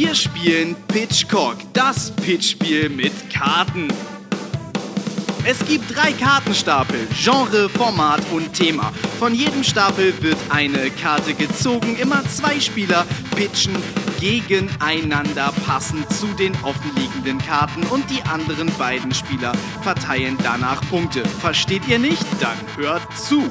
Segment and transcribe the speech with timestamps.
[0.00, 3.88] Wir spielen Pitchcock, das Pitchspiel mit Karten.
[5.44, 8.92] Es gibt drei Kartenstapel, Genre, Format und Thema.
[9.18, 11.96] Von jedem Stapel wird eine Karte gezogen.
[11.96, 13.74] Immer zwei Spieler pitchen
[14.20, 19.50] gegeneinander passend zu den offenliegenden Karten und die anderen beiden Spieler
[19.82, 21.24] verteilen danach Punkte.
[21.40, 22.24] Versteht ihr nicht?
[22.38, 23.50] Dann hört zu.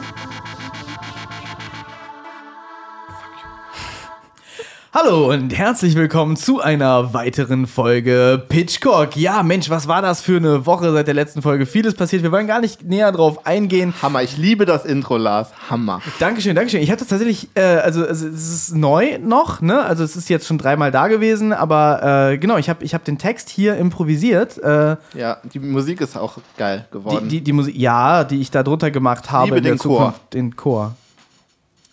[4.99, 9.15] Hallo und herzlich willkommen zu einer weiteren Folge Pitchcock.
[9.15, 11.67] Ja, Mensch, was war das für eine Woche seit der letzten Folge?
[11.67, 12.23] Vieles passiert.
[12.23, 13.93] Wir wollen gar nicht näher drauf eingehen.
[14.01, 15.49] Hammer, ich liebe das Intro, Lars.
[15.69, 16.01] Hammer.
[16.17, 16.81] Dankeschön, Dankeschön.
[16.81, 19.83] Ich hatte tatsächlich, äh, also, es ist neu noch, ne?
[19.85, 23.03] Also es ist jetzt schon dreimal da gewesen, aber äh, genau, ich habe ich hab
[23.05, 24.57] den Text hier improvisiert.
[24.57, 27.29] Äh, Ja, die Musik ist auch geil die, geworden.
[27.29, 29.97] die, die Musik, ja, die ich da drunter gemacht habe Liebe in der den Chor.
[29.97, 30.33] Zukunft.
[30.33, 30.95] Den Chor.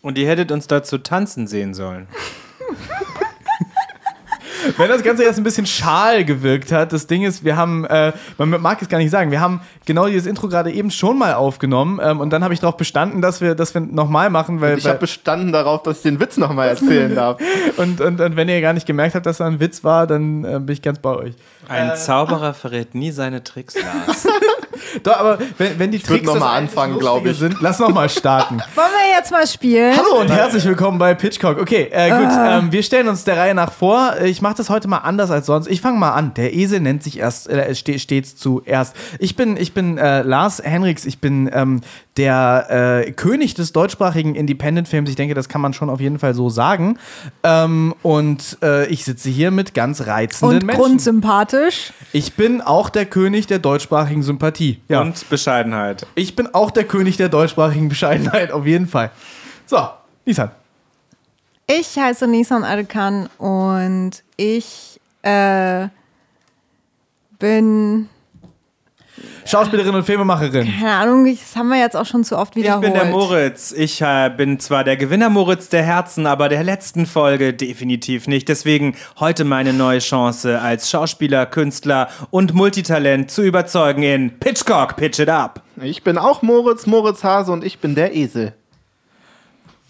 [0.00, 2.06] Und ihr hättet uns dazu tanzen sehen sollen.
[4.76, 8.12] Wenn das Ganze jetzt ein bisschen schal gewirkt hat, das Ding ist, wir haben, äh,
[8.38, 11.34] man mag es gar nicht sagen, wir haben genau dieses Intro gerade eben schon mal
[11.34, 14.86] aufgenommen ähm, und dann habe ich darauf bestanden, dass wir das nochmal machen, weil, ich
[14.86, 17.40] habe bestanden darauf, dass ich den Witz nochmal erzählen darf.
[17.76, 20.44] und, und, und wenn ihr gar nicht gemerkt habt, dass da ein Witz war, dann
[20.44, 21.34] äh, bin ich ganz bei euch.
[21.68, 24.26] Ein Zauberer verrät nie seine Tricks, Lars.
[25.02, 27.38] Doch, aber wenn, wenn die würd Tricks noch das mal einzig anfangen, Lustige glaub ich.
[27.38, 28.56] sind, lass noch mal starten.
[28.74, 29.96] Wollen wir jetzt mal spielen?
[29.96, 31.60] Hallo und herzlich willkommen bei Pitchcock.
[31.60, 34.14] Okay, äh, gut, ähm, wir stellen uns der Reihe nach vor.
[34.22, 35.68] Ich mache das heute mal anders als sonst.
[35.68, 36.34] Ich fange mal an.
[36.34, 38.94] Der Esel nennt sich erst äh, ste stets zuerst.
[39.18, 41.04] Ich bin, ich bin äh, Lars Henriks.
[41.04, 41.80] Ich bin ähm,
[42.16, 45.10] der äh, König des deutschsprachigen Independent-Films.
[45.10, 46.98] Ich denke, das kann man schon auf jeden Fall so sagen.
[47.42, 50.82] Ähm, und äh, ich sitze hier mit ganz reizenden Und Menschen.
[50.82, 51.92] grundsympathisch.
[52.12, 54.63] Ich bin auch der König der deutschsprachigen Sympathie.
[54.88, 55.00] Ja.
[55.00, 56.06] Und Bescheidenheit.
[56.14, 59.10] Ich bin auch der König der deutschsprachigen Bescheidenheit, auf jeden Fall.
[59.66, 59.88] So,
[60.24, 60.50] Nissan.
[61.66, 65.88] Ich heiße Nisan Arkan und ich äh,
[67.38, 68.08] bin,
[69.46, 70.72] Schauspielerin und Filmemacherin.
[70.80, 72.82] keine Ahnung, das haben wir jetzt auch schon zu oft Ich wiederholt.
[72.84, 73.72] bin der Moritz.
[73.72, 78.48] Ich äh, bin zwar der Gewinner Moritz der Herzen, aber der letzten Folge definitiv nicht.
[78.48, 85.18] Deswegen heute meine neue Chance als Schauspieler, Künstler und Multitalent zu überzeugen in Pitchcock, Pitch
[85.18, 85.62] It Up.
[85.82, 88.54] Ich bin auch Moritz, Moritz Hase und ich bin der Esel.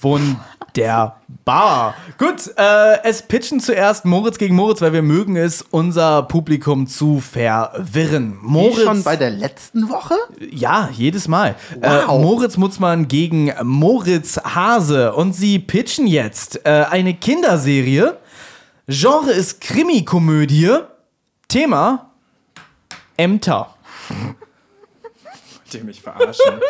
[0.01, 1.95] Wunderbar.
[2.19, 7.21] Gut, äh, es pitchen zuerst Moritz gegen Moritz, weil wir mögen es, unser Publikum zu
[7.21, 8.39] verwirren.
[8.43, 8.83] Wie Moritz.
[8.85, 10.15] schon bei der letzten Woche?
[10.51, 11.55] Ja, jedes Mal.
[11.81, 12.21] Äh, Wow.
[12.23, 15.15] Moritz Mutzmann gegen Moritz Hase.
[15.15, 18.19] Und sie pitchen jetzt äh, eine Kinderserie.
[18.87, 20.79] Genre ist Krimi-Komödie.
[21.49, 22.11] Thema
[23.17, 23.75] Ämter.
[24.09, 26.61] Wollt ihr mich verarschen?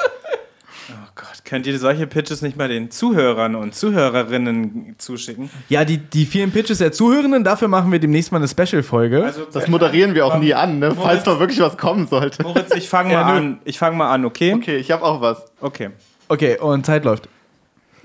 [1.17, 5.49] Oh Gott, könnt ihr solche Pitches nicht mal den Zuhörern und Zuhörerinnen zuschicken?
[5.69, 9.23] Ja, die, die vielen Pitches der Zuhörenden, dafür machen wir demnächst mal eine Special-Folge.
[9.25, 10.93] Also, Das moderieren wir auch nie an, ne?
[11.01, 12.43] falls doch wirklich was kommen sollte.
[12.43, 13.47] Moritz, ich fange Ja, mal nö.
[13.47, 13.59] an.
[13.65, 14.55] Ich fange mal an, okay?
[14.55, 15.45] Okay, ich habe auch was.
[15.61, 15.91] Okay.
[16.29, 17.29] okay, und Zeit läuft.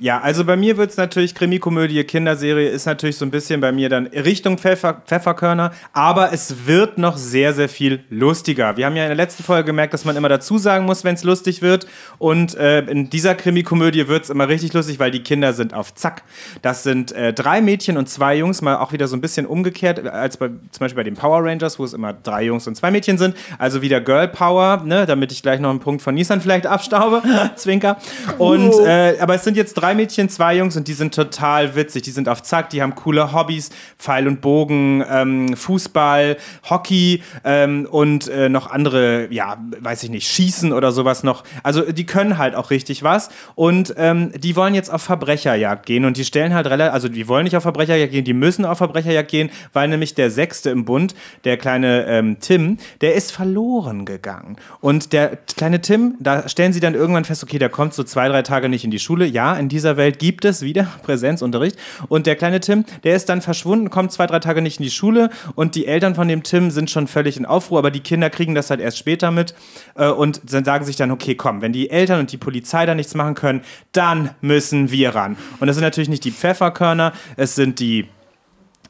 [0.01, 3.73] Ja, also bei mir wird es natürlich Krimi-Komödie, Kinderserie ist natürlich so ein bisschen bei
[3.73, 8.77] mir dann Richtung Pfeffer, Pfefferkörner, aber es wird noch sehr, sehr viel lustiger.
[8.77, 11.15] Wir haben ja in der letzten Folge gemerkt, dass man immer dazu sagen muss, wenn
[11.15, 11.85] es lustig wird.
[12.17, 15.93] Und äh, in dieser Krimi-Komödie wird es immer richtig lustig, weil die Kinder sind auf
[15.93, 16.23] Zack.
[16.61, 20.07] Das sind äh, drei Mädchen und zwei Jungs, mal auch wieder so ein bisschen umgekehrt
[20.07, 22.89] als bei, zum Beispiel bei den Power Rangers, wo es immer drei Jungs und zwei
[22.89, 23.35] Mädchen sind.
[23.57, 27.21] Also wieder Girl Power, ne, damit ich gleich noch einen Punkt von Nissan vielleicht abstaube.
[27.55, 27.97] Zwinker.
[28.37, 32.03] Und äh, aber es sind jetzt drei Mädchen, zwei Jungs und die sind total witzig.
[32.03, 36.37] Die sind auf Zack, die haben coole Hobbys, Pfeil und Bogen, ähm, Fußball,
[36.69, 41.43] Hockey ähm, und äh, noch andere, ja, weiß ich nicht, Schießen oder sowas noch.
[41.63, 46.05] Also die können halt auch richtig was und ähm, die wollen jetzt auf Verbrecherjagd gehen
[46.05, 48.77] und die stellen halt relativ, also die wollen nicht auf Verbrecherjagd gehen, die müssen auf
[48.77, 54.05] Verbrecherjagd gehen, weil nämlich der Sechste im Bund, der kleine ähm, Tim, der ist verloren
[54.05, 54.57] gegangen.
[54.81, 58.27] Und der kleine Tim, da stellen sie dann irgendwann fest, okay, der kommt so zwei,
[58.27, 59.25] drei Tage nicht in die Schule.
[59.25, 61.77] Ja, in dieser Welt gibt es wieder Präsenzunterricht.
[62.07, 64.91] Und der kleine Tim, der ist dann verschwunden, kommt zwei, drei Tage nicht in die
[64.91, 68.29] Schule und die Eltern von dem Tim sind schon völlig in Aufruhr, aber die Kinder
[68.29, 69.55] kriegen das halt erst später mit
[69.95, 72.93] äh, und dann sagen sich dann, okay, komm, wenn die Eltern und die Polizei da
[72.93, 73.61] nichts machen können,
[73.91, 75.37] dann müssen wir ran.
[75.59, 78.07] Und das sind natürlich nicht die Pfefferkörner, es sind die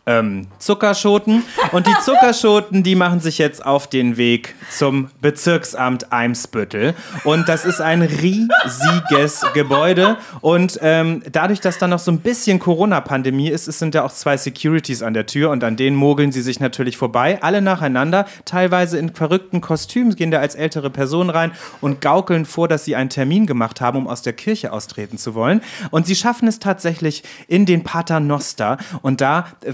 [0.09, 1.44] ähm, Zuckerschoten.
[1.71, 6.95] Und die Zuckerschoten, die machen sich jetzt auf den Weg zum Bezirksamt Eimsbüttel.
[7.23, 10.17] Und das ist ein riesiges Gebäude.
[10.41, 14.11] Und ähm, dadurch, dass da noch so ein bisschen Corona-Pandemie ist, es sind ja auch
[14.11, 17.38] zwei Securities an der Tür und an denen mogeln sie sich natürlich vorbei.
[17.41, 21.51] Alle nacheinander, teilweise in verrückten Kostümen, gehen da als ältere Person rein
[21.81, 25.35] und gaukeln vor, dass sie einen Termin gemacht haben, um aus der Kirche austreten zu
[25.35, 25.61] wollen.
[25.91, 28.77] Und sie schaffen es tatsächlich in den Paternoster.
[29.03, 29.73] Und da äh,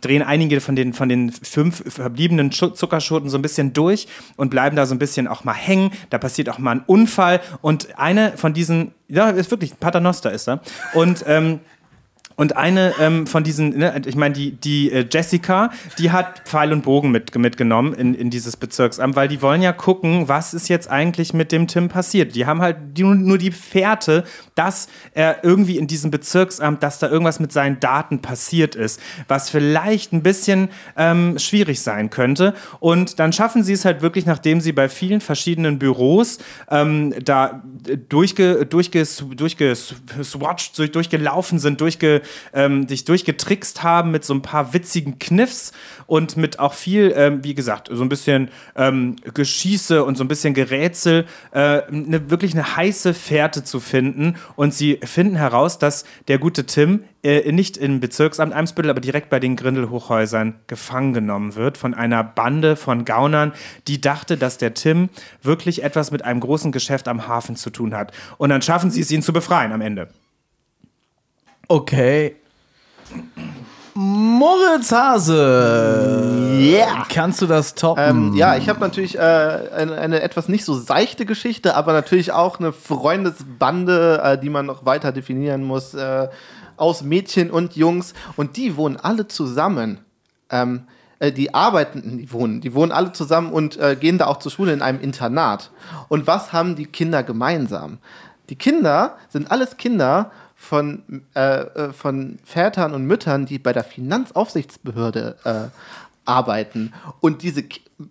[0.00, 4.06] drehen einige von den, von den fünf verbliebenen Zuckerschoten so ein bisschen durch
[4.36, 5.90] und bleiben da so ein bisschen auch mal hängen.
[6.10, 10.48] Da passiert auch mal ein Unfall und eine von diesen, ja, ist wirklich, Paternoster ist
[10.48, 10.60] da.
[10.94, 11.60] Und, ähm,
[12.36, 16.72] und eine ähm, von diesen, ne, ich meine, die, die äh, Jessica, die hat Pfeil
[16.72, 20.68] und Bogen mit, mitgenommen in, in dieses Bezirksamt, weil die wollen ja gucken, was ist
[20.68, 22.34] jetzt eigentlich mit dem Tim passiert.
[22.34, 27.08] Die haben halt die, nur die Fährte, dass er irgendwie in diesem Bezirksamt, dass da
[27.08, 32.54] irgendwas mit seinen Daten passiert ist, was vielleicht ein bisschen ähm, schwierig sein könnte.
[32.80, 36.38] Und dann schaffen sie es halt wirklich, nachdem sie bei vielen verschiedenen Büros
[36.68, 37.62] ähm, da
[38.08, 39.04] durchge, durchge,
[39.36, 42.22] durchgeswatcht, durch, durchgelaufen sind, durchge,
[42.52, 45.72] ähm, sich durchgetrickst haben mit so ein paar witzigen Kniffs
[46.06, 50.28] und mit auch viel, ähm, wie gesagt, so ein bisschen ähm, Geschieße und so ein
[50.28, 54.36] bisschen Gerätsel, äh, ne, wirklich eine heiße Fährte zu finden.
[54.56, 59.30] Und sie finden heraus, dass der gute Tim äh, nicht im Bezirksamt Eimsbüttel, aber direkt
[59.30, 63.52] bei den Grindelhochhäusern gefangen genommen wird von einer Bande von Gaunern,
[63.88, 65.08] die dachte, dass der Tim
[65.42, 68.12] wirklich etwas mit einem großen Geschäft am Hafen zu tun hat.
[68.36, 70.08] Und dann schaffen sie es, ihn zu befreien am Ende.
[71.68, 72.36] Okay.
[73.94, 76.58] Moritz Hase.
[76.58, 77.06] Yeah.
[77.08, 78.02] Kannst du das toppen?
[78.02, 82.32] Ähm, ja, ich habe natürlich äh, eine, eine etwas nicht so seichte Geschichte, aber natürlich
[82.32, 86.28] auch eine Freundesbande, äh, die man noch weiter definieren muss, äh,
[86.76, 88.14] aus Mädchen und Jungs.
[88.36, 90.00] Und die wohnen alle zusammen.
[90.50, 90.88] Ähm,
[91.20, 94.50] äh, die arbeiten, die wohnen, die wohnen alle zusammen und äh, gehen da auch zur
[94.50, 95.70] Schule in einem Internat.
[96.08, 97.98] Und was haben die Kinder gemeinsam?
[98.50, 100.32] Die Kinder sind alles Kinder
[100.64, 101.02] von,
[101.34, 105.78] äh, äh, von Vätern und Müttern, die bei der Finanzaufsichtsbehörde äh,
[106.24, 106.92] arbeiten.
[107.20, 107.64] Und diese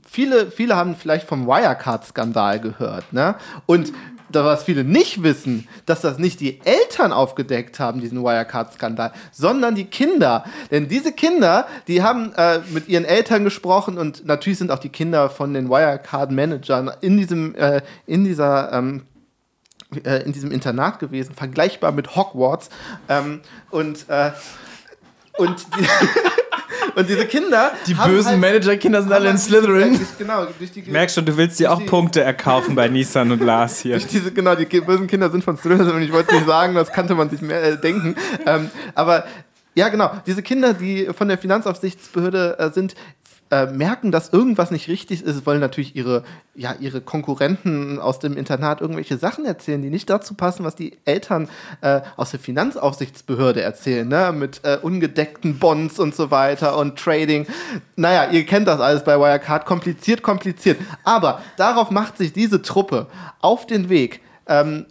[0.08, 3.36] viele, viele haben vielleicht vom Wirecard-Skandal gehört, ne?
[3.66, 3.92] Und
[4.30, 9.86] was viele nicht wissen, dass das nicht die Eltern aufgedeckt haben, diesen Wirecard-Skandal, sondern die
[9.86, 10.44] Kinder.
[10.72, 14.90] Denn diese Kinder, die haben äh, mit ihren Eltern gesprochen und natürlich sind auch die
[14.90, 19.04] Kinder von den Wirecard-Managern in äh, in dieser ähm,
[20.04, 22.70] äh, in diesem Internat gewesen, vergleichbar mit Hogwarts.
[23.10, 23.42] Ähm,
[23.72, 24.32] und, äh,
[25.38, 25.88] und, die,
[27.00, 27.72] und diese Kinder.
[27.88, 29.92] die bösen halt- Managerkinder sind alle in haben Slytherin.
[29.98, 33.32] halt- Genau, durch die, Merkst schon, du willst dir auch Die- Punkte erkaufen bei Nissan
[33.32, 33.94] und Lars hier.
[33.94, 36.92] durch diese, genau, die bösen Kinder sind von Slytherin und ich wollte nicht sagen, das
[36.92, 38.16] kannte man sich mehr äh, denken.
[38.46, 39.26] Ähm, aber
[39.76, 42.94] ja, genau, diese Kinder, die von der Finanzaufsichtsbehörde äh, sind,
[43.52, 46.24] äh, merken, dass irgendwas nicht richtig ist, wollen natürlich ihre,
[46.56, 50.98] ja, ihre Konkurrenten aus dem Internat irgendwelche Sachen erzählen, die nicht dazu passen, was die
[51.06, 51.50] Eltern
[51.82, 54.32] äh, aus der Finanzaufsichtsbehörde erzählen, ne?
[54.34, 57.46] mit äh, ungedeckten Bonds und so weiter und Trading.
[57.96, 60.80] Naja, ihr kennt das alles bei Wirecard, kompliziert, kompliziert.
[61.04, 63.08] Aber darauf macht sich diese Truppe
[63.40, 64.22] auf den Weg.
[64.48, 64.86] Ähm,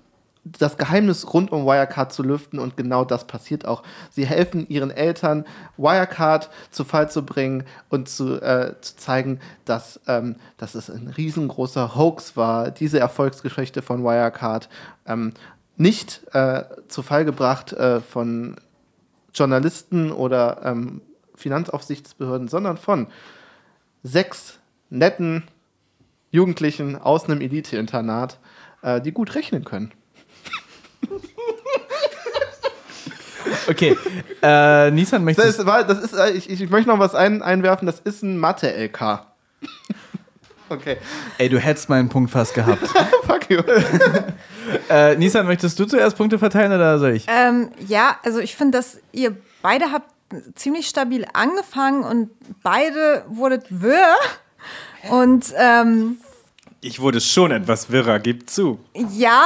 [0.45, 3.83] das Geheimnis rund um Wirecard zu lüften und genau das passiert auch.
[4.11, 5.45] Sie helfen ihren Eltern,
[5.77, 11.09] Wirecard zu Fall zu bringen und zu, äh, zu zeigen, dass, ähm, dass es ein
[11.09, 14.69] riesengroßer Hoax war, diese Erfolgsgeschichte von Wirecard.
[15.07, 15.33] Ähm,
[15.77, 18.57] nicht äh, zu Fall gebracht äh, von
[19.33, 21.03] Journalisten oder ähm,
[21.37, 23.07] Finanzaufsichtsbehörden, sondern von
[24.03, 24.59] sechs
[24.91, 25.45] netten
[26.31, 28.39] Jugendlichen aus einem Elite-Internat,
[28.83, 29.93] äh, die gut rechnen können.
[33.69, 33.97] Okay.
[34.43, 37.87] Äh, Nissan Das möchtest ist, das ist, äh, ich, ich möchte noch was ein, einwerfen,
[37.87, 39.01] das ist ein Mathe-LK.
[40.69, 40.97] okay,
[41.39, 42.87] Ey, du hättest meinen Punkt fast gehabt.
[43.27, 43.61] fuck you.
[44.89, 47.27] äh, Nissan, möchtest du zuerst Punkte verteilen oder soll ich?
[47.29, 50.11] Ähm, ja, also ich finde, dass ihr beide habt
[50.55, 52.31] ziemlich stabil angefangen und
[52.63, 54.15] beide wurdet wirr.
[55.11, 56.19] Und ähm,
[56.85, 58.81] Ich wurde schon etwas wirrer, gib zu.
[59.13, 59.45] ja,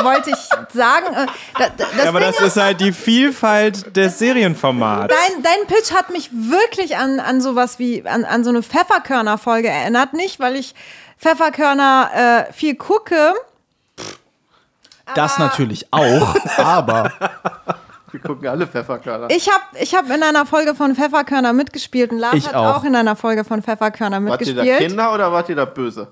[0.00, 1.06] wollte ich sagen.
[1.12, 1.26] Äh,
[1.58, 5.12] da, da, das Aber Ding das ist halt die Vielfalt des Serienformats.
[5.12, 9.68] Dein, dein Pitch hat mich wirklich an, an sowas wie, an, an so eine Pfefferkörner-Folge
[9.68, 10.12] erinnert.
[10.12, 10.76] Nicht, weil ich
[11.18, 13.34] Pfefferkörner äh, viel gucke.
[15.16, 17.12] Das natürlich auch, aber
[18.12, 19.28] Wir gucken alle Pfefferkörner.
[19.28, 22.76] Ich habe ich hab in einer Folge von Pfefferkörner mitgespielt und Lars Ich hat auch.
[22.76, 22.84] auch.
[22.84, 24.90] in einer Folge von Pfefferkörner Wart ihr da mitgespielt.
[24.90, 26.06] Kinder oder wart ihr da böse?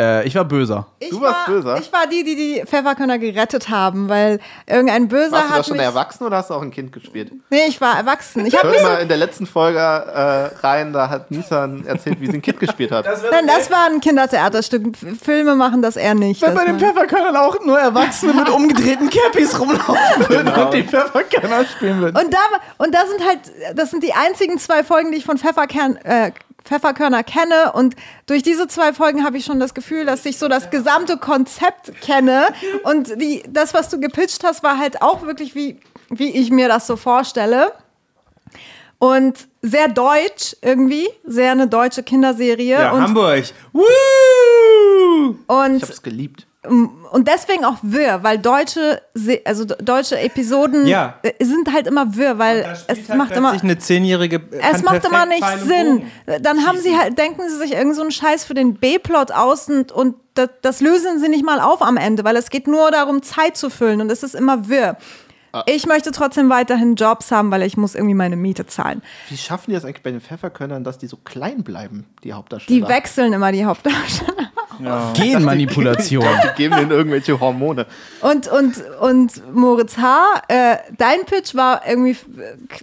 [0.00, 0.86] Äh, ich war böser.
[0.98, 1.78] Ich Du warst war, böser?
[1.78, 5.76] Ich war die, die die Pfefferkörner gerettet haben, weil irgendein Böser Warst du da schon
[5.76, 5.86] mich...
[5.86, 7.30] erwachsen oder hast du auch ein Kind gespielt?
[7.50, 8.44] Nee, ich war erwachsen.
[8.46, 12.26] Ich habe Hört mal in der letzten Folge äh, rein, da hat Nissan erzählt, wie
[12.26, 13.04] sie ein Kind gespielt hat.
[13.30, 14.96] Nein, das war ein Kindertheaterstück.
[15.22, 16.42] Filme machen das eher nicht.
[16.42, 20.64] Wenn bei den Pfefferkörnern auch nur Erwachsene mit umgedrehten Cappies rumlaufen würden Genau.
[20.66, 22.16] und die Pfefferkörner spielen würden.
[22.16, 22.38] Und da,
[22.78, 23.38] und da sind halt,
[23.76, 26.32] das sind die einzigen zwei Folgen, die ich von Pfefferkern, äh,
[26.64, 27.72] Pfefferkörner kenne.
[27.72, 27.94] Und
[28.26, 32.00] durch diese zwei Folgen habe ich schon das Gefühl, dass ich so das gesamte Konzept
[32.00, 32.46] kenne.
[32.84, 35.78] Und die, das, was du gepitcht hast, war halt auch wirklich wie,
[36.08, 37.72] wie ich mir das so vorstelle.
[38.98, 42.80] Und sehr deutsch irgendwie, sehr eine deutsche Kinderserie.
[42.80, 43.44] Ja, und, Hamburg.
[43.72, 45.36] Woo!
[45.46, 46.46] und Ich hab's geliebt.
[46.68, 49.02] Und deswegen auch wirr, weil deutsche,
[49.44, 51.18] also deutsche Episoden Ja.
[51.22, 54.42] äh, sind halt immer wirr, weil es macht immer eine zehnjährige.
[54.72, 56.02] es macht immer nicht Sinn.
[56.40, 59.68] Dann haben sie halt, denken sie sich irgend so einen Scheiß für den B-Plot aus
[59.68, 62.90] und, und das, das lösen sie nicht mal auf am Ende, weil es geht nur
[62.90, 64.96] darum, Zeit zu füllen und es ist immer wirr.
[65.66, 69.02] Ich möchte trotzdem weiterhin Jobs haben, weil ich muss irgendwie meine Miete zahlen.
[69.28, 72.80] Wie schaffen die das eigentlich bei den Pfefferkörnern, dass die so klein bleiben, die Hauptdarsteller?
[72.80, 74.50] Die wechseln immer die Hauptdarsteller.
[75.14, 76.24] Genmanipulation.
[76.44, 77.86] Die geben denen irgendwelche Hormone.
[78.20, 82.16] Und, und, und Moritz H., äh, dein Pitch war irgendwie,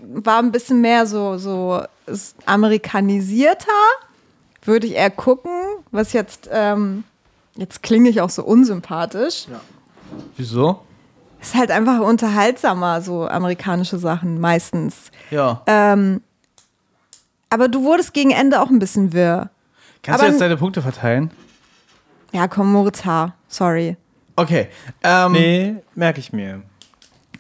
[0.02, 1.82] war ein bisschen mehr so, so
[2.46, 3.68] amerikanisierter.
[4.64, 5.52] Würde ich eher gucken,
[5.92, 7.04] was jetzt, ähm,
[7.56, 9.48] jetzt klinge ich auch so unsympathisch.
[10.38, 10.82] Wieso?
[11.42, 15.10] Ist halt einfach unterhaltsamer, so amerikanische Sachen meistens.
[15.32, 15.64] Ja.
[15.66, 16.22] Ähm,
[17.50, 19.50] aber du wurdest gegen Ende auch ein bisschen wirr.
[20.04, 21.32] Kannst aber- du jetzt deine Punkte verteilen?
[22.32, 23.98] Ja, komm, Moritz H., sorry.
[24.36, 24.68] Okay.
[25.04, 26.62] Ähm, Nee, merke ich mir.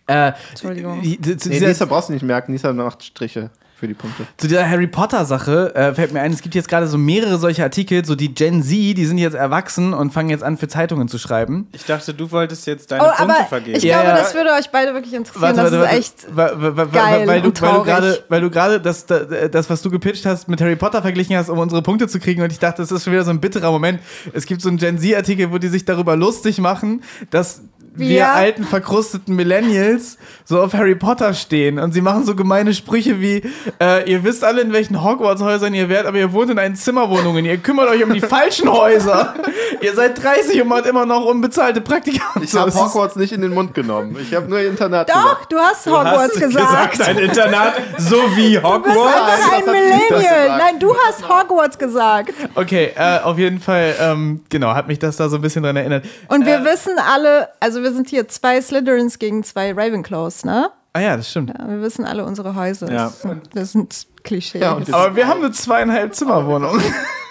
[0.07, 1.01] äh, Entschuldigung.
[1.01, 3.50] die- die- zu Nee, Lisa brauchst du nicht merken, Lisa macht Striche
[3.82, 4.28] für die Punkte.
[4.38, 7.40] Zu dieser Harry Potter Sache äh, fällt mir ein, es gibt jetzt gerade so mehrere
[7.40, 10.68] solche Artikel, so die Gen Z, die sind jetzt erwachsen und fangen jetzt an für
[10.68, 11.68] Zeitungen zu schreiben.
[11.72, 13.78] Ich dachte, du wolltest jetzt deine Oh, Punkte aber vergeben.
[13.78, 14.24] ich Ja, glaube, ja.
[14.24, 15.56] das würde euch beide wirklich interessieren.
[15.56, 16.36] das ist echt.
[16.36, 20.28] geil weil, du, und weil du gerade, weil du gerade das, das, was du gepitcht
[20.28, 22.44] hast, mit Harry Potter verglichen hast, um unsere Punkte zu kriegen.
[22.44, 24.00] Und ich dachte, das ist schon wieder so ein bitterer Moment.
[24.34, 27.62] Es gibt so einen Gen Z-Artikel, wo die sich darüber lustig machen, dass
[27.93, 28.31] wir Wir?
[28.33, 31.77] alten, verkrusteten Millennials so auf Harry Potter stehen.
[31.79, 33.43] Und sie machen so gemeine Sprüche wie,
[33.81, 37.45] äh, ihr wisst alle, in welchen Hogwarts-Häusern ihr werdet, aber ihr wohnt in einen Zimmerwohnungen.
[37.45, 39.33] Ihr kümmert euch um die falschen Häuser.
[39.82, 42.24] Ihr seid 30 und macht immer noch unbezahlte Praktika.
[42.42, 44.18] Ich habe Hogwarts nicht in den Mund genommen.
[44.22, 47.02] Ich habe nur Internat Doch, du hast Hogwarts gesagt.
[47.02, 49.34] ein Internat so wie Du bist Hogwarts.
[49.34, 50.10] einfach ein Millennial.
[50.10, 50.48] gesagt.
[50.58, 52.34] Nein, du hast Hogwarts gesagt.
[52.56, 55.76] Okay, äh, auf jeden Fall, ähm, genau, hat mich das da so ein bisschen dran
[55.76, 56.06] erinnert.
[56.28, 60.70] Und wir wissen alle, also wir sind hier zwei Slytherins gegen zwei Ravenclaws, ne?
[60.94, 61.54] Ah ja, das stimmt.
[61.58, 62.92] Ja, wir wissen alle unsere Häuser.
[62.92, 63.14] Ja.
[63.54, 64.62] Das sind, Klischees.
[64.62, 66.82] Ja, Aber wir haben eine zweieinhalb Zimmerwohnung.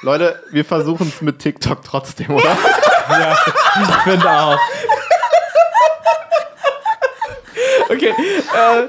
[0.03, 2.57] Leute, wir versuchen es mit TikTok trotzdem, oder?
[3.11, 3.37] Ja,
[3.83, 4.59] ich finde auch.
[7.91, 8.11] Okay.
[8.11, 8.89] Äh,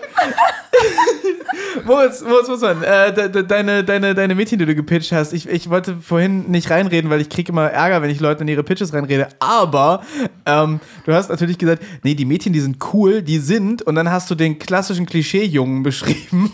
[1.83, 5.49] Moritz, Moritz Mussmann, äh, de, de, deine, deine, deine Mädchen, die du gepitcht hast, ich,
[5.49, 8.63] ich wollte vorhin nicht reinreden, weil ich kriege immer Ärger, wenn ich Leuten in ihre
[8.63, 9.27] Pitches reinrede.
[9.39, 10.03] Aber
[10.45, 13.81] ähm, du hast natürlich gesagt, nee, die Mädchen, die sind cool, die sind.
[13.81, 16.53] Und dann hast du den klassischen Klischee-Jungen beschrieben.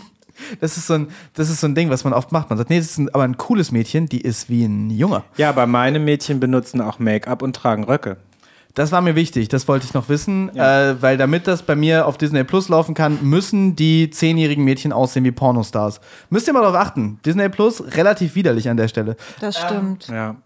[0.60, 2.50] Das ist, so ein, das ist so ein Ding, was man oft macht.
[2.50, 5.22] Man sagt, nee, das ist ein, aber ein cooles Mädchen, die ist wie ein Junge.
[5.36, 8.16] Ja, aber meine Mädchen benutzen auch Make-up und tragen Röcke.
[8.74, 12.06] Das war mir wichtig, das wollte ich noch wissen, äh, weil damit das bei mir
[12.06, 16.00] auf Disney Plus laufen kann, müssen die zehnjährigen Mädchen aussehen wie Pornostars.
[16.30, 17.18] Müsst ihr mal darauf achten.
[17.26, 19.16] Disney Plus, relativ widerlich an der Stelle.
[19.40, 20.06] Das stimmt.
[20.06, 20.36] Ja.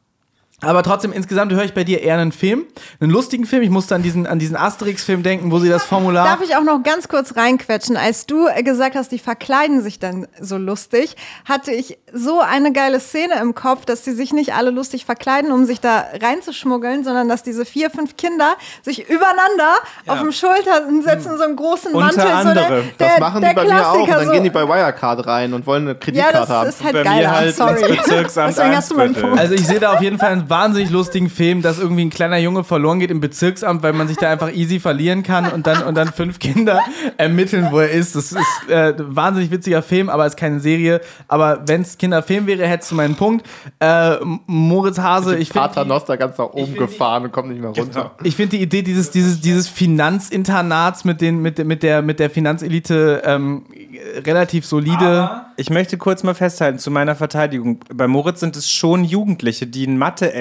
[0.62, 2.64] Aber trotzdem, insgesamt höre ich bei dir eher einen Film,
[3.00, 3.62] einen lustigen Film.
[3.62, 6.24] Ich musste an diesen, an diesen Asterix-Film denken, wo sie das Formular.
[6.24, 7.96] Darf ich auch noch ganz kurz reinquetschen?
[7.96, 12.72] Als du äh, gesagt hast, die verkleiden sich dann so lustig, hatte ich so eine
[12.72, 17.04] geile Szene im Kopf, dass die sich nicht alle lustig verkleiden, um sich da reinzuschmuggeln,
[17.04, 19.74] sondern dass diese vier, fünf Kinder sich übereinander
[20.06, 22.22] auf dem Schultern setzen, so einen großen Unter Mantel.
[22.22, 22.68] so anderem.
[22.68, 23.94] der, Das der, machen der die bei mir auch.
[23.94, 24.32] Und Klassiker dann so.
[24.32, 26.68] gehen die bei Wirecard rein und wollen eine ja, Kreditkarte das haben.
[26.68, 27.96] ist halt Bei mir halt sorry.
[27.96, 29.14] Bezirksamt Deswegen hast du meinen.
[29.14, 29.38] Punkt.
[29.38, 32.36] Also ich sehe da auf jeden Fall einen wahnsinnig lustigen Film, dass irgendwie ein kleiner
[32.36, 35.82] Junge verloren geht im Bezirksamt, weil man sich da einfach easy verlieren kann und dann,
[35.82, 36.78] und dann fünf Kinder
[37.16, 38.14] ermitteln, wo er ist.
[38.14, 41.00] Das ist äh, ein wahnsinnig witziger Film, aber ist keine Serie.
[41.26, 43.46] Aber wenn es Kinderfilm wäre, hättest du meinen Punkt.
[43.80, 44.16] Äh,
[44.46, 48.10] Moritz Hase, ich finde Paternoster ganz nach oben gefahren und kommt nicht mehr runter.
[48.22, 52.28] ich finde die Idee dieses, dieses, dieses Finanzinternats mit, den, mit, mit, der, mit der
[52.28, 53.64] Finanzelite ähm,
[54.26, 55.30] relativ solide.
[55.56, 57.80] Ich möchte kurz mal festhalten zu meiner Verteidigung.
[57.92, 59.96] Bei Moritz sind es schon Jugendliche, die ein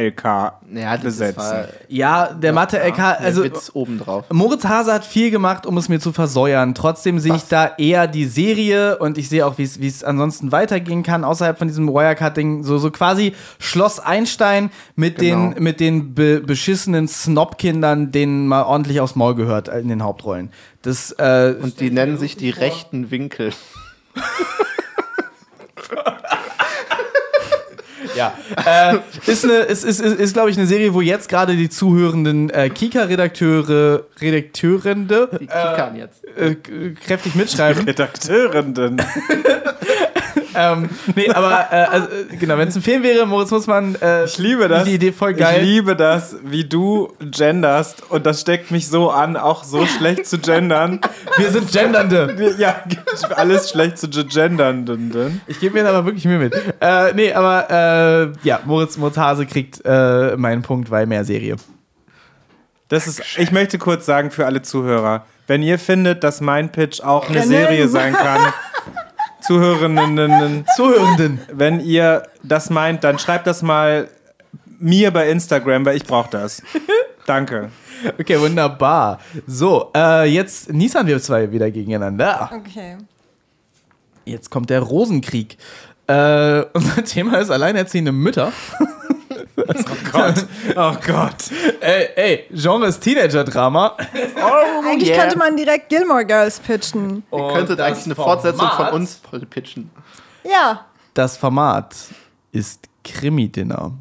[0.10, 1.66] Mathe-LK Ja, besetzen.
[1.88, 4.26] Ja, der Mathe-LK, also der Witz obendrauf.
[4.32, 6.74] Moritz Hase hat viel gemacht, um es mir zu versäuern.
[6.76, 11.04] Trotzdem sehe ich da eher die Serie und ich sehe auch, wie es- ansonsten weitergehen
[11.04, 12.64] kann, außerhalb von diesem Wirecard-Ding.
[12.64, 15.52] So, so quasi Schloss Einstein mit Genau.
[15.54, 20.52] den, mit den be beschissenen Snob-Kindern, denen mal ordentlich aufs Maul gehört in den Hauptrollen.
[20.82, 23.52] Das, äh, Und die nennen sich die rechten Winkel.
[28.16, 28.34] Ja,
[28.66, 31.70] äh, ist, eine, ist, ist, ist, ist glaube ich, eine Serie, wo jetzt gerade die
[31.70, 36.24] zuhörenden äh, Kika-Redakteure, Redakteurende Die kickern jetzt.
[36.38, 36.56] äh,
[37.06, 37.84] kräftig mitschreiben.
[37.86, 39.02] Redakteurinnen.
[40.56, 42.08] ähm, nee, aber äh, also,
[42.40, 43.96] genau, wenn es ein Film wäre, Moritz muss man.
[43.96, 44.84] Äh, Ich liebe das.
[44.86, 45.58] Die Idee voll geil.
[45.60, 48.04] Ich liebe das, wie du genderst.
[48.10, 51.02] Und das steckt mich so an, auch so schlecht zu gendern.
[51.38, 52.56] Wir sind Gendernde.
[52.58, 52.84] Ja,
[53.36, 55.42] alles schlecht zu gendern.
[55.48, 56.54] Ich gebe mir aber wirklich Mühe mit.
[56.80, 61.56] Äh, nee, aber äh, ja, Moritz, Moritz Hase kriegt äh, meinen Punkt, weil mehr Serie.
[62.90, 67.02] Das ist, ich möchte kurz sagen für alle Zuhörer, wenn ihr findet, dass mein Pitch
[67.02, 67.44] auch eine.
[67.44, 68.54] Serie sein kann,
[69.42, 71.40] Zuhörerinnen, Zuhörenden.
[71.52, 74.08] wenn ihr das meint, dann schreibt das mal
[74.80, 76.62] mir bei Instagram, weil ich brauche das.
[77.26, 77.70] Danke.
[78.20, 79.20] Okay, wunderbar.
[79.46, 82.50] So, äh, jetzt Nissan wir zwei wieder gegeneinander.
[82.54, 82.98] Okay.
[84.26, 85.58] Jetzt kommt der Rosenkrieg.
[86.08, 88.52] Äh, unser Thema ist alleinerziehende Mütter.
[90.12, 90.46] Gott.
[90.76, 91.36] Oh Gott.
[91.80, 93.98] Ey, ey, Genre ist Teenager-Drama.
[94.86, 95.22] Eigentlich yeah.
[95.22, 97.24] könnte man direkt Gilmore Girls pitchen.
[97.32, 99.90] Ihr könntet das eigentlich eine Fortsetzung von Format- uns pitchen.
[100.44, 100.86] Ja.
[101.14, 101.96] Das Format
[102.52, 103.92] ist Krimi-Dinner.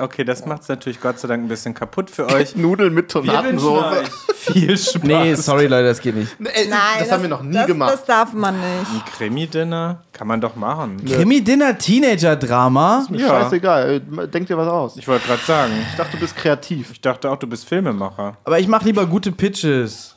[0.00, 2.56] Okay, das macht es natürlich Gott sei Dank ein bisschen kaputt für euch.
[2.56, 4.02] Nudeln mit Tomatensoße.
[4.34, 5.02] viel Spaß.
[5.04, 6.34] Nee, sorry Leute, das geht nicht.
[6.40, 6.68] Nein,
[6.98, 7.92] das, haben wir noch nie das, gemacht.
[7.92, 8.90] Das darf man nicht.
[8.92, 11.04] Ein Krimi-Dinner kann man doch machen.
[11.04, 13.06] Krimi-Dinner, Teenager-Drama.
[13.08, 13.28] Mir Ja.
[13.28, 14.96] Scheißegal, denk dir was aus.
[14.96, 15.72] Ich wollte gerade sagen.
[15.90, 16.90] Ich dachte, du bist kreativ.
[16.90, 18.36] Ich dachte auch, du bist Filmemacher.
[18.44, 20.16] Aber ich mache lieber gute Pitches.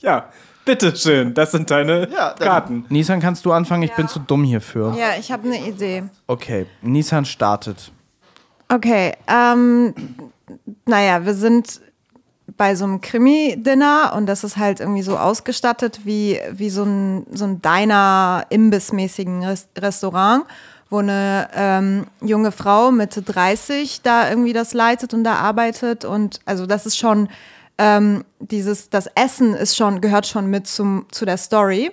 [0.00, 0.28] Ja,
[0.64, 1.34] bitteschön.
[1.34, 2.84] Das sind deine Ja, Karten.
[2.88, 3.82] Nissan, kannst du anfangen?
[3.82, 4.94] Ich bin zu dumm hierfür.
[4.98, 6.04] Ja, ich habe eine Idee.
[6.26, 7.92] Okay, Nissan startet.
[8.68, 9.94] Okay, ähm,
[10.86, 11.80] naja, wir sind
[12.56, 17.26] bei so einem Krimi-Dinner und das ist halt irgendwie so ausgestattet wie, wie so ein,
[17.32, 20.44] so ein Diner-Imbiss-mäßigen Res Restaurant,
[20.90, 26.40] wo eine ähm, junge Frau Mitte 30 da irgendwie das leitet und da arbeitet und
[26.44, 27.28] also das ist schon,
[27.78, 31.90] ähm, dieses, das Essen ist schon, gehört schon mit zum, zu der Story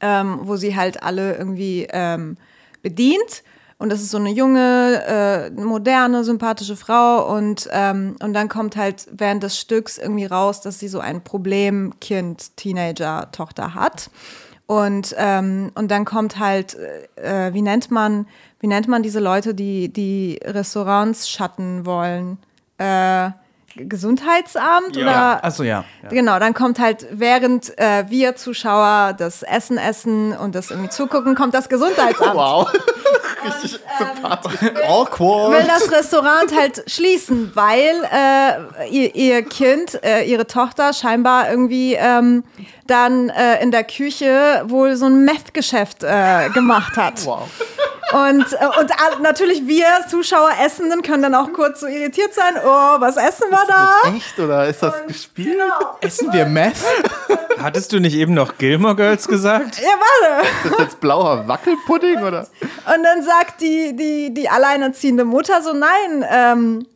[0.00, 2.36] ähm, wo sie halt alle irgendwie ähm,
[2.82, 3.42] bedient.
[3.78, 7.34] Und das ist so eine junge, äh, moderne, sympathische Frau.
[7.34, 11.22] Und, ähm, und dann kommt halt während des Stücks irgendwie raus, dass sie so ein
[11.22, 14.10] Problemkind, Teenager, Tochter hat.
[14.66, 16.76] Und, ähm, und dann kommt halt,
[17.16, 18.26] äh, wie nennt man,
[18.60, 22.38] wie nennt man diese Leute, die die Restaurants schatten wollen?
[22.78, 23.30] Äh,
[23.76, 25.84] Gesundheitsamt oder Achso, ja.
[26.02, 26.08] ja.
[26.08, 31.34] Genau, dann kommt halt, während äh, wir Zuschauer das Essen essen und das irgendwie zugucken,
[31.34, 32.34] kommt das Gesundheitsamt.
[32.34, 32.72] Wow.
[33.44, 34.62] Richtig sympathisch.
[34.62, 35.68] Will Awkward.
[35.68, 42.44] das Restaurant halt schließen, weil äh, ihr, ihr Kind, äh, ihre Tochter scheinbar irgendwie ähm,
[42.86, 47.24] dann äh, in der Küche wohl so ein Meth-Geschäft äh, gemacht hat.
[47.24, 47.48] Wow.
[48.12, 52.54] Und, äh, und natürlich wir Zuschauer Essenden können dann auch kurz so irritiert sein.
[52.64, 54.14] Oh, was essen wir da?
[54.16, 55.58] Echt oder ist das gespielt?
[56.00, 56.76] Essen wir Meth?
[57.60, 59.80] Hattest du nicht eben noch Gilmore Girls gesagt?
[59.80, 60.48] Ja, warte.
[60.64, 62.46] Ist das jetzt blauer Wackelpudding oder?
[62.60, 66.86] Und dann sagt die, die, die alleinerziehende Mutter so, nein, ähm,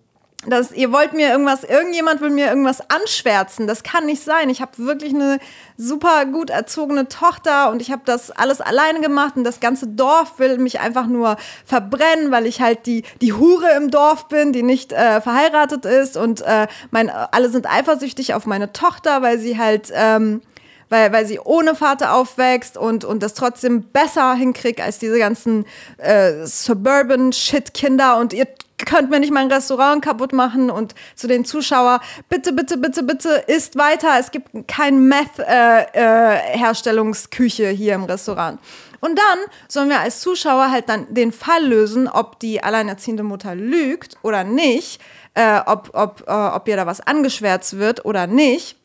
[0.46, 3.66] das, ihr wollt mir irgendwas, irgendjemand will mir irgendwas anschwärzen.
[3.66, 4.48] Das kann nicht sein.
[4.48, 5.38] Ich habe wirklich eine
[5.76, 10.38] super gut erzogene Tochter und ich habe das alles alleine gemacht und das ganze Dorf
[10.38, 14.62] will mich einfach nur verbrennen, weil ich halt die, die Hure im Dorf bin, die
[14.62, 19.58] nicht äh, verheiratet ist und äh, mein, alle sind eifersüchtig auf meine Tochter, weil sie
[19.58, 20.40] halt ähm,
[20.88, 25.64] weil, weil sie ohne Vater aufwächst und, und das trotzdem besser hinkriegt als diese ganzen
[25.98, 28.48] äh, Suburban-Shit-Kinder und ihr
[28.86, 33.44] könnt mir nicht mein Restaurant kaputt machen und zu den Zuschauer, bitte, bitte, bitte, bitte,
[33.46, 34.18] isst weiter.
[34.18, 38.60] Es gibt kein Meth-Herstellungsküche hier im Restaurant.
[39.00, 39.38] Und dann
[39.68, 44.44] sollen wir als Zuschauer halt dann den Fall lösen, ob die alleinerziehende Mutter lügt oder
[44.44, 45.00] nicht,
[45.34, 48.76] äh, ob, ob, äh, ob ihr da was angeschwärzt wird oder nicht.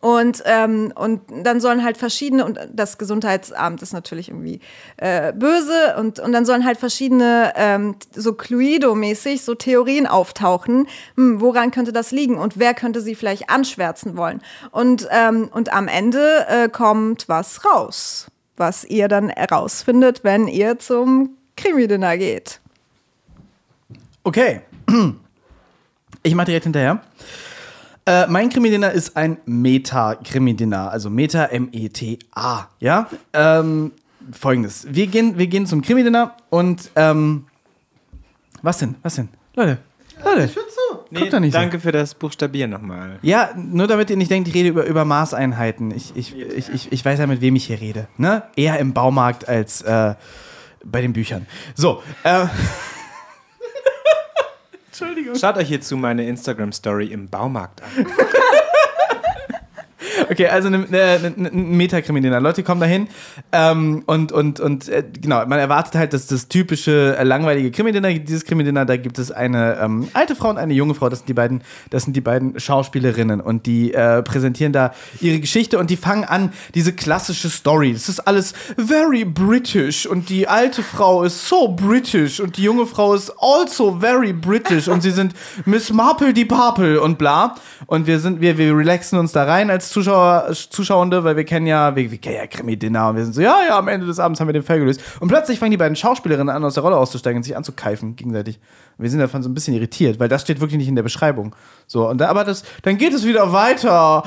[0.00, 4.60] Und, ähm, und dann sollen halt verschiedene, und das Gesundheitsamt ist natürlich irgendwie
[4.96, 11.42] äh, böse, und, und dann sollen halt verschiedene, ähm, so Cluedo-mäßig, so Theorien auftauchen, hm,
[11.42, 14.40] woran könnte das liegen und wer könnte sie vielleicht anschwärzen wollen.
[14.70, 20.78] Und, ähm, und am Ende äh, kommt was raus, was ihr dann herausfindet, wenn ihr
[20.78, 22.60] zum Krimi-Dinner geht.
[24.24, 24.62] Okay.
[26.22, 27.00] Ich mache direkt hinterher.
[28.06, 32.68] Äh, mein Krimi-Dinner ist ein Meta-Krimi-Dinner, also Meta M-E-T-A.
[32.80, 33.08] Ja?
[33.32, 33.92] Ähm,
[34.32, 34.86] Folgendes.
[34.90, 37.46] Wir gehen, wir gehen zum Krimi-Dinner und ähm,
[38.62, 38.96] was denn?
[39.02, 39.28] Was denn?
[39.54, 39.78] Leute,
[40.24, 40.50] Leute.
[41.10, 41.58] Nee, da nicht so.
[41.58, 43.18] danke für das Buchstabieren nochmal.
[43.22, 45.90] Ja, nur damit ihr nicht denkt, ich rede über, über Maßeinheiten.
[45.90, 48.06] Ich, ich, ich, ich, ich weiß ja, mit wem ich hier rede.
[48.16, 48.44] Ne?
[48.54, 50.14] Eher im Baumarkt als äh,
[50.84, 51.46] bei den Büchern.
[51.74, 52.46] So, äh,
[55.38, 58.06] Schaut euch hierzu meine Instagram-Story im Baumarkt an.
[60.30, 62.40] Okay, also ein ne, ne, ein Metakrimineller.
[62.40, 63.08] Leute kommen dahin
[63.52, 68.12] ähm, und, und, und äh, genau, man erwartet halt das, das typische äh, langweilige Krimi-Dinner.
[68.14, 71.08] Dieses Krimi-Dinner, da gibt es eine ähm, alte Frau und eine junge Frau.
[71.08, 75.40] Das sind die beiden, das sind die beiden Schauspielerinnen und die äh, präsentieren da ihre
[75.40, 77.92] Geschichte und die fangen an, diese klassische Story.
[77.92, 82.86] Das ist alles very British und die alte Frau ist so British und die junge
[82.86, 85.34] Frau ist also very British und sie sind
[85.64, 87.54] Miss Marple die Papel und bla.
[87.86, 91.66] Und wir sind, wir, wir relaxen uns da rein als Zuschauer, Zuschauende, weil wir kennen
[91.66, 94.18] ja, wir, wir kennen ja Krimi-Dinner und wir sind so, ja, ja, am Ende des
[94.18, 95.00] Abends haben wir den Fall gelöst.
[95.20, 98.60] Und plötzlich fangen die beiden Schauspielerinnen an, aus der Rolle auszusteigen und sich anzukeifen gegenseitig.
[98.96, 101.02] Und wir sind davon so ein bisschen irritiert, weil das steht wirklich nicht in der
[101.02, 101.54] Beschreibung.
[101.86, 104.22] So, und da, aber das, dann geht es wieder weiter.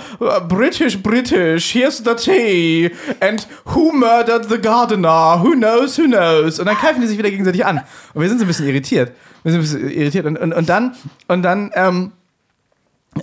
[0.47, 2.91] British, British, here's the tea.
[3.19, 5.41] And who murdered the gardener?
[5.41, 6.60] Who knows, who knows?
[6.60, 7.82] Und dann keifen die sich wieder gegenseitig an.
[8.13, 9.13] Und wir sind so ein bisschen irritiert.
[9.43, 10.26] Wir sind ein bisschen irritiert.
[10.26, 10.95] Und, und, und dann,
[11.28, 12.12] und dann, ähm,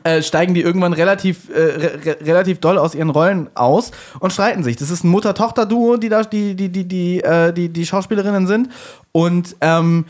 [0.04, 4.62] äh, steigen die irgendwann relativ, äh, re relativ doll aus ihren Rollen aus und streiten
[4.62, 4.76] sich.
[4.76, 8.68] Das ist ein Mutter-Tochter-Duo, die da die, die, die, die, äh, die, die Schauspielerinnen sind.
[9.12, 10.06] Und ähm,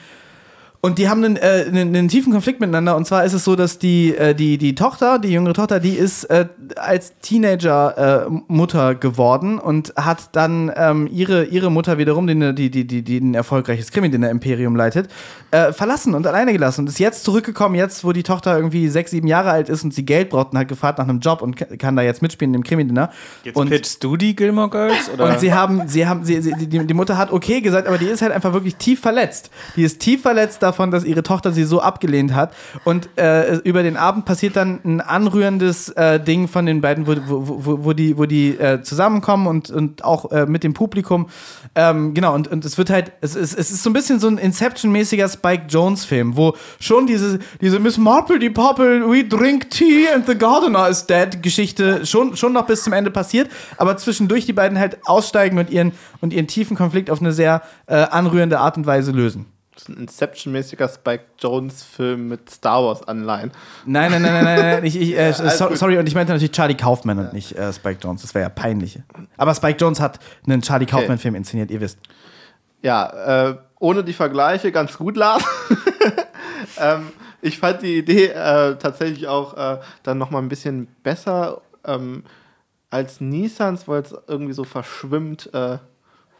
[0.82, 2.96] und die haben einen, äh, einen, einen, tiefen Konflikt miteinander.
[2.96, 5.94] Und zwar ist es so, dass die, äh, die, die Tochter, die jüngere Tochter, die
[5.94, 12.26] ist äh, als Teenager äh, Mutter geworden und hat dann ähm, ihre, ihre Mutter wiederum,
[12.26, 15.10] die, die, die, die, die ein erfolgreiches Krimi-Dinner-Imperium leitet,
[15.50, 16.80] äh, verlassen und alleine gelassen.
[16.80, 19.92] Und ist jetzt zurückgekommen, jetzt, wo die Tochter irgendwie sechs, sieben Jahre alt ist und
[19.92, 22.64] sie Geld braucht und hat gefragt nach einem Job und kann da jetzt mitspielen im
[22.64, 23.10] Krimi-Dinner.
[23.44, 25.10] Jetzt und, pitchst du die Gilmore Girls?
[25.12, 25.26] Oder?
[25.26, 28.06] Und sie haben, sie haben, sie, sie, die, die Mutter hat okay gesagt, aber die
[28.06, 29.50] ist halt einfach wirklich tief verletzt.
[29.76, 32.54] Die ist tief verletzt davon, dass ihre Tochter sie so abgelehnt hat.
[32.84, 37.14] Und äh, über den Abend passiert dann ein anrührendes äh, Ding von den beiden, wo,
[37.26, 41.28] wo, wo, wo die, wo die äh, zusammenkommen und, und auch äh, mit dem Publikum.
[41.74, 44.28] Ähm, genau, und, und es wird halt, es, es, es ist so ein bisschen so
[44.28, 50.08] ein Inception-mäßiger Spike Jones-Film, wo schon diese, diese Miss Marple, die Popple, we drink tea
[50.14, 54.46] and the gardener is dead Geschichte schon, schon noch bis zum Ende passiert, aber zwischendurch
[54.46, 58.60] die beiden halt aussteigen und ihren, und ihren tiefen Konflikt auf eine sehr äh, anrührende
[58.60, 59.46] Art und Weise lösen
[59.90, 63.52] ein Inception-mäßiger Spike Jones-Film mit Star Wars-Anleihen.
[63.84, 64.84] Nein, nein, nein, nein, nein, nein.
[64.84, 67.98] Ich, ich, äh, so, sorry, und ich meinte natürlich Charlie Kaufman und nicht äh, Spike
[68.02, 68.22] Jones.
[68.22, 69.00] Das wäre ja peinlich.
[69.36, 71.98] Aber Spike Jones hat einen Charlie Kaufman-Film inszeniert, ihr wisst.
[72.82, 75.44] Ja, äh, ohne die Vergleiche ganz gut, Lars.
[76.78, 77.08] ähm,
[77.42, 82.24] ich fand die Idee äh, tatsächlich auch äh, dann nochmal ein bisschen besser ähm,
[82.90, 85.78] als Nissans, weil es irgendwie so verschwimmt äh,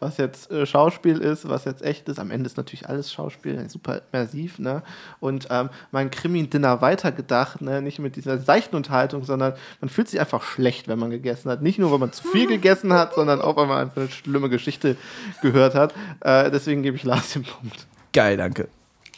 [0.01, 2.19] was jetzt äh, Schauspiel ist, was jetzt echt ist.
[2.19, 4.81] Am Ende ist natürlich alles Schauspiel, super immersiv, ne?
[5.19, 7.81] Und ähm, mein Krimi-Dinner weitergedacht, ne?
[7.81, 11.61] Nicht mit dieser seichten Unterhaltung, sondern man fühlt sich einfach schlecht, wenn man gegessen hat.
[11.61, 14.49] Nicht nur, weil man zu viel gegessen hat, sondern auch, weil man einfach eine schlimme
[14.49, 14.97] Geschichte
[15.41, 15.93] gehört hat.
[16.21, 17.85] Äh, deswegen gebe ich Lars den Punkt.
[18.11, 18.67] Geil, danke.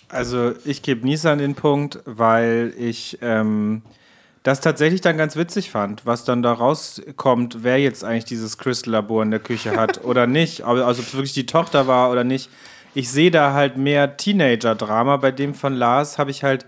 [0.10, 3.82] Also ich gebe Nissan den Punkt, weil ich ähm,
[4.44, 9.24] das tatsächlich dann ganz witzig fand, was dann da rauskommt, wer jetzt eigentlich dieses Crystal-Labor
[9.24, 10.64] in der Küche hat oder nicht.
[10.64, 12.50] Also ob es wirklich die Tochter war oder nicht.
[12.94, 15.18] Ich sehe da halt mehr Teenager-Drama.
[15.18, 16.66] Bei dem von Lars habe ich halt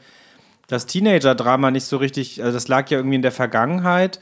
[0.68, 4.20] das Teenager-Drama nicht so richtig, also das lag ja irgendwie in der Vergangenheit.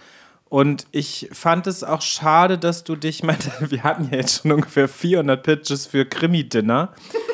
[0.53, 4.51] Und ich fand es auch schade, dass du dich, meine, wir hatten ja jetzt schon
[4.51, 6.89] ungefähr 400 Pitches für Krimi-Dinner,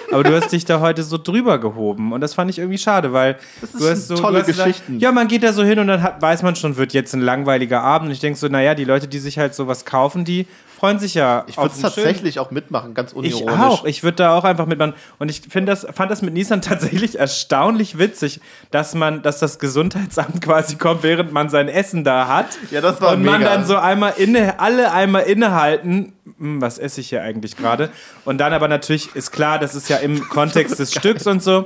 [0.09, 3.11] aber du hast dich da heute so drüber gehoben und das fand ich irgendwie schade,
[3.11, 4.93] weil das du hast so tolle hast Geschichten.
[4.93, 7.13] Gesagt, ja, man geht da so hin und dann hat, weiß man schon, wird jetzt
[7.13, 8.07] ein langweiliger Abend.
[8.07, 10.47] Und ich denke so, naja, die Leute, die sich halt sowas kaufen, die
[10.79, 11.43] freuen sich ja.
[11.47, 13.53] Ich würde es tatsächlich auch mitmachen, ganz unironisch.
[13.53, 13.85] Ich auch.
[13.85, 14.93] Ich würde da auch einfach mitmachen.
[15.17, 18.39] Und ich finde das, fand das mit Nissan tatsächlich erstaunlich witzig,
[18.71, 22.57] dass man, dass das Gesundheitsamt quasi kommt, während man sein Essen da hat.
[22.71, 23.33] Ja, das war Und mega.
[23.33, 26.13] man dann so einmal inne, alle einmal innehalten.
[26.37, 27.89] Hm, was esse ich hier eigentlich gerade?
[28.23, 31.65] Und dann aber natürlich ist klar, das ist ja im Kontext des Stücks und so.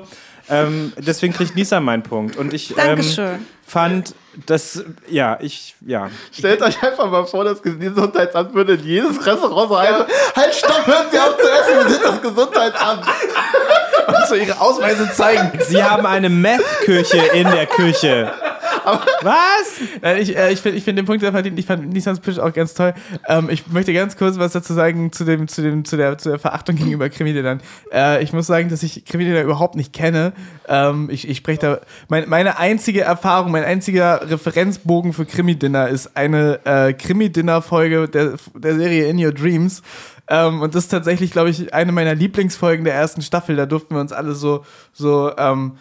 [0.49, 2.35] Ähm, deswegen kriegt Nissan meinen Punkt.
[2.35, 2.99] Und ich ähm,
[3.65, 4.15] fand
[4.45, 6.09] das, ja, ich, ja.
[6.31, 10.41] Stellt euch einfach mal vor, das Gesundheitsamt würde in jedes Restaurant sagen: ja.
[10.41, 13.05] halt, stopp, hören Sie auf zu essen, wir sind das Gesundheitsamt.
[14.07, 15.57] Und so ihre Ausweise zeigen.
[15.65, 18.33] Sie haben eine Meth-Küche in der Küche.
[18.83, 19.81] Was?
[20.01, 21.57] Nein, ich äh, ich finde ich find den Punkt sehr verdient.
[21.59, 22.93] Ich fand Nissans Pitch auch ganz toll.
[23.27, 26.29] Ähm, ich möchte ganz kurz was dazu sagen zu, dem, zu, dem, zu, der, zu
[26.29, 27.61] der Verachtung gegenüber Krimidelern.
[27.91, 30.33] Äh, ich muss sagen, dass ich Krimideler überhaupt nicht kenne.
[30.67, 31.79] Ähm, ich ich spreche da.
[32.09, 38.75] Mein, meine einzige Erfahrung, mein einziger Referenzbogen für Krimi-Dinner ist eine äh, Krimi-Dinner-Folge der, der
[38.75, 39.81] Serie In Your Dreams.
[40.29, 43.55] Ähm, und das ist tatsächlich, glaube ich, eine meiner Lieblingsfolgen der ersten Staffel.
[43.55, 45.73] Da durften wir uns alle so, so, ähm,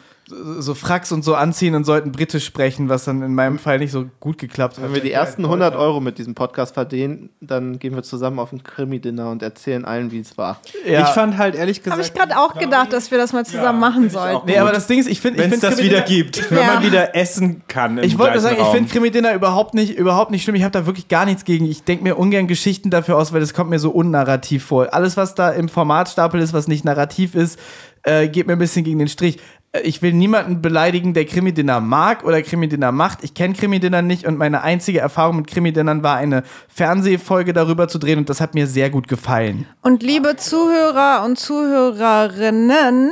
[0.58, 3.92] so, Fracks und so anziehen und sollten britisch sprechen, was dann in meinem Fall nicht
[3.92, 4.84] so gut geklappt hat.
[4.84, 8.52] Wenn wir die ersten 100 Euro mit diesem Podcast verdienen, dann gehen wir zusammen auf
[8.52, 10.60] ein Krimi-Dinner und erzählen allen, wie es war.
[10.86, 11.02] Ja.
[11.02, 11.92] Ich fand halt ehrlich gesagt.
[11.98, 14.46] Habe ich gerade auch gedacht, dass wir das mal zusammen machen sollten.
[14.46, 16.74] Nee, aber das Ding ist, ich finde, ich wenn es das wieder gibt, wenn Ja.
[16.74, 17.98] man wieder essen kann.
[17.98, 18.74] Im Ich wollte sagen, ich Raum.
[18.74, 20.54] finde Krimi-Dinner überhaupt nicht, überhaupt nicht schlimm.
[20.56, 21.66] Ich habe da wirklich gar nichts gegen.
[21.66, 24.92] Ich denke mir ungern Geschichten dafür aus, weil das kommt mir so unnarrativ vor.
[24.94, 27.58] Alles, was da im Formatstapel ist, was nicht narrativ ist,
[28.04, 29.38] äh, geht mir ein bisschen gegen den Strich.
[29.72, 33.22] Äh, Ich will niemanden beleidigen, der Krimi-Dinner mag oder Krimi-Dinner macht.
[33.24, 37.98] Ich kenne Krimi-Dinner nicht und meine einzige Erfahrung mit Krimi-Dinnern war eine Fernsehfolge darüber zu
[37.98, 39.66] drehen und das hat mir sehr gut gefallen.
[39.82, 43.10] Und liebe Zuhörer und Zuhörerinnen,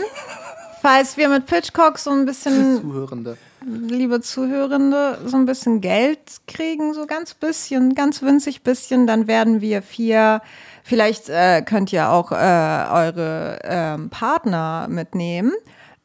[0.82, 3.36] falls wir mit Pitchcock so ein bisschen, Zuhörende.
[3.66, 9.60] liebe Zuhörende, so ein bisschen Geld kriegen, so ganz bisschen, ganz winzig bisschen, dann werden
[9.60, 10.40] wir vier,
[10.82, 15.52] vielleicht äh, könnt ihr auch äh, eure ähm, Partner mitnehmen.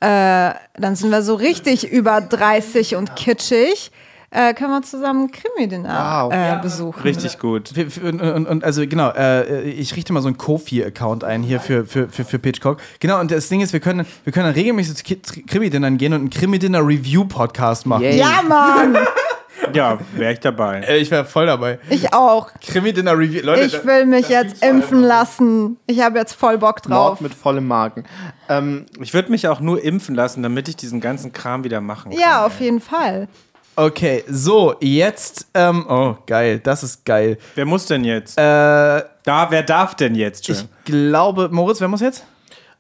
[0.06, 3.92] Äh, dann sind wir so richtig über 30 und kitschig.
[4.30, 6.34] Äh, können wir zusammen Krimi-Dinner Wow.
[6.34, 7.02] äh, besuchen.
[7.04, 7.72] Richtig gut.
[8.04, 11.86] Und, und, und also genau, äh, ich richte mal so einen Kofi-Account ein hier für,
[11.86, 12.80] für, für, für Pitchcock.
[13.00, 16.20] Genau, und das Ding ist, wir können, wir können dann regelmäßig zu Krimi-Dinnern gehen und
[16.20, 18.04] einen Krimi-Dinner-Review-Podcast machen.
[18.04, 18.18] Yay.
[18.20, 18.98] Ja, Mann,
[19.74, 20.82] Ja, wäre ich dabei.
[20.82, 21.80] Äh, ich wäre voll dabei.
[21.90, 22.50] ich auch.
[22.62, 23.42] Krimi-Dinner-Review.
[23.44, 25.78] Leute, Ich will mich jetzt impfen lassen.
[25.88, 27.20] Ich habe jetzt voll Bock drauf.
[27.20, 28.06] Mord mit vollem Magen.
[28.50, 32.12] Ähm, Ich würde mich auch nur impfen lassen, damit ich diesen ganzen Kram wieder machen
[32.12, 32.20] kann.
[32.20, 33.28] Ja, auf jeden Fall.
[33.76, 37.38] okay, so, jetzt, ähm, oh, geil, das ist geil.
[37.56, 38.38] Wer muss denn jetzt?
[38.38, 40.56] Äh, da, wer darf denn jetzt schon?
[40.56, 42.24] ich glaube, Moritz, wer muss jetzt?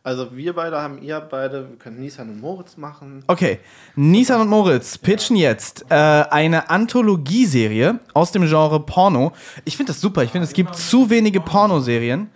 [0.06, 3.24] Also wir beide haben ihr beide, wir können Nissan und Moritz machen.
[3.26, 3.60] Okay,
[3.96, 9.32] Nissan und Moritz pitchen jetzt äh, eine Anthologieserie aus dem Genre Porno.
[9.66, 10.22] Ich finde das super.
[10.22, 12.30] Ich finde, es gibt zu wenige Pornoserien.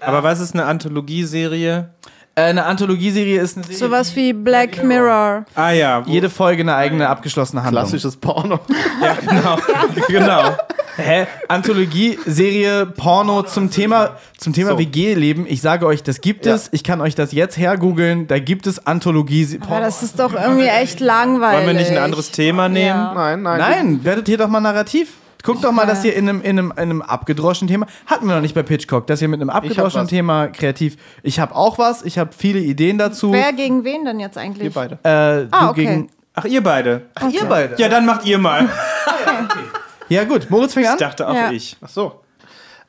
[0.00, 1.88] Aber was ist eine Anthologieserie?
[2.34, 5.46] Äh, eine Anthologieserie ist eine Serie, Sowas wie Black Mirror.
[5.54, 7.84] Ah ja, jede Folge eine eigene abgeschlossene Handlung.
[7.84, 8.60] Klassisches Porno.
[9.00, 9.58] ja genau,
[10.08, 10.56] genau.
[10.96, 11.26] Hä?
[11.48, 14.78] Anthologieserie Porno zum Thema zum Thema So.
[14.78, 15.46] WG-Leben.
[15.48, 16.54] Ich sage euch, das gibt Ja.
[16.54, 16.68] es.
[16.72, 18.26] Ich kann euch das jetzt hergoogeln.
[18.26, 19.58] Da gibt es Anthologie.
[19.66, 21.64] Aber das ist doch irgendwie echt langweilig.
[21.66, 22.86] Wollen wir nicht ein anderes Thema nehmen?
[22.86, 23.12] Ja.
[23.14, 23.58] Nein, nein.
[23.58, 25.14] Nein, werdet hier doch mal narrativ.
[25.42, 28.34] Guckt doch mal, dass ihr in einem, in, einem, in einem abgedroschenen Thema, hatten wir
[28.34, 30.08] noch nicht bei Pitchcock, dass ihr mit einem abgedroschenen.
[30.08, 33.30] Thema kreativ, ich habe auch was, ich habe viele Ideen dazu.
[33.30, 34.62] Wer gegen wen denn jetzt eigentlich?
[34.62, 34.98] Wir beide.
[35.02, 35.84] Äh, Ah, du okay.
[35.84, 37.02] gegen, Ach, ihr beide.
[37.14, 37.74] ach, ihr beide.
[37.76, 38.70] Ja, dann macht ihr mal.
[40.08, 40.98] Ja gut, Moritz fängt Ich an.
[40.98, 41.50] dachte auch Ja.
[41.50, 41.76] ich.
[41.80, 42.20] Ach so.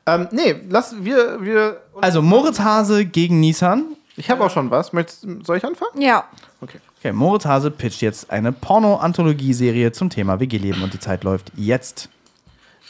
[0.06, 3.84] Ähm, nee, lass, wir, wir, Also Moritz Hase gegen Nissan.
[4.16, 4.92] ich habe auch schon was.
[4.92, 6.00] Möchtest, soll ich anfangen?
[6.00, 6.24] Ja.
[6.60, 6.78] Okay.
[7.00, 12.08] Okay, Moritz Hase pitcht jetzt eine Porno-Anthologie-Serie zum Thema WG-Leben und die Zeit läuft jetzt.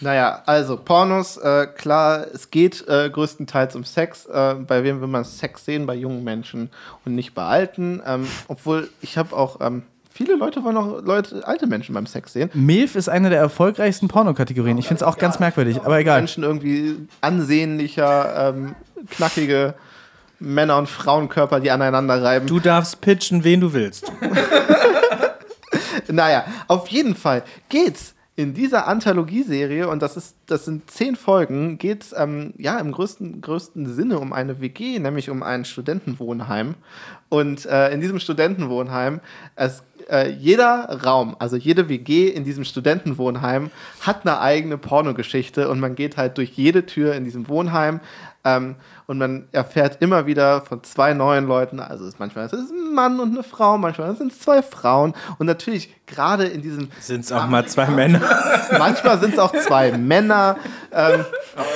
[0.01, 4.27] Naja, also Pornos, äh, klar, es geht äh, größtenteils um Sex.
[4.27, 5.87] Äh, bei wem will man Sex sehen?
[5.87, 6.71] Bei jungen Menschen
[7.07, 8.03] und nicht bei Alten.
[8.07, 9.85] Ähm, obwohl, ich habe auch, ähm,
[10.17, 12.51] viele Leute wollen auch Leute, alte Menschen beim Sex sehen.
[12.55, 14.79] MILF ist eine der erfolgreichsten Pornokategorien.
[14.79, 16.21] Ich finde es auch ganz merkwürdig, aber egal.
[16.21, 18.75] Menschen irgendwie ansehnlicher, ähm,
[19.11, 19.75] knackige
[20.39, 22.47] Männer- und Frauenkörper, die aneinander reiben.
[22.47, 24.11] Du darfst pitchen, wen du willst.
[26.09, 31.79] Naja, auf jeden Fall geht's in dieser Anthologieserie, und das, ist, das sind zehn Folgen,
[31.79, 36.75] geht's ähm, ja im größten, größten Sinne um eine WG, nämlich um ein Studentenwohnheim.
[37.31, 39.20] Und äh, in diesem Studentenwohnheim,
[39.57, 43.70] es, äh, jeder Raum, also jede WG in diesem Studentenwohnheim
[44.01, 48.01] hat eine eigene Pornogeschichte und man geht halt durch jede Tür in diesem Wohnheim
[48.44, 52.53] ähm, und man erfährt immer wieder von zwei neuen Leuten, also es ist manchmal ist
[52.55, 56.62] es ein Mann und eine Frau, manchmal sind es zwei Frauen und natürlich gerade in
[56.62, 58.21] diesem, Sind es auch mal zwei Männer?
[58.79, 60.57] manchmal sind es auch zwei Männer.
[60.92, 61.25] Ähm,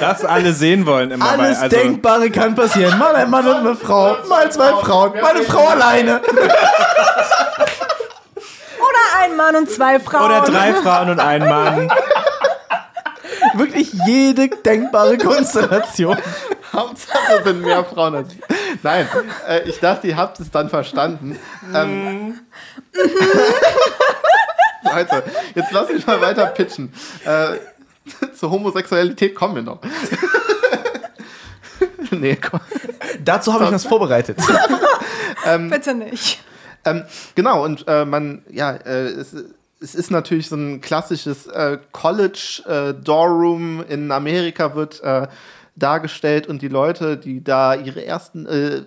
[0.00, 1.64] Das alle sehen wollen immer Alles bei.
[1.64, 2.98] Also, Denkbare kann passieren.
[2.98, 6.20] Mal ein Mann und eine Frau, mal zwei Frauen, mal eine Frau alleine.
[8.78, 10.24] Oder ein Mann und zwei Frauen.
[10.24, 11.92] oder drei Frauen und ein Mann.
[13.54, 16.16] Wirklich jede denkbare Konstellation.
[16.72, 18.28] Hauptsache sind mehr Frauen als
[18.82, 19.08] Nein,
[19.48, 21.38] äh, ich dachte, ihr habt es dann verstanden.
[21.74, 22.40] Ähm,
[24.82, 26.92] Leute, jetzt lass mich mal weiter pitchen.
[27.24, 27.56] Äh,
[28.34, 29.80] zur Homosexualität kommen wir noch.
[32.10, 32.60] nee, komm.
[33.22, 34.38] Dazu habe ich was vorbereitet.
[35.70, 36.42] Bitte nicht.
[36.84, 37.04] Ähm,
[37.34, 39.34] genau, und äh, man, ja, äh, es,
[39.80, 45.26] es ist natürlich so ein klassisches äh, College äh, Doorroom in Amerika wird äh,
[45.80, 48.82] dargestellt und die Leute, die da ihre ersten äh,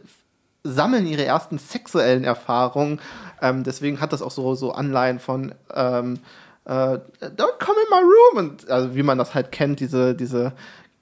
[0.64, 3.00] sammeln ihre ersten sexuellen Erfahrungen.
[3.42, 6.20] Ähm, deswegen hat das auch so, so Anleihen von ähm,
[6.66, 10.54] äh, Don't come in my room und also wie man das halt kennt, diese, diese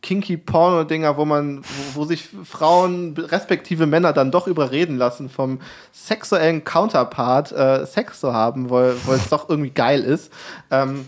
[0.01, 5.59] kinky Porno-Dinger, wo man, wo, wo sich Frauen respektive Männer dann doch überreden lassen, vom
[5.91, 10.31] sexuellen Counterpart äh, Sex zu haben, weil weil es doch irgendwie geil ist.
[10.71, 11.05] Ähm,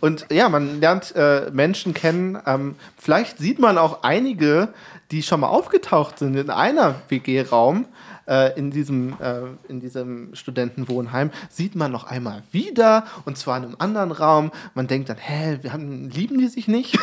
[0.00, 2.38] und ja, man lernt äh, Menschen kennen.
[2.46, 4.68] Ähm, vielleicht sieht man auch einige,
[5.10, 7.86] die schon mal aufgetaucht sind in einer WG-Raum.
[8.26, 13.64] Äh, in, diesem, äh, in diesem Studentenwohnheim sieht man noch einmal wieder und zwar in
[13.64, 14.52] einem anderen Raum.
[14.74, 16.98] Man denkt dann, hä, wir haben, lieben die sich nicht?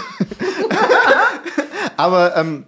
[1.97, 2.65] Aber ähm,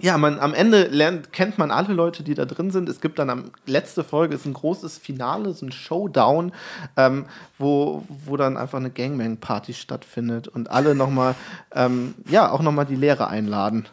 [0.00, 2.88] ja, man, am Ende lernt, kennt man alle Leute, die da drin sind.
[2.88, 6.52] Es gibt dann am letzte Folge ist ein großes Finale, so ein Showdown,
[6.96, 7.26] ähm,
[7.58, 11.34] wo, wo dann einfach eine Gangbang-Party stattfindet und alle nochmal,
[11.74, 13.86] ähm, ja, auch nochmal die Lehrer einladen.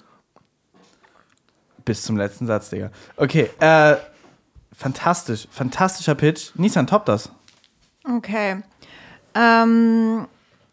[1.86, 2.92] Bis zum letzten Satz, Digga.
[3.18, 3.96] Okay, äh,
[4.74, 5.48] fantastisch.
[5.52, 6.52] Fantastischer Pitch.
[6.56, 7.30] Nissan, top das.
[8.06, 8.62] Okay.
[9.36, 10.28] Ähm,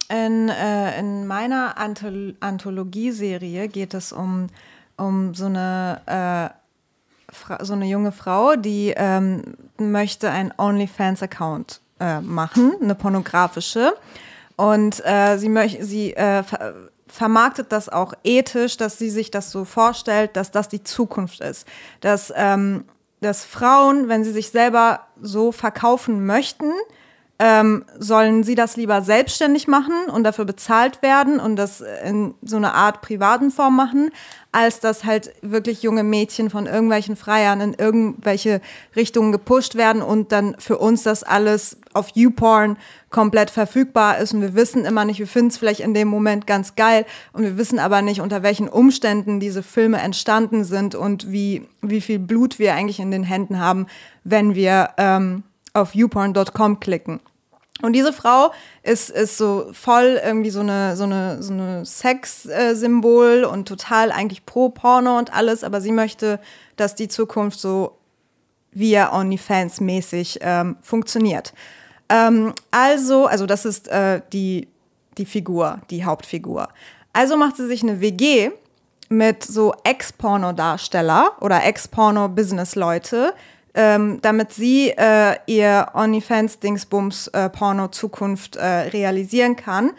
[0.09, 4.49] in, äh, in meiner Anthol Anthologieserie geht es um,
[5.01, 6.01] um so eine
[6.51, 6.61] äh,
[7.61, 9.43] so eine junge Frau, die ähm,
[9.79, 13.95] möchte einen OnlyFans-Account äh, machen, eine pornografische.
[14.57, 16.75] Und äh, sie möchte, sie äh, ver
[17.07, 21.67] vermarktet das auch ethisch, dass sie sich das so vorstellt, dass das die Zukunft ist.
[22.01, 22.85] Dass, ähm,
[23.21, 26.71] dass Frauen, wenn sie sich selber so verkaufen möchten,
[27.43, 32.59] ähm, sollen sie das lieber selbstständig machen und dafür bezahlt werden und das in so
[32.59, 34.11] eine Art privaten Form machen,
[34.53, 38.61] als dass halt wirklich junge Mädchen von irgendwelchen Freiern in irgendwelche
[38.95, 42.77] Richtungen gepusht werden und dann für uns das alles auf YouPorn
[43.09, 46.47] komplett verfügbar ist und wir wissen immer nicht, wir finden es vielleicht in dem Moment
[46.47, 51.33] ganz geil und wir wissen aber nicht, unter welchen Umständen diese Filme entstanden sind und
[51.33, 53.87] wie, wie viel Blut wir eigentlich in den Händen haben,
[54.25, 57.21] wenn wir ähm, auf youporn.com klicken.
[57.83, 63.45] Und diese Frau ist, ist so voll irgendwie so eine, so eine, so eine Sex-Symbol
[63.45, 66.41] und total eigentlich pro Porno und alles, aber sie möchte,
[66.77, 67.97] dass die Zukunft so
[68.73, 71.53] via OnlyFans mäßig ähm, funktioniert.
[72.09, 74.69] Ähm, also, also das ist äh, die,
[75.19, 76.69] die Figur, die Hauptfigur.
[77.13, 78.51] Also macht sie sich eine WG
[79.09, 83.35] mit so Ex-Porno-Darsteller oder Ex-Porno-Business-Leute,
[83.75, 89.93] ähm, damit sie äh, ihr OnlyFans-Dingsbums-Porno-Zukunft äh, realisieren kann,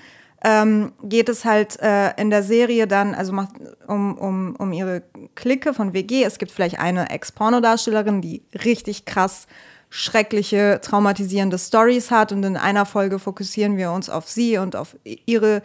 [0.44, 3.52] ähm, geht es halt äh, in der Serie dann, also macht
[3.88, 5.04] um, um, um ihre
[5.36, 6.24] Clique von WG.
[6.24, 9.48] Es gibt vielleicht eine Ex-Porno-Darstellerin, die richtig krass
[9.92, 12.32] schreckliche, traumatisierende Stories hat.
[12.32, 15.62] Und in einer Folge fokussieren wir uns auf sie und auf ihre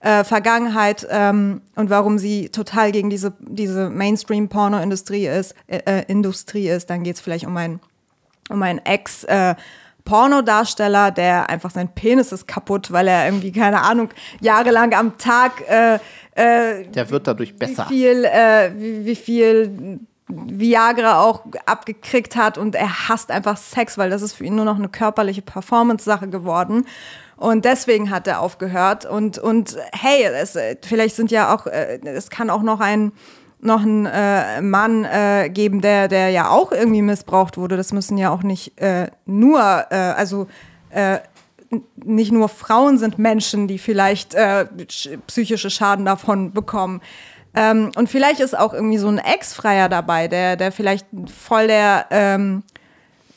[0.00, 6.68] äh, Vergangenheit ähm, und warum sie total gegen diese, diese Mainstream-Porno-Industrie ist, äh, äh Industrie
[6.68, 7.80] ist, dann geht es vielleicht um einen,
[8.48, 9.54] um einen Ex- äh,
[10.04, 14.08] Pornodarsteller, der einfach sein Penis ist kaputt, weil er irgendwie, keine Ahnung,
[14.40, 15.98] jahrelang am Tag äh,
[16.40, 17.86] äh, der wird dadurch besser.
[17.88, 23.98] Wie viel, äh, wie, wie viel Viagra auch abgekriegt hat und er hasst einfach Sex,
[23.98, 26.86] weil das ist für ihn nur noch eine körperliche Performance-Sache geworden.
[27.40, 29.06] Und deswegen hat er aufgehört.
[29.06, 33.12] Und, und hey, es, vielleicht sind ja auch, äh, es kann auch noch ein,
[33.62, 37.78] noch ein äh, Mann äh, geben, der, der ja auch irgendwie missbraucht wurde.
[37.78, 40.48] Das müssen ja auch nicht äh, nur, äh, also
[40.90, 41.20] äh,
[41.96, 44.66] nicht nur Frauen sind Menschen, die vielleicht äh,
[45.26, 47.00] psychische Schaden davon bekommen.
[47.54, 52.04] Ähm, und vielleicht ist auch irgendwie so ein Ex-Freier dabei, der, der vielleicht voll der
[52.10, 52.64] ähm,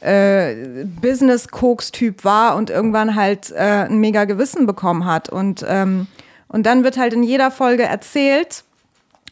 [0.04, 5.30] äh, Business-Koks-Typ war und irgendwann halt äh, ein mega Gewissen bekommen hat.
[5.30, 6.08] Und, ähm,
[6.48, 8.64] und dann wird halt in jeder Folge erzählt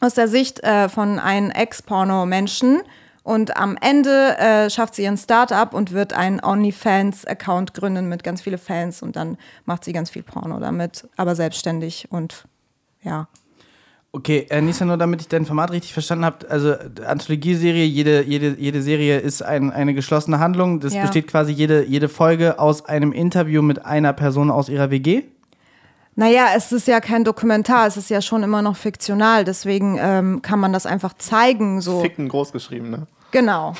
[0.00, 2.80] aus der Sicht äh, von einem Ex-Porno-Menschen.
[3.22, 8.42] Und am Ende äh, schafft sie ihren Startup und wird einen OnlyFans-Account gründen mit ganz
[8.42, 9.02] vielen Fans.
[9.02, 12.46] Und dann macht sie ganz viel Porno damit, aber selbstständig und
[13.02, 13.28] ja.
[14.14, 16.74] Okay, äh, Nisa, nur damit ich dein Format richtig verstanden habe, also
[17.06, 20.80] Anthologieserie, jede, jede, jede Serie ist ein, eine geschlossene Handlung.
[20.80, 21.00] Das Ja.
[21.00, 25.22] besteht quasi jede, jede Folge aus einem Interview mit einer Person aus ihrer WG.
[26.14, 30.42] Naja, es ist ja kein Dokumentar, es ist ja schon immer noch fiktional, deswegen ähm,
[30.42, 31.80] kann man das einfach zeigen.
[31.80, 32.02] So.
[32.02, 33.06] Ficken groß geschrieben, ne?
[33.30, 33.72] Genau.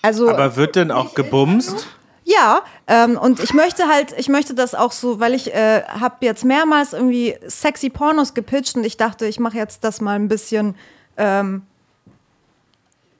[0.00, 1.88] Also Aber wird denn auch gebumst?
[2.24, 6.16] Ja, ähm, und ich möchte halt, ich möchte das auch so, weil ich äh, habe
[6.20, 10.28] jetzt mehrmals irgendwie sexy Pornos gepitcht und ich dachte, ich mache jetzt das mal ein
[10.28, 10.74] bisschen
[11.18, 11.62] ähm,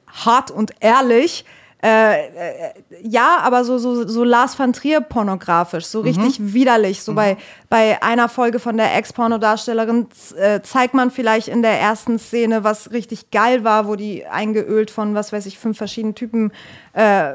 [0.07, 1.45] hart und ehrlich.
[1.83, 7.03] äh, äh, ja, aber so, so, so Lars van Trier pornografisch, so richtig widerlich.
[7.03, 7.37] So bei,
[7.69, 12.91] bei einer Folge von der Ex-Pornodarstellerin äh, zeigt man vielleicht in der ersten Szene, was
[12.91, 16.51] richtig geil war, wo die eingeölt von, was weiß ich, fünf verschiedenen Typen
[16.95, 17.33] äh,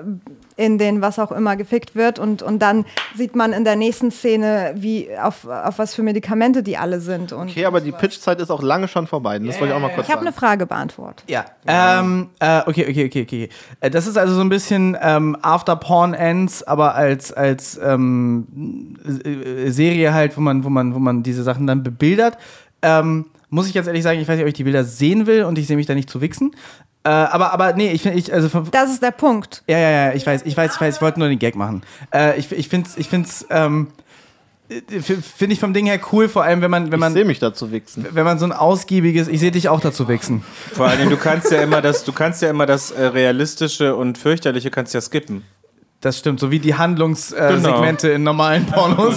[0.57, 2.85] in den was auch immer gefickt wird und, und dann
[3.16, 7.32] sieht man in der nächsten Szene, wie auf, auf was für Medikamente die alle sind.
[7.32, 9.39] Und Okay, aber die Pitchzeit ist auch lange schon vorbei.
[9.39, 11.24] Das wollte ich auch mal kurz ich habe eine Frage beantwortet.
[11.28, 11.47] Ja.
[11.66, 13.49] Ähm, äh, okay, okay, okay, okay.
[13.80, 18.97] Äh, Das ist also so ein bisschen ähm, After Porn Ends, aber als, als ähm,
[19.24, 22.37] äh, Serie halt, wo man, wo man, wo man diese Sachen dann bebildert.
[22.82, 25.45] Ähm, muss ich ganz ehrlich sagen, ich weiß nicht, ob ich die Bilder sehen will
[25.45, 26.53] und ich sehe mich da nicht zu wichsen.
[27.03, 29.62] Äh, aber, aber nee, ich finde, ich, also Das ist der Punkt.
[29.66, 31.82] ja, ja, ja, ich weiß, ich weiß, ich weiß, ich wollte nur den Gag machen.
[32.14, 33.88] Äh, ich ich finde es, ich find's, ähm,
[34.68, 37.24] äh, finde ich vom Ding her cool, vor allem wenn man, wenn Ich man, sehe
[37.24, 38.07] mich dazu wichsen.
[38.11, 40.44] wenn man so ein ausgiebiges, ich sehe dich auch dazu wichsen.
[40.74, 44.18] Vor allem, du kannst ja immer das, du kannst ja immer das äh, Realistische und
[44.18, 45.44] Fürchterliche kannst ja skippen.
[46.03, 48.16] Das stimmt, so wie die Handlungssegmente äh, Genau.
[48.16, 49.16] In normalen Pornos.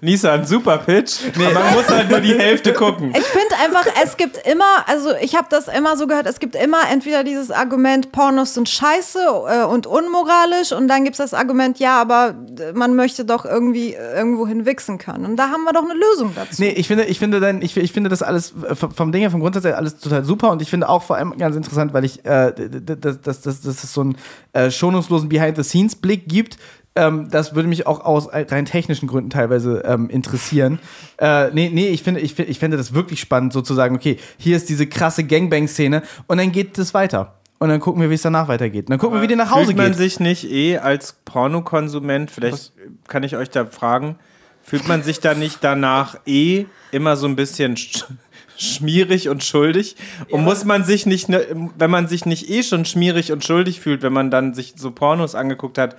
[0.00, 1.20] Nissan, super Pitch.
[1.34, 3.12] Aber man muss halt nur die Hälfte gucken.
[3.16, 6.54] Ich finde einfach, es gibt immer, also ich habe das immer so gehört, es gibt
[6.54, 11.34] immer entweder dieses Argument, Pornos sind scheiße äh, und unmoralisch und dann gibt es das
[11.34, 15.24] Argument, ja, aber äh, man möchte doch irgendwie äh, irgendwo hinwichsen können.
[15.24, 16.62] Und da haben wir doch eine Lösung dazu.
[16.62, 19.40] Nee, ich finde, ich finde dann, ich, ich finde das alles vom Ding her, vom
[19.40, 22.24] Grundsatz her alles total super und ich finde auch vor allem ganz interessant, weil ich,
[22.24, 24.16] äh, dass, dass, dass, dass es so einen
[24.52, 26.58] äh, schonungslosen Behind-the-Scenes-Blick gibt.
[26.96, 30.78] Ähm, das würde mich auch aus rein technischen Gründen teilweise ähm, interessieren.
[31.18, 34.70] Äh, nee, nee, ich finde, ich, ich finde das wirklich spannend, sozusagen, okay, hier ist
[34.70, 37.34] diese krasse Gangbang-Szene und dann geht es weiter.
[37.58, 38.86] Und dann gucken wir, wie es danach weitergeht.
[38.86, 42.30] Und dann gucken wir, wie die nach Hause Fühlt man sich nicht eh als Pornokonsument,
[42.30, 42.72] vielleicht
[43.08, 44.16] kann ich euch da fragen,
[44.62, 48.04] fühlt man sich da nicht danach eh immer so ein bisschen sch
[48.58, 49.96] schmierig und schuldig?
[50.30, 51.44] Und muss man sich nicht, ne,
[51.76, 54.90] wenn man sich nicht eh schon schmierig und schuldig fühlt, wenn man dann sich so
[54.90, 55.96] Pornos angeguckt hat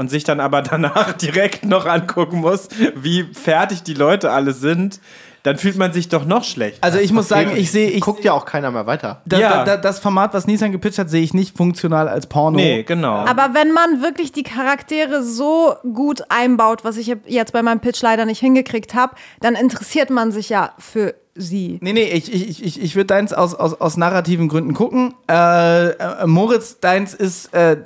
[0.00, 4.98] und sich dann aber danach direkt noch angucken muss, wie fertig die Leute alle sind,
[5.42, 6.78] dann fühlt man sich doch noch schlecht.
[6.82, 9.20] Also ich muss sagen, ich sehe, ich, Guckt ja auch keiner mehr weiter.
[9.26, 9.50] da, Ja.
[9.50, 12.56] da, da, das Format, was Nissan gepitcht hat, sehe ich nicht funktional als Porno.
[12.56, 13.14] nee, genau.
[13.26, 18.00] Aber wenn man wirklich die Charaktere so gut einbaut, was ich jetzt bei meinem Pitch
[18.02, 21.78] leider nicht hingekriegt habe, dann interessiert man sich ja für sie.
[21.80, 25.14] Nee, nee, ich, ich, ich, ich würde deins aus, aus, aus narrativen Gründen gucken.
[25.30, 27.78] Äh, äh, Moritz, deins ist, äh,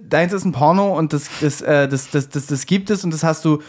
[0.00, 3.12] deins ist ein Porno und das, das, äh, das, das, das, das gibt es und
[3.12, 3.60] das hast du,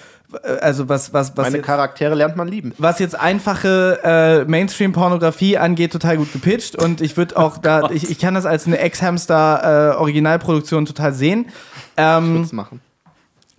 [0.44, 2.74] äh, also was, was, was, Meine jetzt, Charaktere lernt man lieben.
[2.78, 8.10] was jetzt einfache äh, Mainstream-Pornografie angeht, total gut gepitcht und ich würde auch da, ich,
[8.10, 11.48] ich kann das als eine Ex-Hamster-Originalproduktion total sehen.
[11.96, 12.82] Ähm, Schutz machen.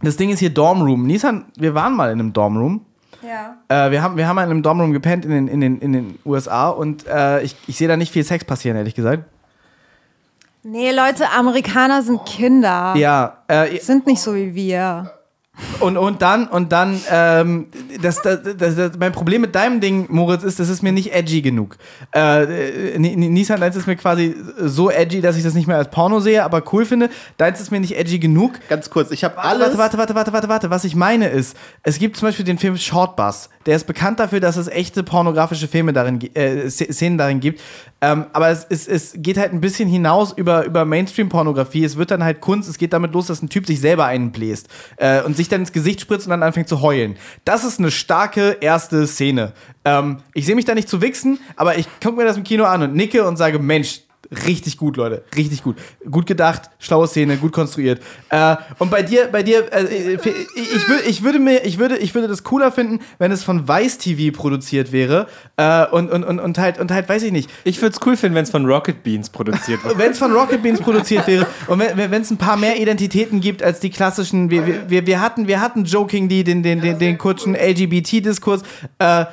[0.02, 1.06] das Ding ist hier Dorm Room.
[1.06, 2.84] Nissan, wir waren mal in einem Dorm Room.
[3.22, 3.56] Ja.
[3.68, 5.92] Äh, wir, haben, wir haben mal in einem Dormroom gepennt in den, in den, in
[5.92, 9.24] den USA und äh, ich, ich sehe da nicht viel Sex passieren, ehrlich gesagt.
[10.62, 12.94] Nee, Leute, Amerikaner sind Kinder.
[12.96, 15.12] Ja, äh, Sind nicht so wie wir.
[15.80, 17.66] und, und dann, und dann, ähm,
[18.00, 21.12] das, das, das, das, mein Problem mit deinem Ding, Moritz, ist, das ist mir nicht
[21.12, 21.76] edgy genug.
[22.14, 25.66] Äh, äh, Ni- Ni- Nissan, deins ist mir quasi so edgy, dass ich das nicht
[25.66, 27.10] mehr als Porno sehe, aber cool finde.
[27.38, 28.52] Deins ist mir nicht edgy genug.
[28.68, 29.78] Ganz kurz, ich habe Warte, alles.
[29.78, 30.70] warte, warte, warte, warte, warte.
[30.70, 33.48] Was ich meine ist, es gibt zum Beispiel den Film Short Bus.
[33.66, 37.60] Der ist bekannt dafür, dass es echte pornografische Filme darin, äh, Sz- Szenen darin gibt.
[38.00, 41.84] Ähm, aber es, es, es geht halt ein bisschen hinaus über, über Mainstream-Pornografie.
[41.84, 42.68] Es wird dann halt Kunst.
[42.68, 45.72] Es geht damit los, dass ein Typ sich selber einbläst äh, und sich dann ins
[45.72, 47.16] Gesicht spritzt und dann anfängt zu heulen.
[47.44, 49.52] Das ist eine starke erste Szene.
[49.84, 52.64] Ähm, ich sehe mich da nicht zu wichsen, aber ich gucke mir das im Kino
[52.64, 54.02] an und nicke und sage, Mensch,
[54.46, 55.24] Richtig gut, Leute.
[55.34, 55.76] Richtig gut.
[56.10, 58.02] Gut gedacht, schlaue Szene, gut konstruiert.
[58.28, 61.96] Äh, und bei dir, bei dir, äh, ich, ich, wür- ich würde mir, ich würde,
[61.96, 65.28] ich würde das cooler finden, wenn es von Vice TV produziert wäre.
[65.56, 67.48] Äh, und, und, und, und halt, und halt, weiß ich nicht.
[67.64, 69.96] Ich würde es cool finden, wenn es von Rocket Beans produziert wird.
[69.96, 73.62] Wenn es von Rocket Beans produziert wäre und wenn es ein paar mehr Identitäten gibt
[73.62, 77.16] als die klassischen, wir, wir- wir, wir hatten, wir hatten Jokingly, den, den, den, den
[77.16, 78.62] kurzen LGBT-Diskurs,
[78.98, 79.24] äh,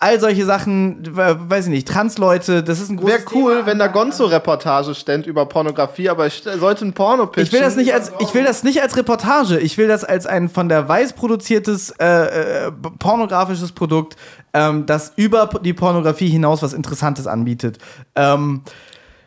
[0.00, 3.78] all solche Sachen, äh, weiß ich nicht, Transleute, das ist ein großes Wäre cool, wenn
[3.78, 7.46] da Gonzo-Reportage ständ über Pornografie, aber ich sollte ein Porno pitchen.
[7.46, 9.58] Ich will das nicht als ich will das nicht als Reportage.
[9.58, 14.16] Ich will das als ein von der Weiß produziertes äh, äh, pornografisches Produkt,
[14.52, 17.78] ähm, das über die Pornografie hinaus was Interessantes anbietet.
[18.14, 18.62] Ähm,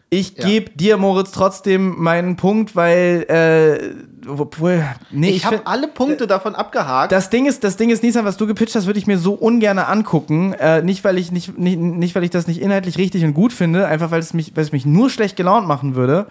[0.09, 0.45] ich Ja.
[0.45, 3.95] gebe dir, Moritz, trotzdem meinen Punkt, weil äh,
[4.27, 7.11] obwohl nee, Ich ich, habe alle Punkte davon abgehakt.
[7.11, 9.33] das Ding ist, das Ding ist, Nissan, was du gepitcht hast, würde ich mir so
[9.33, 10.53] ungern angucken.
[10.53, 13.53] Äh, nicht, weil ich nicht, nicht, nicht, weil ich das nicht inhaltlich richtig und gut
[13.53, 16.27] finde, einfach weil es mich, weil es mich nur schlecht gelaunt machen würde.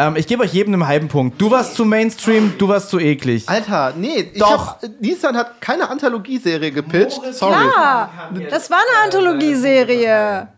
[0.00, 1.40] Ähm, ich gebe euch jedem einen halben Punkt.
[1.40, 3.48] Du warst zu Mainstream, du warst zu eklig.
[3.48, 4.80] Alter, nee, ich Doch.
[4.80, 7.20] Hab, Nissan hat keine Anthologieserie gepitcht.
[7.32, 7.54] Sorry.
[7.76, 8.10] Ja,
[8.48, 10.48] das war eine Anthologieserie.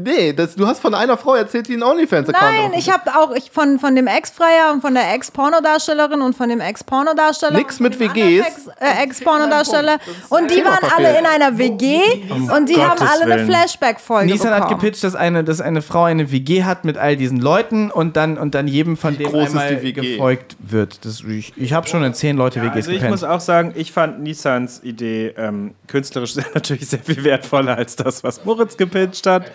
[0.00, 2.40] Nee, das, du hast von einer Frau erzählt, die einen OnlyFans-Account
[2.70, 6.48] Nein, ich habe auch ich von, von dem Ex-Freier und von der Ex-Pornodarstellerin und von
[6.48, 7.56] dem Ex-Pornodarsteller.
[7.58, 8.46] Nix mit WGs.
[8.46, 9.98] Ex- äh, Ex-Pornodarsteller.
[10.28, 11.98] und die waren alle in einer WG
[12.30, 13.46] und die haben Gottes alle eine Willen.
[13.48, 14.80] Flashback-Folge Nissan hat bekommen.
[14.80, 18.38] gepitcht, dass eine, dass eine Frau eine WG hat mit all diesen Leuten und dann,
[18.38, 20.12] und dann jedem von denen groß ist einmal die WG?
[20.12, 21.04] gefolgt wird.
[21.04, 23.10] Das, ich ich habe schon in zehn Leute WGs Also ich gepennt.
[23.10, 28.22] muss auch sagen, ich fand Nissans Idee ähm, künstlerisch natürlich sehr viel wertvoller als das,
[28.22, 29.50] was Moritz gepitcht hat.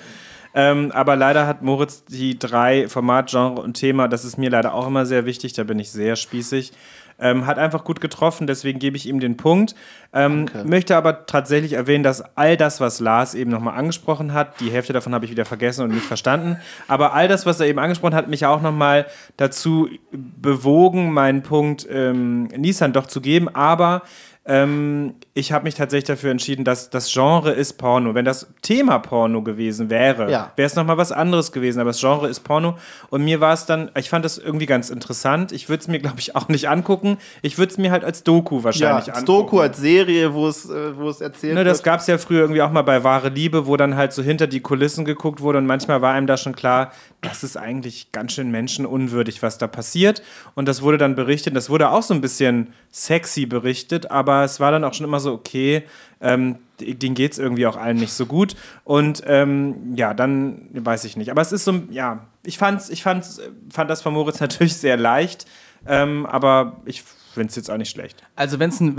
[0.56, 4.74] Ähm, aber leider hat Moritz die drei Format, Genre und Thema, das ist mir leider
[4.74, 6.72] auch immer sehr wichtig, da bin ich sehr spießig.
[7.20, 9.76] Ähm, hat einfach gut getroffen, deswegen gebe ich ihm den Punkt.
[10.14, 14.72] Ähm, möchte aber tatsächlich erwähnen, dass all das, was Lars eben nochmal angesprochen hat, die
[14.72, 17.80] Hälfte davon habe ich wieder vergessen und nicht verstanden, aber all das, was er eben
[17.80, 19.06] angesprochen hat, mich auch nochmal
[19.38, 23.47] dazu bewogen, meinen Punkt ähm, Nissan doch zu geben.
[23.47, 24.01] Aber
[24.46, 28.14] ähm, ich habe mich tatsächlich dafür entschieden, dass das Genre ist Porno.
[28.14, 30.52] Wenn das Thema Porno gewesen wäre, Ja.
[30.58, 31.80] wäre es nochmal was anderes gewesen.
[31.80, 32.78] Aber das Genre ist Porno.
[33.10, 35.54] Und mir war es dann, ich fand das irgendwie ganz interessant.
[35.54, 37.18] Ich würde es mir, glaube ich, auch nicht angucken.
[37.41, 39.26] Ich würde es mir halt als Doku Ja, wahrscheinlich als angucken.
[39.46, 40.91] Doku, als Serie, wo es, äh,
[41.24, 43.96] erzählt Ne, das gab es ja früher irgendwie auch mal bei Wahre Liebe, wo dann
[43.96, 46.91] halt so hinter die Kulissen geguckt wurde und manchmal war einem da schon klar,
[47.24, 50.21] das ist eigentlich ganz schön menschenunwürdig, was da passiert.
[50.55, 54.59] Und das wurde dann berichtet, das wurde auch so ein bisschen sexy berichtet, aber es
[54.59, 55.84] war dann auch schon immer so, okay,
[56.21, 58.55] ähm, denen geht es irgendwie auch allen nicht so gut.
[58.84, 61.32] Und ähm, ja, dann weiß ich nicht.
[61.32, 64.97] Aber es ist so, ja, ich fand's, ich fand's, fand das von Moritz natürlich sehr
[64.97, 65.47] leicht,
[65.88, 67.03] ähm, aber ich
[67.34, 68.23] finde es jetzt auch nicht schlecht.
[68.36, 68.95] Also wenn es ein,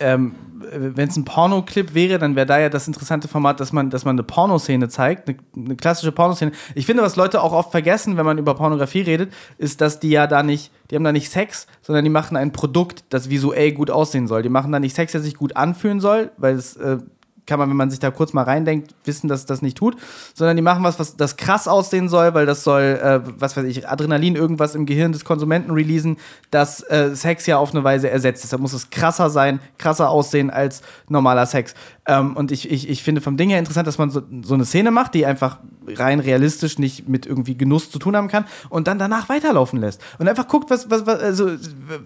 [0.00, 0.34] ähm,
[0.72, 4.16] wenn's ein Pornoclip wäre, dann wäre da ja das interessante Format, dass man, dass man
[4.16, 6.52] eine Pornoszene zeigt, eine, eine klassische Pornoszene.
[6.74, 10.10] Ich finde, was Leute auch oft vergessen, wenn man über Pornografie redet, ist, dass die
[10.10, 13.72] ja da nicht, die haben da nicht Sex, sondern die machen ein Produkt, das visuell
[13.72, 14.42] gut aussehen soll.
[14.42, 16.98] Die machen da nicht Sex, der sich gut anfühlen soll, weil es äh,
[17.46, 19.96] kann man, wenn man sich da kurz mal reindenkt, wissen, dass das nicht tut,
[20.34, 23.64] sondern die machen was, was das krass aussehen soll, weil das soll, äh, was weiß
[23.64, 26.18] ich, Adrenalin irgendwas im Gehirn des Konsumenten releasen,
[26.50, 28.44] das äh, Sex ja auf eine Weise ersetzt.
[28.44, 31.74] Deshalb muss es krasser sein, krasser aussehen als normaler Sex.
[32.06, 34.64] Ähm, und ich, ich, ich finde vom Ding her interessant, dass man so, so eine
[34.64, 35.58] Szene macht, die einfach
[35.96, 40.00] rein realistisch nicht mit irgendwie Genuss zu tun haben kann und dann danach weiterlaufen lässt.
[40.18, 41.50] Und einfach guckt, was, was, was also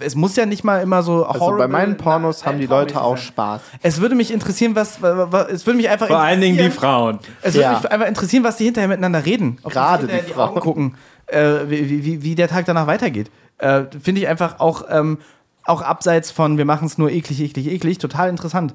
[0.01, 3.17] es muss ja nicht mal immer so Also bei meinen Pornos haben die Leute auch
[3.17, 3.27] sein.
[3.27, 3.61] Spaß.
[3.83, 6.65] Es würde mich interessieren, was, wa- wa- es würde mich einfach Vor allen Dingen die
[6.65, 7.19] interessieren- Frauen.
[7.43, 7.73] Es würde Ja.
[7.81, 9.59] mich einfach interessieren, was die hinterher miteinander reden.
[9.63, 10.61] Ob Gerade die Augen Frauen.
[10.61, 10.95] gucken,
[11.27, 13.31] äh, wie, wie, wie der Tag danach weitergeht.
[13.59, 15.19] Äh, Finde ich einfach auch, ähm,
[15.65, 18.75] auch abseits von wir machen es nur eklig, eklig, eklig, total interessant.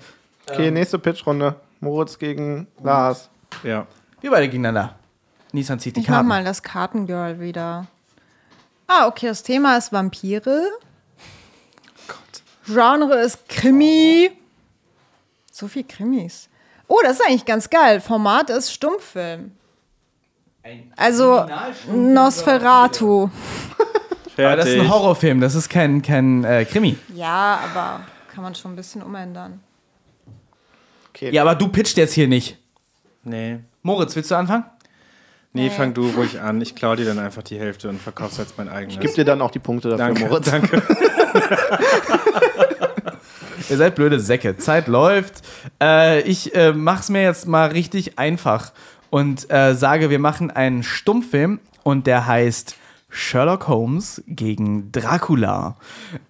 [0.50, 1.56] Okay, nächste Pitchrunde.
[1.80, 3.30] Moritz gegen Lars.
[3.64, 3.86] Ja.
[4.22, 4.96] Wir beide gegeneinander.
[5.52, 6.30] Nissan zieht die Ich mach Karten.
[6.30, 7.88] mal das Kartengirl wieder.
[8.88, 10.64] Ah, okay, das Thema ist Vampire.
[12.66, 14.32] Genre ist Krimi.
[15.52, 16.50] So viel Krimis.
[16.88, 18.00] Oh, das ist eigentlich ganz geil.
[18.02, 19.52] Format ist Stummfilm.
[20.96, 21.46] Also
[21.92, 23.30] Nosferatu.
[24.38, 24.90] Aber das ist ein.
[24.90, 26.98] Horrorfilm, das ist kein, kein äh, Krimi.
[27.14, 28.02] Ja, aber
[28.34, 29.62] kann man schon ein bisschen umändern.
[31.10, 31.30] Okay.
[31.32, 32.58] Ja, aber du pitcht jetzt hier nicht.
[33.24, 33.60] Nee.
[33.84, 34.66] Moritz, willst du anfangen?
[35.54, 36.62] Nee, fang du ruhig an.
[36.62, 39.00] Ich klaue dir dann einfach die Hälfte und verkauf's als mein eigenes.
[39.00, 40.50] Gib dir dann auch die Punkte dafür, danke, Moritz.
[40.50, 40.82] danke.
[43.70, 44.58] Ihr seid blöde Säcke.
[44.58, 45.42] Zeit läuft.
[45.82, 48.72] Äh, ich äh, mach's mir jetzt mal richtig einfach
[49.10, 52.76] und äh, sage, wir machen einen Stummfilm und der heißt
[53.14, 55.76] Sherlock Holmes gegen Dracula.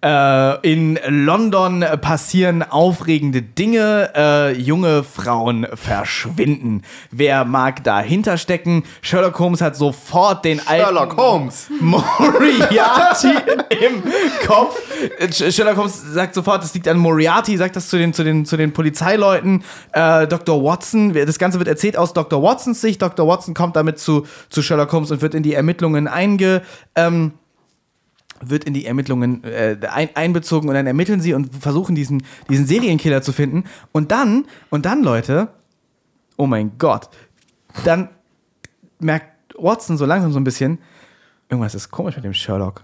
[0.03, 4.09] Äh, in London passieren aufregende Dinge.
[4.15, 6.81] Äh, junge Frauen verschwinden.
[7.11, 8.83] Wer mag dahinter stecken?
[9.01, 11.69] Sherlock Holmes hat sofort den alten Sherlock Holmes.
[11.79, 13.27] Moriarty
[13.85, 14.03] im
[14.45, 14.81] Kopf.
[15.29, 18.57] Sherlock Holmes sagt sofort, es liegt an Moriarty, sagt das zu den, zu den, zu
[18.57, 19.63] den Polizeileuten.
[19.93, 20.63] Äh, Dr.
[20.63, 22.41] Watson, das Ganze wird erzählt aus Dr.
[22.41, 23.01] Watsons Sicht.
[23.03, 23.27] Dr.
[23.27, 26.63] Watson kommt damit zu, zu Sherlock Holmes und wird in die Ermittlungen einge.
[26.95, 27.33] Ähm,
[28.43, 32.65] wird in die Ermittlungen äh, ein, einbezogen und dann ermitteln sie und versuchen diesen, diesen
[32.65, 33.65] Serienkiller zu finden.
[33.91, 35.49] Und dann, und dann, Leute,
[36.37, 37.09] oh mein Gott,
[37.85, 38.09] dann
[38.99, 40.79] merkt Watson so langsam so ein bisschen,
[41.49, 42.83] irgendwas ist komisch mit dem Sherlock.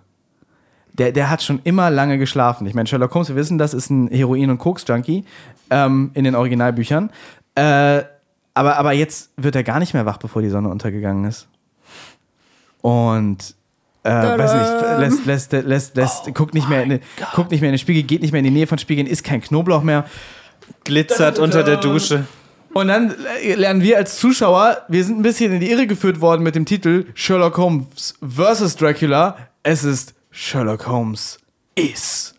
[0.94, 2.66] Der, der hat schon immer lange geschlafen.
[2.66, 5.26] Ich meine, Sherlock Holmes, wir wissen, das ist ein Heroin- und Koks-Junkie
[5.70, 7.12] ähm, in den Originalbüchern.
[7.56, 8.04] Äh,
[8.54, 11.48] aber, aber jetzt wird er gar nicht mehr wach, bevor die Sonne untergegangen ist.
[12.82, 13.56] Und
[14.08, 17.00] äh, weiß nicht, lässt, lässt, lässt, lässt, guckt, nicht mehr in, den-
[17.36, 19.24] guckt nicht mehr in den Spiegel, geht nicht mehr in die Nähe von Spiegeln, isst
[19.24, 20.06] kein Knoblauch mehr.
[20.84, 22.26] Glitzert unter der Dusche.
[22.74, 23.16] Und dann
[23.56, 26.66] lernen wir als Zuschauer, wir sind ein bisschen in die Irre geführt worden mit dem
[26.66, 28.76] Titel Sherlock Holmes vs.
[28.76, 29.38] Dracula.
[29.64, 31.40] Es ist Sherlock Holmes
[31.76, 32.34] is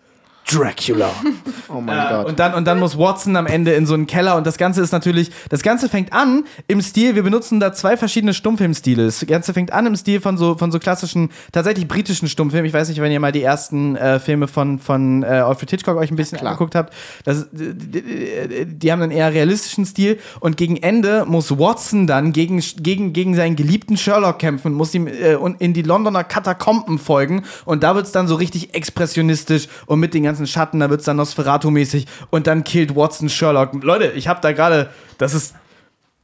[0.50, 1.10] Dracula.
[1.70, 2.26] Oh mein Äh, Gott.
[2.28, 4.80] und, dann, und dann muss Watson am Ende in so einen Keller und das Ganze
[4.80, 9.04] ist natürlich, das Ganze fängt an im Stil, wir benutzen da zwei verschiedene Stummfilmstile.
[9.04, 12.64] Das Ganze fängt an im Stil von so, von so klassischen, tatsächlich britischen Stummfilmen.
[12.66, 15.98] Ich weiß nicht, wenn ihr mal die ersten äh, Filme von, von äh, Alfred Hitchcock
[15.98, 16.52] euch ein bisschen klar.
[16.52, 16.94] angeguckt habt.
[17.24, 22.32] Das, die, die, die haben einen eher realistischen Stil und gegen Ende muss Watson dann
[22.32, 26.98] gegen, gegen, gegen seinen geliebten Sherlock kämpfen, muss ihm äh, und in die Londoner Katakomben
[26.98, 30.90] folgen und da wird es dann so richtig expressionistisch und mit den ganzen Schatten, da
[30.90, 33.82] wird es dann Nosferatu-mäßig und dann killt Watson Sherlock.
[33.82, 35.54] Leute, ich habe da gerade, das ist,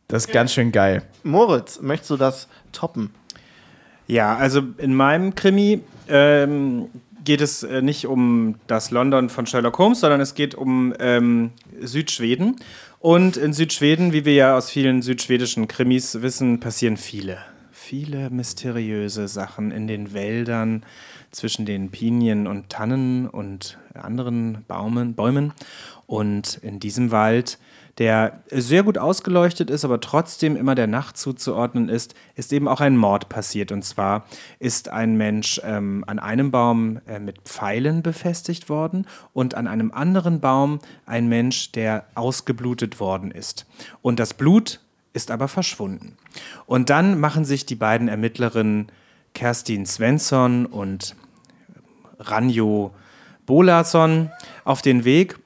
[0.09, 1.03] das ist ganz schön geil.
[1.23, 3.11] Moritz, möchtest du das toppen?
[4.07, 6.89] Ja, also in meinem Krimi ähm,
[7.25, 11.53] geht es äh, nicht um das London von Sherlock Holmes, sondern es geht um ähm,
[11.81, 12.57] Südschweden.
[13.01, 17.39] Und in Südschweden, wie wir ja aus vielen südschwedischen Krimis wissen, passieren viele,
[17.71, 20.85] viele mysteriöse Sachen in den Wäldern
[21.35, 25.53] zwischen den Pinien und Tannen und anderen Baumen, Bäumen.
[26.07, 27.59] Und in diesem Wald
[27.99, 32.81] der sehr gut ausgeleuchtet ist, aber trotzdem immer der Nacht zuzuordnen ist, ist eben auch
[32.81, 33.71] ein Mord passiert.
[33.71, 34.27] Und zwar
[34.59, 39.93] ist ein Mensch ähm, an einem Baum äh, mit Pfeilen befestigt worden und an einem
[39.93, 43.67] anderen Baum ein Mensch, der ausgeblutet worden ist.
[44.03, 44.81] Und das Blut
[45.13, 46.17] ist aber verschwunden.
[46.67, 48.89] Und dann machen sich die beiden Ermittlerinnen
[49.35, 51.15] Kerstin Svensson und
[52.19, 52.95] Ranjo
[53.47, 54.31] Bolason
[54.65, 55.39] auf den Weg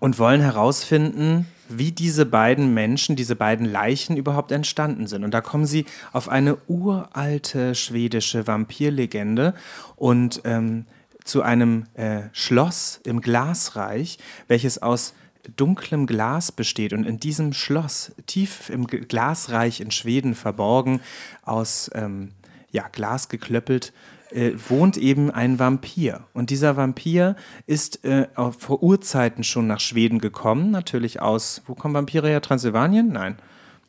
[0.00, 5.24] und wollen herausfinden, wie diese beiden Menschen, diese beiden Leichen überhaupt entstanden sind.
[5.24, 9.54] Und da kommen sie auf eine uralte schwedische Vampirlegende
[9.96, 10.86] und ähm,
[11.24, 14.18] zu einem äh, Schloss im Glasreich,
[14.48, 15.14] welches aus
[15.56, 16.92] dunklem Glas besteht.
[16.92, 21.00] Und in diesem Schloss, tief im Glasreich in Schweden verborgen,
[21.42, 22.30] aus ähm,
[22.70, 23.92] ja, Glas geklöppelt,
[24.34, 26.20] äh, wohnt eben ein Vampir.
[26.32, 28.26] Und dieser Vampir ist äh,
[28.58, 32.40] vor Urzeiten schon nach Schweden gekommen, natürlich aus, wo kommen Vampire her?
[32.40, 33.08] Transsilvanien?
[33.08, 33.36] Nein.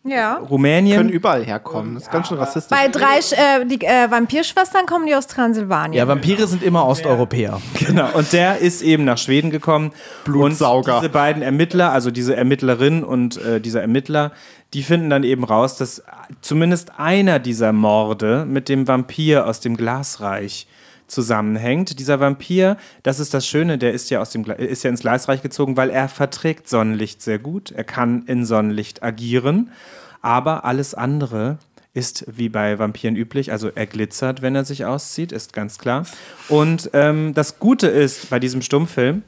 [0.06, 0.36] Ja.
[0.36, 0.98] Rumänien.
[0.98, 1.94] Können überall herkommen.
[1.94, 2.78] Das ist ganz schön rassistisch.
[2.78, 5.98] Bei drei, äh, die äh, Vampirschwestern kommen die aus Transsilvanien.
[5.98, 7.62] Ja, Vampire sind immer Osteuropäer.
[7.86, 9.92] Genau, und der ist eben nach Schweden gekommen.
[10.26, 10.96] Blutsauger.
[10.96, 14.32] Und diese beiden Ermittler, also diese Ermittlerin und äh, dieser Ermittler,
[14.74, 16.04] die finden dann eben raus, dass
[16.42, 20.68] zumindest einer dieser Morde mit dem Vampir aus dem Glasreich
[21.08, 22.00] zusammenhängt.
[22.00, 25.42] Dieser Vampir, das ist das Schöne, der ist ja, aus dem, ist ja ins Glasreich
[25.42, 27.72] gezogen, weil er verträgt Sonnenlicht sehr gut.
[27.72, 29.70] Er kann in Sonnenlicht agieren,
[30.22, 31.58] aber alles andere
[31.94, 36.08] ist wie bei Vampiren üblich, also er glitzert, wenn er sich auszieht, ist ganz klar.
[36.50, 39.22] Und ähm, das Gute ist bei diesem Stummfilm,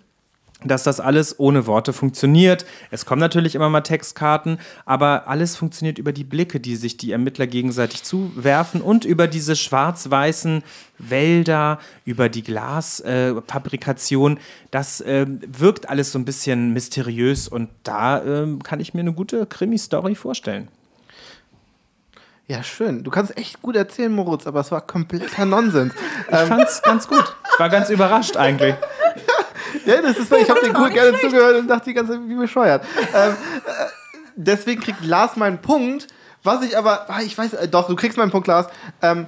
[0.66, 2.66] dass das alles ohne Worte funktioniert.
[2.92, 7.12] Es kommen natürlich immer mal Textkarten, aber alles funktioniert über die Blicke, die sich die
[7.12, 10.64] Ermittler gegenseitig zuwerfen und über diese schwarz-weißen
[10.98, 14.38] Wälder, über die Glasfabrikation.
[14.38, 14.40] Äh,
[14.72, 19.14] das äh, wirkt alles so ein bisschen mysteriös und da äh, kann ich mir eine
[19.14, 20.70] gute Krimi-Story vorstellen.
[22.48, 23.04] Ja, schön.
[23.04, 25.96] Du kannst echt gut erzählen, Moritz, aber es war kompletter Nonsens.
[26.30, 27.36] Ich fand's ganz gut.
[27.52, 28.76] Ich war ganz überrascht eigentlich.
[29.86, 32.36] Ja, das ist, ich habe dir gut gerne zugehört und dachte die ganze Zeit, wie
[32.36, 32.84] bescheuert.
[33.14, 33.86] ähm, äh,
[34.36, 36.08] deswegen kriegt Lars meinen Punkt.
[36.44, 38.68] Was ich aber, ah, ich weiß, äh, doch, du kriegst meinen Punkt, Lars.
[39.02, 39.26] Ähm,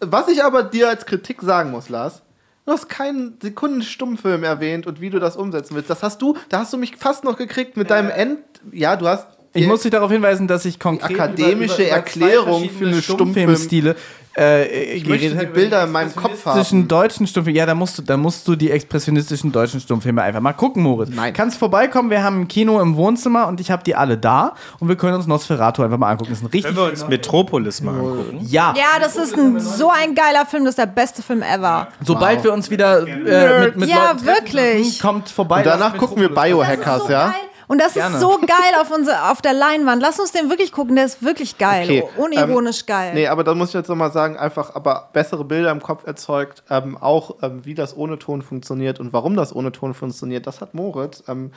[0.00, 2.22] was ich aber dir als Kritik sagen muss, Lars,
[2.66, 5.90] du hast keinen Sekunden Stummfilm erwähnt und wie du das umsetzen willst.
[5.90, 8.38] Das hast du, da hast du mich fast noch gekriegt mit deinem End.
[8.72, 9.26] Ja, du hast.
[9.52, 13.02] Ich muss dich darauf hinweisen, dass ich konkret akademische Erklärung zwei für eine verschiedene Stummfilm-
[13.02, 13.96] Stummfilmstile
[14.40, 16.88] äh, ich möchte die Bilder in meinem Kopf expressionistischen haben.
[16.88, 17.58] deutschen Stummfilme.
[17.58, 21.10] Ja, da musst du, da musst du die expressionistischen deutschen Stummfilme einfach mal gucken, Moritz.
[21.14, 21.32] Nein.
[21.34, 22.08] Kannst vorbeikommen.
[22.10, 25.14] Wir haben ein Kino im Wohnzimmer und ich habe die alle da und wir können
[25.14, 26.30] uns Nosferatu einfach mal angucken.
[26.30, 28.38] Das ist ein richtig Wenn wir uns Metropolis mal angucken.
[28.48, 28.72] ja.
[28.76, 31.88] Ja, das ist ein, so ein geiler Film, das ist der beste Film ever.
[32.02, 35.00] Sobald wir uns wieder äh, mit, mit Ja, Leuten treffen wirklich.
[35.00, 35.58] kommt vorbei.
[35.58, 37.26] Und danach gucken wir Biohackers, so ja?
[37.26, 37.34] geil.
[37.70, 38.16] Und das Gerne.
[38.16, 40.02] ist so geil auf, unser, auf der Leinwand.
[40.02, 41.84] Lass uns den wirklich gucken, der ist wirklich geil.
[41.84, 43.14] Okay, Unironisch geil.
[43.14, 46.64] Nee, aber da muss ich jetzt nochmal sagen, einfach aber bessere Bilder im Kopf erzeugt,
[46.68, 50.60] ähm, auch ähm, wie das ohne Ton funktioniert und warum das ohne Ton funktioniert, das
[50.60, 51.22] hat Moritz.
[51.28, 51.52] Ähm,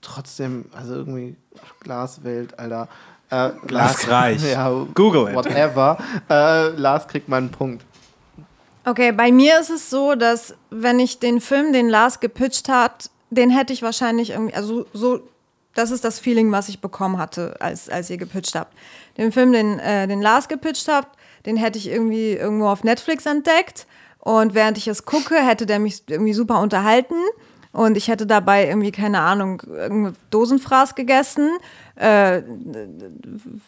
[0.00, 1.34] trotzdem, also irgendwie
[1.80, 2.86] Glaswelt, Alter.
[3.28, 4.40] Äh, Glasreich.
[4.52, 5.34] ja, Google it.
[5.34, 5.98] Whatever.
[6.30, 7.84] Äh, Lars kriegt meinen Punkt.
[8.84, 13.10] Okay, bei mir ist es so, dass wenn ich den Film, den Lars gepitcht hat,
[13.30, 15.20] den hätte ich wahrscheinlich irgendwie, also so,
[15.78, 18.76] das ist das Feeling, was ich bekommen hatte, als, als ihr gepitcht habt.
[19.16, 21.16] Den Film, den, äh, den Lars gepitcht habt,
[21.46, 23.86] den hätte ich irgendwie irgendwo auf Netflix entdeckt
[24.18, 27.14] und während ich es gucke, hätte der mich irgendwie super unterhalten
[27.72, 31.50] und ich hätte dabei irgendwie, keine Ahnung, irgendeine Dosenfraß gegessen,
[31.94, 32.42] äh,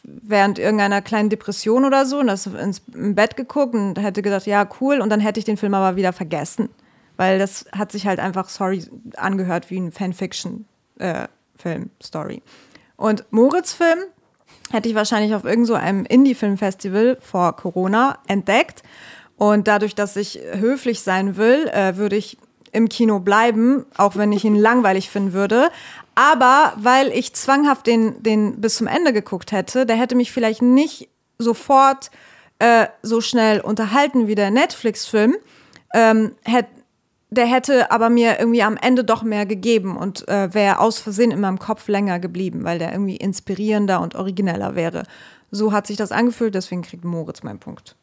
[0.02, 4.68] während irgendeiner kleinen Depression oder so und das ins Bett geguckt und hätte gedacht, ja,
[4.80, 6.70] cool, und dann hätte ich den Film aber wieder vergessen.
[7.16, 8.82] weil das hat sich halt einfach, sorry,
[9.16, 9.92] angehört wie ein
[11.60, 12.42] Fanfiction-Film-Story.
[12.96, 13.98] Und Moritz Film
[14.70, 18.82] hätte ich wahrscheinlich auf irgend so einem Indie-Film-Festival vor Corona entdeckt.
[19.36, 22.36] Und dadurch, dass ich höflich sein will, äh, würde ich
[22.72, 25.70] im Kino bleiben, auch wenn ich ihn langweilig finden würde.
[26.14, 30.62] Aber weil ich zwanghaft den, den bis zum Ende geguckt hätte, der hätte mich vielleicht
[30.62, 31.08] nicht
[31.38, 32.10] sofort
[32.58, 35.36] äh, so schnell unterhalten wie der Netflix-Film.
[35.94, 36.66] Ähm, hätt,
[37.30, 41.30] der hätte aber mir irgendwie am Ende doch mehr gegeben und äh, wäre aus Versehen
[41.30, 45.04] in meinem Kopf länger geblieben, weil der irgendwie inspirierender und origineller wäre.
[45.50, 47.96] So hat sich das angefühlt, deswegen kriegt Moritz meinen Punkt.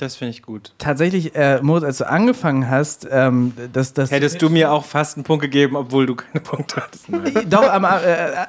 [0.00, 0.72] Das finde ich gut.
[0.78, 4.10] Tatsächlich, äh, Moritz, als du angefangen hast, ähm, dass das.
[4.10, 7.10] Hättest du mir auch fast einen Punkt gegeben, obwohl du keine Punkte hattest.
[7.10, 7.34] Nein.
[7.50, 7.88] Doch, am, äh,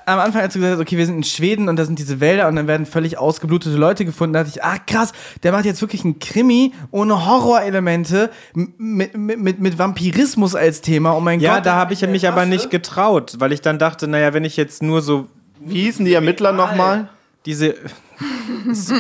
[0.06, 2.22] am Anfang, als du gesagt hast, okay, wir sind in Schweden und da sind diese
[2.22, 5.12] Wälder und dann werden völlig ausgeblutete Leute gefunden, da dachte ich, ah krass,
[5.44, 11.18] der macht jetzt wirklich einen Krimi ohne Horrorelemente mit, mit, mit, mit Vampirismus als Thema.
[11.18, 11.66] Oh mein Ja, Gott.
[11.66, 14.82] da habe ich mich aber nicht getraut, weil ich dann dachte, naja, wenn ich jetzt
[14.82, 15.28] nur so
[15.60, 17.10] Wie hießen die Ermittler nochmal?
[17.46, 17.76] diese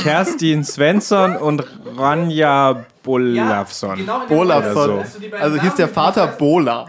[0.03, 1.63] Kerstin Svensson und
[1.97, 3.97] Ranja Bolafsson.
[3.97, 4.99] genau Olafsson.
[4.99, 6.85] Oder Also hieß der Vater Bola.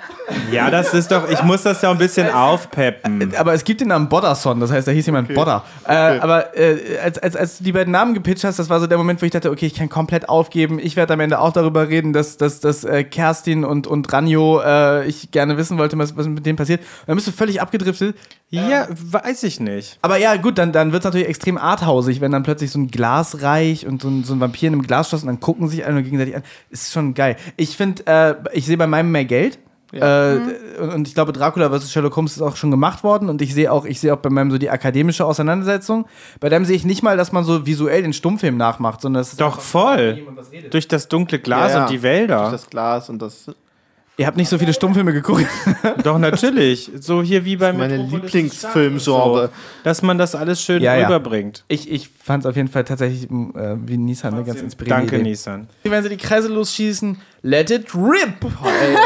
[0.50, 3.34] Ja, das ist doch, ich muss das ja ein bisschen aufpeppen.
[3.36, 5.64] Aber es gibt den Namen Bodderson, das heißt, da hieß jemand Bodder.
[5.86, 8.86] Äh, Aber äh, als, als, als du die beiden Namen gepitcht hast, das war so
[8.86, 10.78] der Moment, wo ich dachte, okay, ich kann komplett aufgeben.
[10.78, 14.60] Ich werde am Ende auch darüber reden, dass, dass, dass äh, Kerstin und, und Ranjo,
[14.60, 16.80] äh, ich gerne wissen wollte, was, was mit denen passiert.
[16.80, 18.16] Und dann bist du völlig abgedriftet.
[18.54, 19.98] Ja, weiß ich nicht.
[20.02, 22.88] Aber ja, gut, dann, dann wird es natürlich extrem arthausig, wenn dann plötzlich so ein
[22.88, 25.94] Glasreich und so ein, so ein Vampir in einem Glasschloss und dann gucken sich alle
[25.94, 26.42] nur gegenseitig an.
[26.70, 27.36] Ist schon geil.
[27.56, 29.58] Ich finde, äh, ich sehe bei meinem mehr Geld.
[29.94, 30.38] Äh,
[30.80, 31.92] und, und ich glaube, Dracula vs.
[31.92, 33.28] Sherlock Holmes ist auch schon gemacht worden.
[33.28, 36.06] Und ich sehe auch, ich sehe auch bei meinem so die akademische Auseinandersetzung.
[36.40, 39.32] Bei dem sehe ich nicht mal, dass man so visuell den Stummfilm nachmacht, sondern es
[39.32, 40.14] ist Doch voll.
[40.16, 40.72] jemand was redet.
[40.72, 41.84] Durch das dunkle Glas Ja, ja.
[41.84, 42.38] und die Wälder.
[42.40, 43.46] Durch das Glas und das.
[44.18, 45.46] Ihr habt nicht so viele Stummfilme geguckt.
[46.04, 46.90] Doch, natürlich.
[47.00, 49.00] So hier wie bei Meine Lieblingsfilmgenre.
[49.00, 49.48] So,
[49.84, 51.06] dass man das alles schön Ja, ja.
[51.06, 51.64] rüberbringt.
[51.68, 53.30] Ich, ich fand es auf jeden Fall tatsächlich äh,
[53.86, 55.30] wie Nissan eine ganz inspirierende Danke, Idee.
[55.30, 55.66] Nissan.
[55.84, 58.44] Wenn sie die Kreise losschießen, let it rip!
[58.44, 58.96] Ey,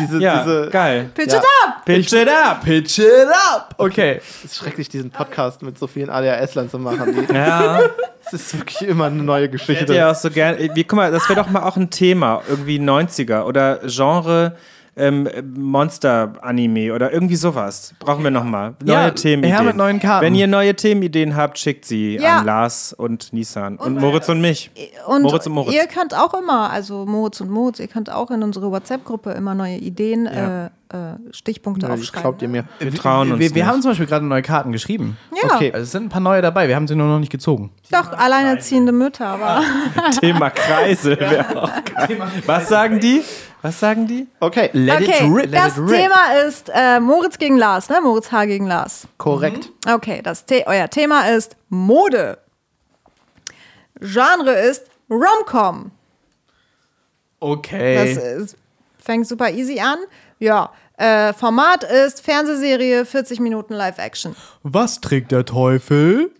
[0.00, 1.10] diese, Ja, diese, geil.
[1.12, 1.38] Pitch Ja.
[1.38, 1.84] it up!
[1.84, 2.64] Pitch it up!
[2.64, 3.74] Pitch it up!
[3.78, 4.20] Okay.
[4.44, 7.26] Es ist schrecklich, diesen Podcast mit so vielen ADHS-Lern zu machen.
[7.28, 7.80] Die- Ja,
[8.26, 9.82] Es ist wirklich immer eine neue ich Geschichte.
[9.82, 10.56] hätte ja auch so gern.
[10.74, 12.42] Wie, guck mal, das wäre doch mal auch ein Thema.
[12.48, 14.56] Irgendwie 90er oder Genre.
[14.98, 17.94] Ähm, Monster-Anime oder irgendwie sowas.
[17.98, 18.74] Brauchen wir nochmal.
[18.82, 19.54] Neue Ja, Themenideen.
[19.54, 20.24] her mit neuen Karten.
[20.24, 22.38] Wenn ihr neue Themenideen habt, schickt sie Ja.
[22.38, 24.70] an Lars und Nissan und, Moritz und mich.
[25.06, 25.74] Und Moritz und Moritz.
[25.74, 29.54] ihr könnt auch immer, also Moritz und Moritz, ihr könnt auch in unsere WhatsApp-Gruppe immer
[29.54, 30.66] neue Ideen, Ja.
[30.66, 30.98] äh, äh,
[31.32, 32.22] Stichpunkte Nee, aufschreiben.
[32.22, 32.64] Glaubt ihr mir?
[32.78, 35.16] Wir trauen uns wir, wir haben zum Beispiel gerade neue Karten geschrieben.
[35.42, 35.72] Ja, Okay.
[35.72, 37.70] Also es sind ein paar neue dabei, wir haben sie nur noch nicht gezogen.
[37.90, 39.62] doch, alleinerziehende Mütter, aber
[40.20, 42.16] Thema Kreisel wäre auch geil.
[42.46, 43.20] Was sagen die?
[43.66, 44.28] Was sagen die?
[44.38, 48.00] Okay, Let okay, das Thema ist äh, Moritz gegen Lars, ne?
[48.00, 48.44] Moritz H.
[48.44, 49.08] gegen Lars.
[49.18, 49.72] korrekt.
[49.88, 52.38] Okay, das The euer Thema ist Mode.
[54.00, 55.90] Genre ist Rom-Com.
[57.40, 58.14] Okay.
[58.14, 58.56] Das ist,
[59.00, 59.98] fängt super easy an.
[60.38, 64.36] Ja, äh, Format ist Fernsehserie, 40 Minuten Live-Action.
[64.62, 66.30] Was trägt der Teufel?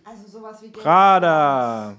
[0.73, 1.93] Prada.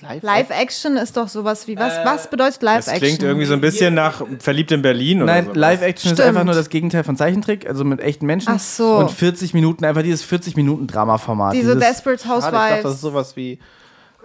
[0.00, 0.22] Live.
[0.22, 2.98] Live-Action ist doch sowas wie, was, was bedeutet Das Live-Action?
[3.00, 5.50] klingt irgendwie so ein bisschen nach Verliebt in Berlin oder Nein.
[5.54, 8.52] Live-Action ist einfach nur das Gegenteil von Zeichentrick, also mit echten Menschen.
[8.54, 8.96] Ach so.
[8.98, 11.54] Und 40 Minuten, einfach dieses 40-Minuten-Drama-Format.
[11.54, 13.00] Diese dieses, Desperate Schade, ich dachte, das ist Housewives.
[13.00, 13.58] sowas wie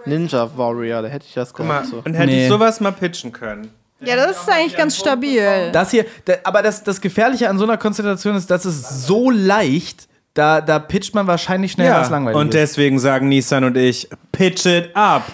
[0.04, 1.86] Ninja Warrior, da hätte ich das gehabt.
[1.86, 2.02] So.
[2.04, 2.44] und hätte Nee.
[2.44, 3.70] ich sowas mal pitchen können.
[4.00, 5.70] Ja, das ist eigentlich ganz stabil.
[5.72, 9.28] Das hier, da, aber das, das Gefährliche an so einer Konstellation ist, das ist so
[9.30, 10.07] leicht,
[10.38, 14.66] da, da pitcht man wahrscheinlich schneller als langweilig und deswegen sagen Nissan und ich, pitch
[14.66, 15.24] it up.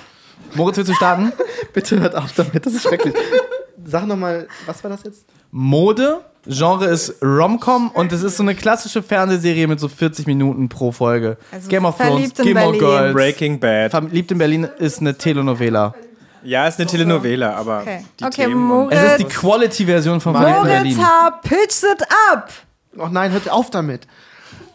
[0.54, 1.32] Moritz, willst du starten?
[1.74, 3.14] Bitte hört auf damit, das ist schrecklich.
[3.84, 5.26] Sag nochmal, was war das jetzt?
[5.50, 10.68] Mode, Genre ist Rom-Com und es ist so eine klassische Fernsehserie mit so 40 Minuten
[10.68, 11.36] pro Folge.
[11.52, 12.80] Also Game of Thrones, Gilmore Berlin.
[12.80, 13.12] Girls.
[13.14, 13.90] Breaking Bad.
[13.90, 15.94] Verliebt in Berlin ist eine Telenovela.
[16.44, 20.34] Ja, ist eine Telenovela, aber Okay, die okay Themen Moritz, Es ist die Quality-Version von
[20.34, 21.06] Verliebt in Moritz Berlin.
[21.06, 21.30] H.
[21.42, 22.02] Pitch it
[22.32, 22.50] up.
[22.98, 24.06] Oh nein, hört auf damit.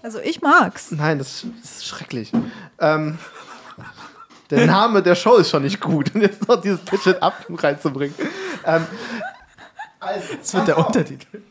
[0.02, 0.92] Also ich mag's.
[0.92, 2.32] Nein, das, das ist schrecklich.
[2.80, 3.20] Ähm,
[4.50, 6.16] der Name der Show ist schon nicht gut.
[6.16, 8.16] Und jetzt noch dieses Pitch It Up reinzubringen.
[8.66, 8.86] Ähm,
[10.00, 11.42] also, Das wird der Untertitel.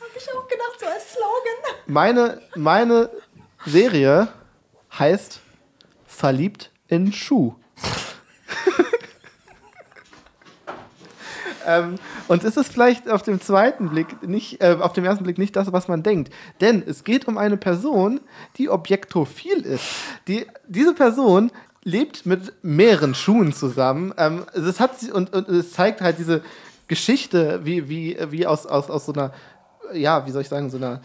[0.00, 1.82] Hab ich auch gedacht, so als Slogan.
[1.86, 3.10] meine, meine
[3.66, 4.28] Serie
[4.98, 5.40] heißt
[6.06, 7.54] Verliebt in Schuh.
[11.66, 11.96] Ähm,
[12.28, 15.56] und es ist vielleicht auf dem zweiten Blick nicht, äh, auf dem ersten Blick nicht
[15.56, 16.32] das, was man denkt.
[16.60, 18.20] Denn es geht um eine Person,
[18.56, 19.84] die objektophil ist.
[20.28, 21.50] Die, diese Person
[21.84, 24.14] lebt mit mehreren Schuhen zusammen.
[24.16, 26.42] Ähm, es hat und, und es zeigt halt diese
[26.88, 29.32] Geschichte, wie, wie, wie aus, aus, aus so einer,
[29.92, 31.00] ja, wie soll ich sagen, so einer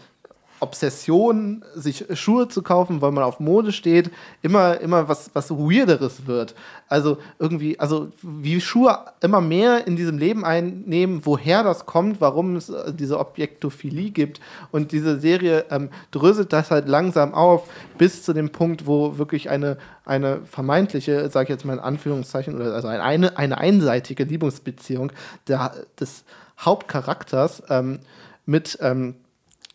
[0.60, 4.10] Obsession, sich Schuhe zu kaufen, weil man auf Mode steht,
[4.42, 6.54] immer, immer was, was Weirderes wird.
[6.88, 12.56] Also irgendwie, also wie Schuhe immer mehr in diesem Leben einnehmen, woher das kommt, warum
[12.56, 14.40] es äh, diese Objektophilie gibt.
[14.72, 19.50] Und diese Serie ähm, dröselt das halt langsam auf, bis zu dem Punkt, wo wirklich
[19.50, 25.12] eine, eine vermeintliche, sage ich jetzt mal in Anführungszeichen, oder also eine, eine einseitige Liebesbeziehung
[25.46, 26.24] der, des
[26.58, 28.00] Hauptcharakters ähm,
[28.46, 29.14] mit ähm,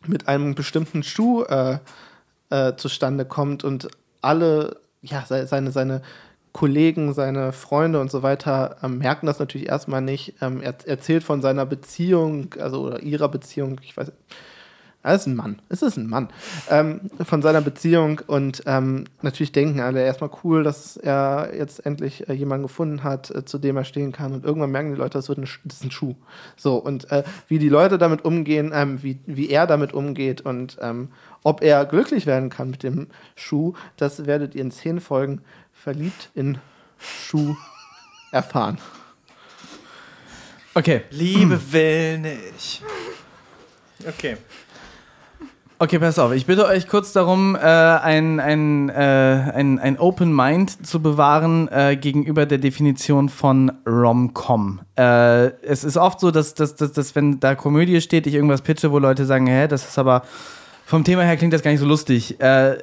[0.07, 1.79] mit einem bestimmten Schuh äh,
[2.49, 3.87] äh, zustande kommt und
[4.21, 6.01] alle, ja, seine, seine
[6.51, 10.35] Kollegen, seine Freunde und so weiter ähm, merken das natürlich erstmal nicht.
[10.41, 14.17] Ähm, er erzählt von seiner Beziehung, also oder ihrer Beziehung, ich weiß nicht
[15.03, 15.61] er ist ein Mann.
[15.67, 16.29] Es ist ein Mann.
[16.69, 22.29] Ähm, von seiner Beziehung und ähm, natürlich denken alle erstmal cool, dass er jetzt endlich
[22.29, 24.33] äh, jemanden gefunden hat, äh, zu dem er stehen kann.
[24.33, 26.15] Und irgendwann merken die Leute, das, wird ein, das ist ein Schuh.
[26.55, 30.77] So, und äh, wie die Leute damit umgehen, ähm, wie, wie er damit umgeht und
[30.81, 31.09] ähm,
[31.43, 35.41] ob er glücklich werden kann mit dem Schuh, das werdet ihr in zehn Folgen
[35.73, 36.59] verliebt in
[36.97, 37.57] Schuh
[38.31, 38.77] erfahren.
[40.73, 41.03] Okay.
[41.11, 42.81] Liebe will nicht.
[44.07, 44.37] Okay.
[45.84, 46.31] Okay, pass auf.
[46.31, 51.67] Ich bitte euch kurz darum, äh, ein, ein, äh, ein, ein Open Mind zu bewahren
[51.67, 54.79] äh, gegenüber der Definition von Rom-Com.
[54.97, 58.61] Äh, es ist oft so, dass, dass, dass, dass, wenn da Komödie steht, ich irgendwas
[58.61, 60.23] pitche, wo Leute sagen, hä, das ist aber
[60.86, 62.39] vom Thema her klingt das gar nicht so lustig.
[62.39, 62.77] Äh,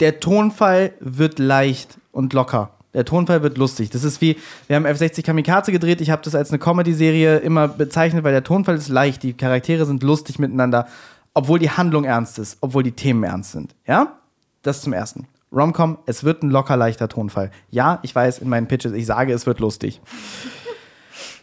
[0.00, 2.72] der Tonfall wird leicht und locker.
[2.92, 3.88] Der Tonfall wird lustig.
[3.88, 4.36] Das ist wie,
[4.66, 6.02] wir haben F60 Kamikaze gedreht.
[6.02, 9.22] Ich habe das als eine Comedy-Serie immer bezeichnet, weil der Tonfall ist leicht.
[9.22, 10.86] Die Charaktere sind lustig miteinander
[11.34, 13.74] obwohl die Handlung ernst ist, obwohl die Themen ernst sind.
[13.86, 14.18] Ja?
[14.62, 15.26] Das zum Ersten.
[15.52, 17.50] Romcom, es wird ein locker leichter Tonfall.
[17.70, 20.00] Ja, ich weiß in meinen Pitches, ich sage, es wird lustig.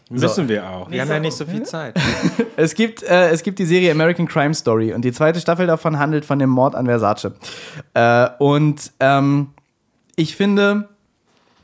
[0.10, 0.92] Müssen wir auch.
[0.92, 1.96] Wir haben ja nicht so viel Zeit.
[2.56, 5.98] es, gibt, äh, es gibt die Serie American Crime Story und die zweite Staffel davon
[5.98, 7.32] handelt von dem Mord an Versace.
[7.96, 9.48] Äh, und ähm,
[10.16, 10.90] ich finde,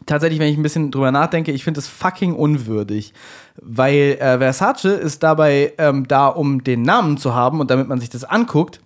[0.07, 3.13] tatsächlich, wenn ich ein bisschen drüber nachdenke, ich finde es fucking unwürdig.
[3.61, 7.99] Weil äh, Versace ist dabei ähm, da, um den Namen zu haben und damit man
[7.99, 8.81] sich das anguckt.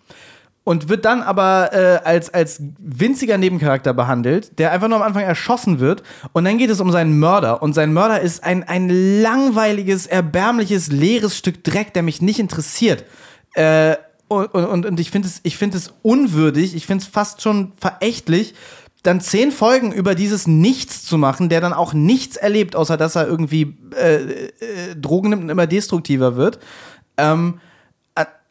[0.63, 5.23] Und wird dann aber äh, als, als winziger Nebencharakter behandelt, der einfach nur am Anfang
[5.23, 6.01] erschossen wird.
[6.33, 7.61] Und dann geht es um seinen Mörder.
[7.61, 8.89] Und sein Mörder ist ein, ein
[9.21, 13.05] langweiliges, erbärmliches, leeres Stück Dreck, der mich nicht interessiert.
[13.53, 13.95] Äh,
[14.27, 18.55] und, und, und ich finde es, find es unwürdig, ich finde es fast schon verächtlich,
[19.05, 23.15] dann zehn Folgen über dieses Nichts zu machen, der dann auch nichts erlebt, außer dass
[23.15, 24.49] er irgendwie äh, äh,
[24.95, 26.59] Drogen nimmt und immer destruktiver wird,
[27.17, 27.59] ähm,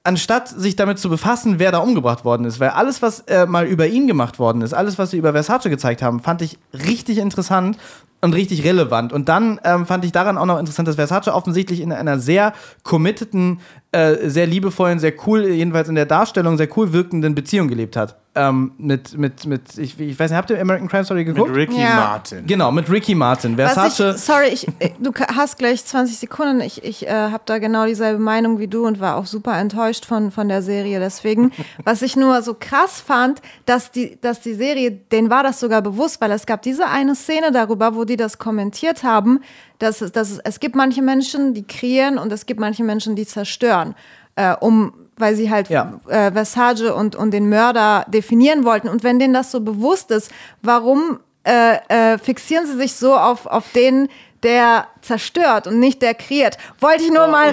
[0.04, 2.60] anstatt sich damit zu befassen, wer da umgebracht worden ist.
[2.60, 5.70] Weil alles, was äh, mal über ihn gemacht worden ist, alles, was sie über Versace
[5.70, 7.78] gezeigt haben, fand ich richtig interessant
[8.20, 9.12] und richtig relevant.
[9.12, 12.52] Und dann ähm, fand ich daran auch noch interessant, dass Versace offensichtlich in einer sehr
[12.82, 13.60] committeden,
[13.94, 18.16] äh, sehr liebevollen, sehr cool, jedenfalls in der Darstellung, sehr cool wirkenden Beziehung gelebt hat
[18.36, 21.50] ähm, mit, mit, mit ich, ich weiß nicht, habt ihr American Crime Story geguckt?
[21.50, 21.94] Mit Ricky Ja.
[21.94, 22.46] Martin.
[22.46, 23.56] Genau, mit Ricky Martin.
[23.56, 24.00] Versace.
[24.00, 26.60] Was ich, sorry, ich, äh, du hast gleich 20 Sekunden.
[26.60, 30.04] Ich, ich äh, habe da genau dieselbe Meinung wie du und war auch super enttäuscht
[30.04, 30.98] von, von der Serie.
[30.98, 31.52] Deswegen,
[31.84, 35.82] was ich nur so krass fand, dass die, dass die Serie, denen war das sogar
[35.82, 39.40] bewusst, weil es gab diese eine Szene darüber, wo die das kommentiert haben,
[39.84, 43.26] dass, es- dass es, gibt manche Menschen, die kreieren und es gibt manche Menschen, die
[43.26, 43.94] zerstören.
[44.36, 46.00] Äh, um weil sie halt Ja.
[46.08, 48.88] äh, Versace und, und den Mörder definieren wollten.
[48.88, 50.28] Und wenn denen das so bewusst ist,
[50.60, 51.76] warum äh,
[52.14, 54.08] äh, fixieren sie sich so auf, auf den,
[54.42, 56.56] der zerstört und nicht der kreiert?
[56.80, 57.52] Wollte ich nur mal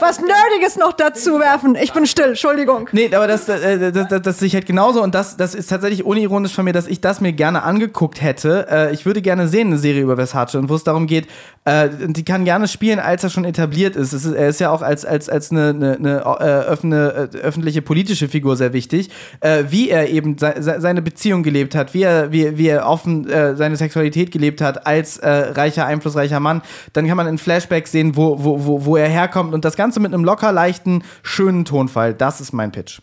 [0.00, 1.76] was Nerdiges noch dazu werfen.
[1.80, 2.88] Ich bin still, Entschuldigung.
[2.92, 5.68] Nee, aber das, äh, das, das, das sehe ich halt genauso und das, das ist
[5.68, 8.66] tatsächlich unironisch von mir, dass ich das mir gerne angeguckt hätte.
[8.70, 11.26] Äh, ich würde gerne sehen, eine Serie über Versace und wo es darum geht,
[11.64, 14.12] äh, die kann gerne spielen, als er schon etabliert ist.
[14.12, 17.82] Ist er ist ja auch als, als, als eine, eine, eine äh, öffne, äh, öffentliche
[17.82, 19.10] politische Figur sehr wichtig,
[19.40, 22.86] äh, wie er eben se se seine Beziehung gelebt hat, wie er, wie, wie er
[22.86, 26.62] offen äh, seine Sexualität gelebt hat als äh, reicher, einflussreicher Mann.
[26.92, 30.00] Dann kann man in Flashbacks sehen, wo, wo, wo, wo er herkommt und das Ganze
[30.00, 32.14] mit einem locker leichten, schönen Tonfall.
[32.14, 33.00] Das ist mein Pitch.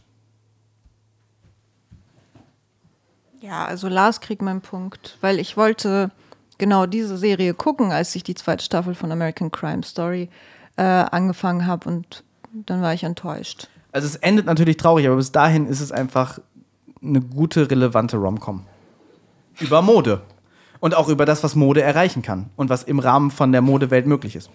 [3.39, 6.11] Ja, also Lars kriegt meinen Punkt, weil ich wollte
[6.57, 10.29] genau diese Serie gucken, als ich die zweite Staffel von American Crime Story
[10.75, 13.67] äh, angefangen habe und dann war ich enttäuscht.
[13.91, 16.39] Also es endet natürlich traurig, aber bis dahin ist es einfach
[17.01, 18.65] eine gute, relevante Romcom.
[19.59, 20.21] Über Mode.
[20.79, 22.49] Und auch über das, was Mode erreichen kann.
[22.55, 24.49] Und was im Rahmen von der Modewelt möglich ist.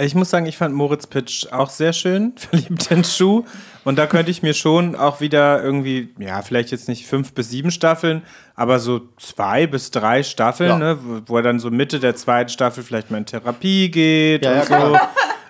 [0.00, 3.44] Ich muss sagen, ich fand Moritz Pitch auch sehr schön, verliebt in Schuh.
[3.84, 7.50] Und da könnte ich mir schon auch wieder irgendwie, ja, vielleicht jetzt nicht fünf bis
[7.50, 8.22] sieben Staffeln,
[8.54, 10.78] aber so zwei bis drei Staffeln, Ja.
[10.78, 14.44] ne, wo, wo er dann so Mitte der zweiten Staffel vielleicht mal in Therapie geht
[14.44, 14.98] Ja, und ja, so.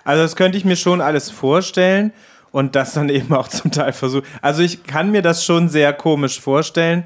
[0.03, 2.11] Also das könnte ich mir schon alles vorstellen
[2.51, 4.25] und das dann eben auch zum Teil versuchen.
[4.41, 7.03] Also ich kann mir das schon sehr komisch vorstellen.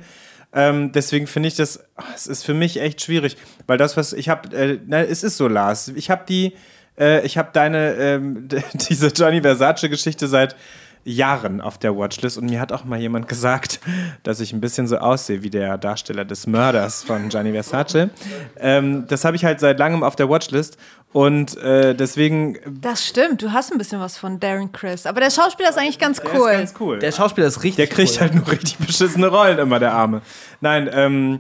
[0.54, 4.14] Ähm, deswegen finde ich das, ach, es ist für mich echt schwierig, weil das, was
[4.14, 5.90] ich habe, äh, na, es ist so, Lars.
[5.90, 6.54] Ich habe die,
[6.98, 10.56] äh, ich habe deine, ähm, diese Johnny Versace-Geschichte seit
[11.06, 13.82] Jahren auf der Watchlist und mir hat auch mal jemand gesagt,
[14.24, 18.10] dass ich ein bisschen so aussehe wie der Darsteller des Mörders von Gianni Versace.
[18.58, 20.78] Ähm, das habe ich halt seit langem auf der Watchlist
[21.14, 25.06] und äh, deswegen Das stimmt, du hast ein bisschen was von Darren Chris.
[25.06, 26.50] Aber der Schauspieler ist eigentlich ganz der cool.
[26.52, 27.00] ist ganz cool.
[27.00, 28.20] Der Schauspieler ist richtig Der kriegt cool.
[28.22, 30.22] halt nur richtig beschissene Rollen immer, der Arme.
[30.60, 31.40] Nein, ähm,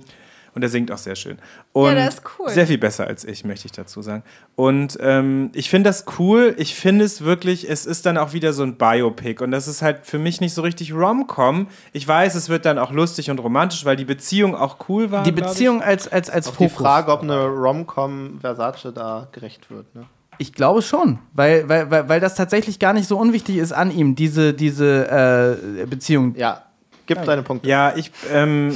[0.55, 1.37] und er singt auch sehr schön.
[1.71, 2.49] Und der ist cool.
[2.49, 4.23] Sehr viel besser als ich, möchte ich dazu sagen.
[4.55, 6.55] Und ähm, ich finde das cool.
[6.57, 9.43] Ich finde es wirklich, es ist dann auch wieder so ein Biopic.
[9.43, 11.67] Und das ist halt für mich nicht so richtig Rom-Com.
[11.91, 15.23] Ich weiß, es wird dann auch lustig und romantisch, weil die Beziehung auch cool war.
[15.23, 15.33] Die.
[15.33, 16.85] Beziehung als, als, als Auf die Fokus.
[16.85, 19.93] Frage, ob eine Rom-Com Versace da gerecht wird.
[19.95, 20.05] Ne?
[20.37, 23.91] Ich glaube schon, weil, weil, weil, weil das tatsächlich gar nicht so unwichtig ist an
[23.91, 26.35] ihm, diese, diese äh, Beziehung.
[26.35, 26.63] Ja,
[27.05, 27.69] gib deine Punkte.
[27.69, 28.75] Ja, ich, ähm,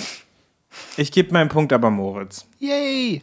[0.98, 2.46] ich gebe meinen Punkt aber Moritz.
[2.60, 3.22] Yay!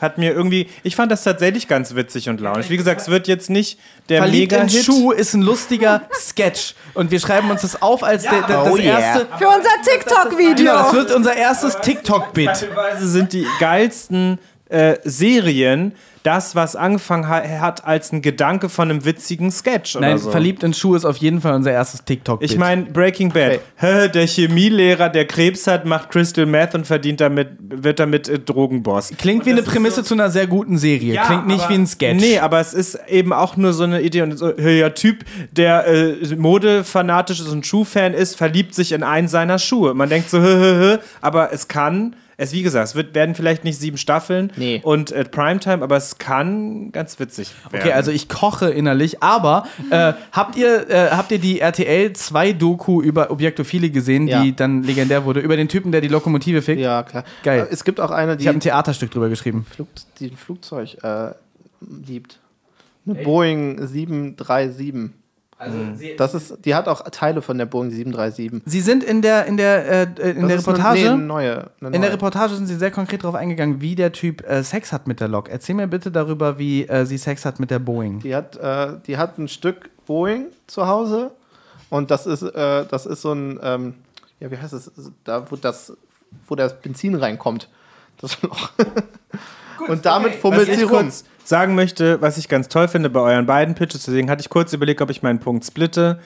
[0.00, 2.70] Hat mir irgendwie, ich fand das tatsächlich ganz witzig und launisch.
[2.70, 3.78] Wie gesagt, es wird jetzt nicht
[4.08, 4.84] der Verliebt in Mega-Hit.
[4.86, 6.74] Schuh ist ein lustiger Sketch.
[6.94, 8.98] Und wir schreiben uns das auf als der, der, das Oh yeah.
[8.98, 9.26] erste.
[9.36, 10.54] Für unser TikTok-Video.
[10.54, 12.46] Genau, das wird unser erstes TikTok-Bit.
[12.46, 14.38] Teilweise sind die geilsten
[14.70, 15.92] äh, Serien
[16.22, 20.30] das, was angefangen ha hat als ein Gedanke von einem witzigen Sketch Nein, so.
[20.30, 22.50] verliebt in Schuh ist auf jeden Fall unser erstes TikTok-Bit.
[22.50, 23.60] Ich meine, Breaking Bad.
[23.76, 28.38] Hä, der Chemielehrer, der Krebs hat, macht Crystal Meth und verdient damit, wird damit äh,
[28.38, 29.12] Drogenboss.
[29.16, 31.18] Klingt wie eine Prämisse zu einer sehr guten Serie.
[31.24, 32.20] Klingt nicht aber- wie ein Sketch.
[32.20, 34.20] Nee, aber es ist eben auch nur so eine Idee.
[34.22, 39.28] Und so, ja, Typ, der äh, modefanatisch ist und Schuhfan ist, verliebt sich in einen
[39.28, 39.94] seiner Schuhe.
[39.94, 42.14] Man denkt so, hö, hö, hö, aber es kann.
[42.40, 44.80] Es, wie gesagt, es wird, werden vielleicht nicht sieben Staffeln Nee.
[44.82, 47.82] und äh, Primetime, aber es kann ganz witzig werden.
[47.82, 52.52] Okay, also ich koche innerlich, aber äh, habt ihr äh, habt ihr die RTL 2
[52.54, 54.42] Doku über Objektophile gesehen, Ja.
[54.42, 56.80] die dann legendär wurde über den Typen, der die Lokomotive fickt?
[56.80, 57.24] Ja, klar.
[57.42, 57.66] Geil.
[57.70, 59.66] Äh, Es gibt auch eine, Ich habe die ein Theaterstück drüber geschrieben.
[59.70, 59.88] Flug,
[60.18, 61.32] die ein Flugzeug äh,
[62.06, 62.38] liebt.
[63.06, 65.10] Eine Boeing 737.
[66.16, 68.62] Das ist, die hat auch Teile von der Boeing 737.
[68.64, 71.18] Sie sind in der in der äh, in Das der ist eine- Reportage nee, eine
[71.22, 72.00] neue, eine in neue.
[72.00, 75.20] der Reportage sind sie sehr konkret darauf eingegangen, wie der Typ äh, Sex hat mit
[75.20, 75.48] der Lok.
[75.50, 78.20] Erzähl mir bitte darüber, wie äh, sie Sex hat mit der Boeing.
[78.20, 81.30] Die hat, äh, die hat ein Stück Boeing zu Hause
[81.90, 83.94] und das ist, äh, das ist so ein, ähm,
[84.40, 84.90] ja, wie heißt es,
[85.24, 85.92] da wo das,
[86.46, 87.68] wo das Benzin reinkommt.
[88.20, 88.70] Das Loch.
[89.88, 90.90] und damit Was fummelt sie rum.
[91.04, 94.48] kurz sagen möchte, was ich ganz toll finde bei euren beiden Pitches, deswegen hatte ich
[94.48, 96.18] kurz überlegt, ob ich meinen Punkt splitte.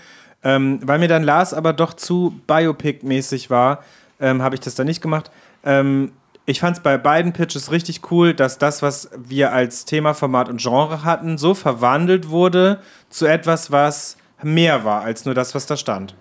[0.44, 3.82] Ähm, weil mir dann Lars aber doch zu Biopic-mäßig war,
[4.20, 5.30] ähm, habe ich das dann nicht gemacht.
[5.64, 6.12] Ähm,
[6.46, 10.50] ich fand es bei beiden Pitches richtig cool, dass das, was wir als Thema, Format
[10.50, 15.64] und Genre hatten, so verwandelt wurde zu etwas, was mehr war als nur das, was
[15.64, 16.14] da stand.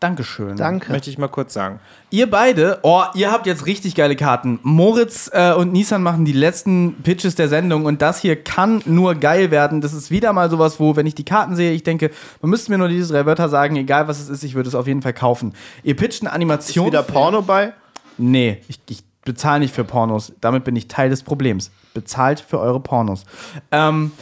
[0.00, 0.56] Dankeschön.
[0.56, 0.92] Danke.
[0.92, 1.80] Möchte ich mal kurz sagen.
[2.10, 4.58] Ihr beide, oh, ihr habt jetzt richtig geile Karten.
[4.62, 9.14] Moritz äh, und Nissan machen die letzten Pitches der Sendung und das hier kann nur
[9.14, 9.80] geil werden.
[9.80, 12.10] Das ist wieder mal sowas, wo, wenn ich die Karten sehe, ich denke,
[12.42, 14.74] man müsste mir nur diese drei Wörter sagen, egal was es ist, ich würde es
[14.74, 15.54] auf jeden Fall kaufen.
[15.82, 16.86] Ihr pitcht eine Ist Animation.
[16.86, 17.72] wieder Porno bei?
[18.18, 20.32] Nee, ich, ich bezahle nicht für Pornos.
[20.40, 21.70] Damit bin ich Teil des Problems.
[21.94, 23.24] Bezahlt für eure Pornos.
[23.72, 24.12] Ähm,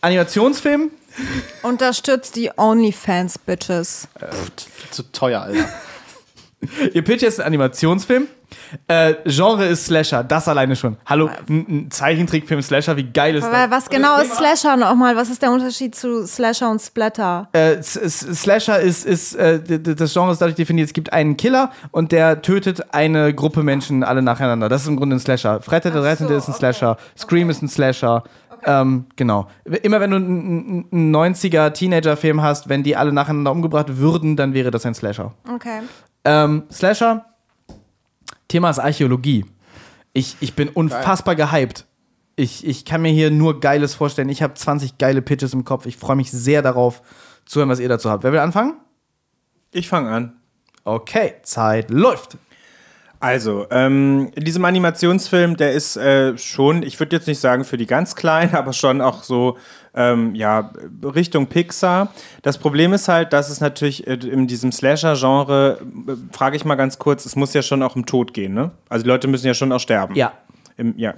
[0.00, 0.90] Animationsfilm,
[1.62, 4.08] Unterstützt die OnlyFans-Bitches.
[4.90, 5.64] Zu teuer, Alter.
[6.92, 8.26] Ihr pitcht jetzt einen Animationsfilm.
[8.88, 10.96] Äh, Genre ist Slasher, das alleine schon.
[11.06, 13.70] Hallo, ein, ein Zeichentrickfilm Slasher, wie geil ist Aber das?
[13.70, 15.16] was genau ist Slasher nochmal?
[15.16, 17.48] Was ist der Unterschied zu Slasher und Splatter?
[17.52, 21.36] Äh, S- S- Slasher ist, ist äh, das Genre ist dadurch definiert, es gibt einen
[21.36, 24.68] Killer und der tötet eine Gruppe Menschen alle nacheinander.
[24.68, 25.60] Das ist im Grunde ein Slasher.
[25.62, 26.28] Freitag der 13.
[26.28, 28.24] ist ein Slasher, Scream ist ein Slasher.
[28.64, 29.48] Ähm, genau.
[29.82, 34.54] Immer wenn du einen einen 90er Teenager-Film hast, wenn die alle nacheinander umgebracht würden, dann
[34.54, 35.34] wäre das ein Slasher.
[35.52, 35.80] Okay.
[36.24, 37.24] Ähm, Slasher,
[38.48, 39.46] Thema ist Archäologie.
[40.12, 41.86] Ich, ich bin unfassbar gehypt.
[42.36, 44.28] Ich, ich kann mir hier nur Geiles vorstellen.
[44.28, 45.86] Ich habe 20 geile Pitches im Kopf.
[45.86, 47.02] Ich freue mich sehr darauf,
[47.44, 48.22] zu hören, was ihr dazu habt.
[48.22, 48.74] Wer will anfangen?
[49.72, 50.36] Ich fange an.
[50.84, 52.38] Okay, Zeit läuft.
[53.20, 57.76] Also, ähm, in diesem Animationsfilm, der ist äh, schon, ich würde jetzt nicht sagen für
[57.76, 59.58] die ganz Kleinen, aber schon auch so,
[59.94, 60.72] ähm, ja,
[61.04, 62.14] Richtung Pixar.
[62.40, 66.76] Das Problem ist halt, dass es natürlich äh, in diesem Slasher-Genre, äh, frage ich mal
[66.76, 68.70] ganz kurz, es muss ja schon auch um Tod gehen, ne?
[68.88, 70.14] Also die Leute müssen ja schon auch sterben.
[70.14, 70.32] Ja.
[70.78, 71.12] im, ja.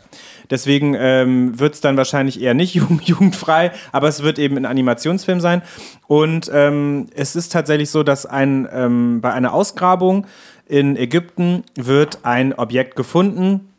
[0.50, 4.66] Deswegen ähm, wird es dann wahrscheinlich eher nicht jugend, jugendfrei, aber es wird eben ein
[4.66, 5.62] Animationsfilm sein.
[6.08, 10.26] Und ähm, es ist tatsächlich so, dass ein, ähm, bei einer Ausgrabung
[10.66, 13.72] in Ägypten wird ein Objekt gefunden,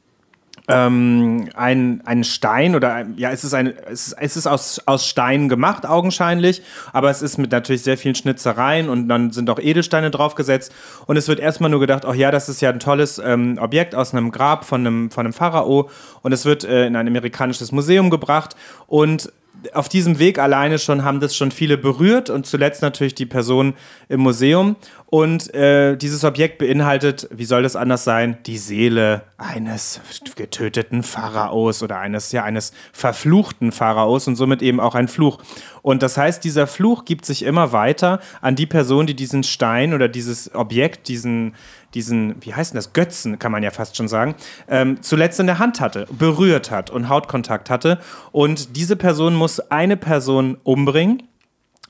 [0.70, 5.06] ähm, ein, ein Stein oder ja, es ist, ein, es ist, es ist aus, aus
[5.06, 6.62] Stein gemacht, augenscheinlich,
[6.94, 10.74] aber es ist mit natürlich sehr vielen Schnitzereien und dann sind auch Edelsteine draufgesetzt.
[11.06, 13.94] Und es wird erstmal nur gedacht, ach ja, das ist ja ein tolles ähm, Objekt
[13.94, 15.90] aus einem Grab von einem, von einem Pharao.
[16.22, 18.56] Und es wird äh, in ein amerikanisches Museum gebracht.
[18.88, 19.34] Und
[19.74, 22.30] auf diesem Weg alleine schon haben das schon viele berührt.
[22.30, 23.74] Und zuletzt natürlich die Person
[24.08, 24.78] im Museum.
[25.14, 30.02] Und äh, dieses Objekt beinhaltet, wie soll das anders sein, die Seele eines
[30.36, 35.38] getöteten Pharaos oder eines, ja, eines verfluchten Pharaos und somit eben auch ein Fluch.
[35.84, 39.94] Und das heißt, dieser Fluch gibt sich immer weiter an die Person, die diesen Stein
[39.94, 41.54] oder dieses Objekt, diesen,
[41.94, 44.34] diesen, wie heißt denn das, Götzen, kann man ja fast schon sagen,
[44.68, 48.00] ähm, zuletzt in der Hand hatte, berührt hat und Hautkontakt hatte.
[48.32, 51.22] Und diese Person muss eine Person umbringen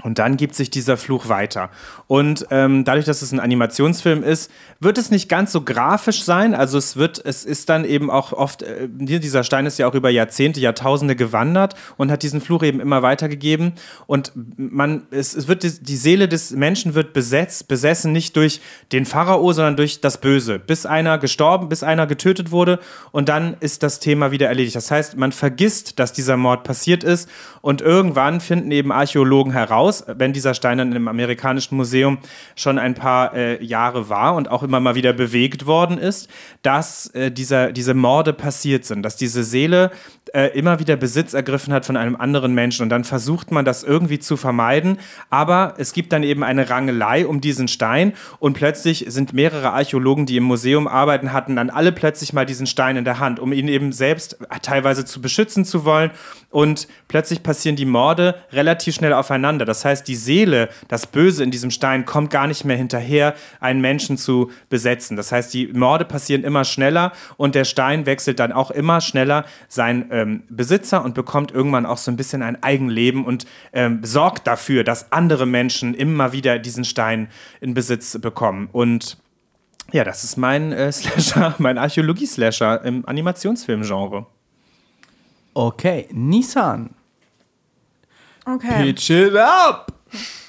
[0.01, 1.69] und dann gibt sich dieser Fluch weiter.
[2.07, 6.55] Und ähm, dadurch, dass es ein Animationsfilm ist, wird es nicht ganz so grafisch sein.
[6.55, 9.93] Also es wird, es ist dann eben auch oft, äh, dieser Stein ist ja auch
[9.93, 13.73] über Jahrzehnte, Jahrtausende gewandert und hat diesen Fluch eben immer weitergegeben.
[14.07, 18.61] Und man, es, es wird die, die Seele des Menschen wird besetzt, besessen nicht durch
[18.91, 20.57] den Pharao, sondern durch das Böse.
[20.57, 22.79] Bis einer gestorben, bis einer getötet wurde
[23.11, 24.75] und dann ist das Thema wieder erledigt.
[24.75, 27.29] Das heißt, man vergisst, dass dieser Mord passiert ist
[27.61, 32.19] und irgendwann finden eben Archäologen heraus, aus, wenn dieser Stein dann im amerikanischen Museum
[32.55, 36.29] schon ein paar äh, Jahre war und auch immer mal wieder bewegt worden ist,
[36.61, 39.91] dass äh, dieser, diese Morde passiert sind, dass diese Seele
[40.33, 42.83] äh, immer wieder Besitz ergriffen hat von einem anderen Menschen.
[42.83, 44.97] Und dann versucht man das irgendwie zu vermeiden,
[45.29, 48.13] aber es gibt dann eben eine Rangelei um diesen Stein.
[48.39, 52.67] Und plötzlich sind mehrere Archäologen, die im Museum arbeiten, hatten dann alle plötzlich mal diesen
[52.67, 56.11] Stein in der Hand, um ihn eben selbst teilweise zu beschützen zu wollen
[56.53, 59.65] und plötzlich passieren die Morde relativ schnell aufeinander.
[59.65, 63.81] Das heißt, die Seele, das Böse in diesem Stein kommt gar nicht mehr hinterher, einen
[63.81, 65.17] Menschen zu besetzen.
[65.17, 69.45] Das heißt, die Morde passieren immer schneller und der Stein wechselt dann auch immer schneller
[69.67, 74.45] sein ähm, Besitzer und bekommt irgendwann auch so ein bisschen ein Eigenleben und ähm, sorgt
[74.45, 77.29] dafür, dass andere Menschen immer wieder diesen Stein
[77.61, 78.69] in Besitz bekommen.
[78.71, 79.17] Und
[79.91, 84.27] ja, das ist mein äh, Slasher, mein Archäologie-Slasher im Animationsfilmgenre.
[85.53, 86.91] Okay, Nissan.
[88.45, 88.83] Okay.
[88.83, 89.91] Pitch it up!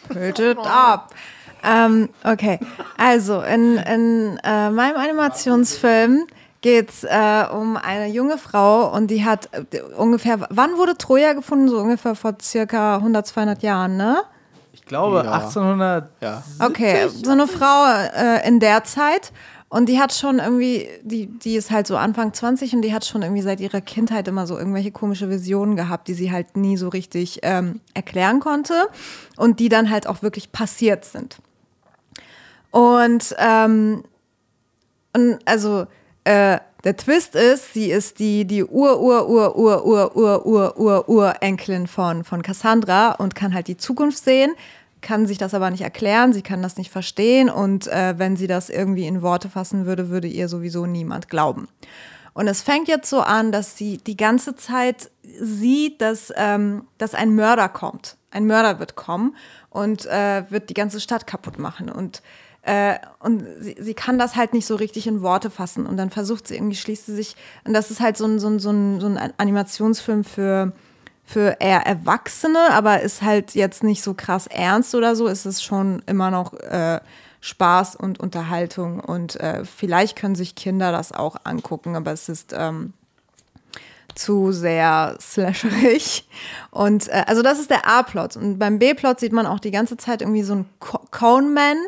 [0.08, 1.14] Pitch it up.
[1.62, 2.58] Ähm, okay,
[2.98, 6.26] also in, in äh, meinem Animationsfilm
[6.60, 11.32] geht es äh, um eine junge Frau und die hat äh, ungefähr, wann wurde Troja
[11.32, 11.68] gefunden?
[11.68, 14.18] So ungefähr vor circa 100, 200 Jahren, ne?
[14.72, 15.32] Ich glaube Ja.
[15.32, 16.10] 1800.
[16.20, 16.42] Ja.
[16.58, 19.32] Okay, so eine Frau äh, in der Zeit
[19.74, 23.04] und die hat schon irgendwie, die, die ist halt so Anfang 20 und die hat
[23.04, 26.76] schon irgendwie seit ihrer Kindheit immer so irgendwelche komische Visionen gehabt, die sie halt nie
[26.76, 28.86] so richtig ähm, erklären konnte
[29.36, 31.38] und die dann halt auch wirklich passiert sind.
[32.70, 34.04] Und, ähm,
[35.12, 35.86] und also
[36.22, 40.78] äh, der Twist ist, sie ist die, die Ur, Ur, Ur, Ur, Ur, Ur, Ur,
[40.78, 44.52] Ur, Urenkelin von, von Cassandra und kann halt die Zukunft sehen,
[45.04, 48.48] kann sich das aber nicht erklären, sie kann das nicht verstehen und äh, wenn sie
[48.48, 51.68] das irgendwie in Worte fassen würde, würde ihr sowieso niemand glauben.
[52.32, 57.14] Und es fängt jetzt so an, dass sie die ganze Zeit sieht, dass, ähm, dass
[57.14, 58.16] ein Mörder kommt.
[58.32, 59.36] Ein Mörder wird kommen
[59.70, 61.88] und äh, wird die ganze Stadt kaputt machen.
[61.88, 62.22] Und,
[62.62, 65.86] äh, und sie, sie kann das halt nicht so richtig in Worte fassen.
[65.86, 67.36] Und dann versucht sie irgendwie, schließt sie sich.
[67.64, 70.72] Und das ist halt so ein, so ein, so ein, so ein Animationsfilm für,
[71.24, 75.26] für eher Erwachsene, aber ist halt jetzt nicht so krass ernst oder so.
[75.26, 77.00] Es ist schon immer noch äh,
[77.40, 79.00] Spaß und Unterhaltung.
[79.00, 82.54] Und äh, vielleicht können sich Kinder das auch angucken, aber es ist.
[82.56, 82.92] Ähm,
[84.14, 86.28] zu sehr slasherig.
[86.70, 88.36] Und äh, also das ist der A-Plot.
[88.36, 91.78] Und beim B-Plot sieht man auch die ganze Zeit irgendwie so einen Co- Coneman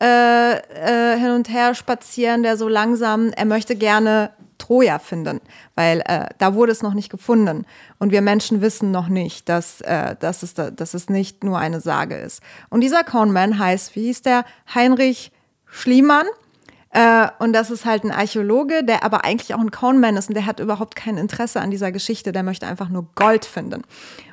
[0.00, 5.40] äh, äh, hin und her spazieren, der so langsam, er möchte gerne Troja finden,
[5.74, 7.64] weil äh, da wurde es noch nicht gefunden.
[7.98, 11.58] Und wir Menschen wissen noch nicht, dass, äh, dass, es da, dass es nicht nur
[11.58, 12.42] eine Sage ist.
[12.68, 14.44] Und dieser Coneman heißt, wie hieß der?
[14.74, 15.32] Heinrich
[15.66, 16.26] Schliemann.
[16.90, 20.34] Äh, und das ist halt ein Archäologe, der aber eigentlich auch ein Coneman ist und
[20.34, 23.82] der hat überhaupt kein Interesse an dieser Geschichte, der möchte einfach nur Gold finden.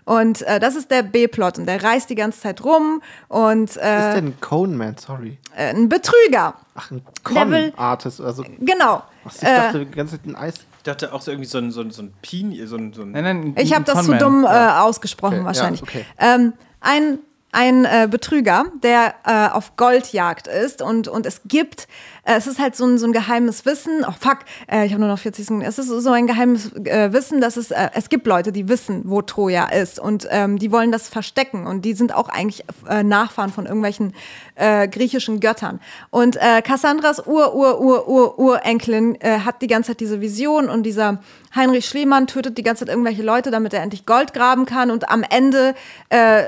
[0.06, 3.76] Und äh, das ist der B-Plot und der reist die ganze Zeit rum und Was
[3.76, 4.96] ist äh, denn ein Coneman?
[4.98, 5.38] Sorry.
[5.56, 6.54] äh, ein Betrüger.
[6.76, 8.22] Ach, ein Con-Artist.
[8.22, 9.04] Also, Genau.
[9.26, 10.54] was, ich dachte die ganze Zeit ein Eis.
[10.78, 13.02] Ich dachte auch so irgendwie so ein, so ein, so ein Pin, so ein, so
[13.02, 14.20] ein Nein, nein, Ich habe das zu Conman.
[14.20, 15.82] dumm äh, ausgesprochen Okay, wahrscheinlich.
[15.82, 16.06] ja, okay.
[16.20, 17.20] ähm, ein
[17.52, 21.88] ein äh, Betrüger, der äh, auf Goldjagd ist und, und es gibt Äh,
[22.26, 24.04] es ist halt so ein, so ein geheimes Wissen.
[24.08, 24.40] Oh fuck,
[24.72, 25.66] äh, ich habe nur noch 40 Sekunden.
[25.66, 29.04] Es ist so ein geheimes äh, Wissen, dass es, äh, es gibt Leute, die wissen,
[29.06, 33.04] wo Troja ist und ähm, die wollen das verstecken und die sind auch eigentlich äh,
[33.04, 34.14] Nachfahren von irgendwelchen
[34.56, 35.80] äh, griechischen Göttern.
[36.10, 40.70] Und äh, Cassandras Ur, Ur, Ur, Ur, Urenkelin äh, hat die ganze Zeit diese Vision
[40.70, 41.20] und dieser
[41.56, 44.92] Heinrich Schliemann tötet die ganze Zeit irgendwelche Leute, damit er endlich Gold graben kann.
[44.92, 45.74] Und am Ende
[46.10, 46.44] äh,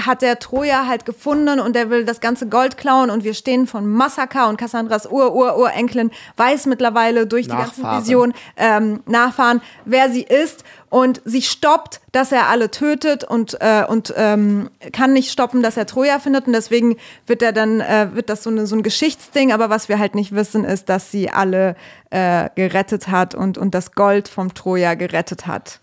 [0.00, 3.10] hat der Troja halt gefunden und der will das ganze Gold klauen.
[3.10, 8.02] Und wir stehen von Massaker und Cassandras Ur-Ur-Urenkelin weiß mittlerweile durch die ganzen Nachfahren.
[8.02, 10.64] Visionen ähm, nachfahren, wer sie ist.
[10.90, 15.76] Und sie stoppt, dass er alle tötet und, äh, und ähm, kann nicht stoppen, dass
[15.76, 16.46] er Troja findet.
[16.46, 16.96] Und deswegen
[17.26, 19.52] wird er dann, äh, wird das so, eine, so ein Geschichtsding.
[19.52, 21.76] Aber was wir halt nicht wissen, ist, dass sie alle
[22.10, 25.80] äh, gerettet hat und, und das Gold vom Troja gerettet hat.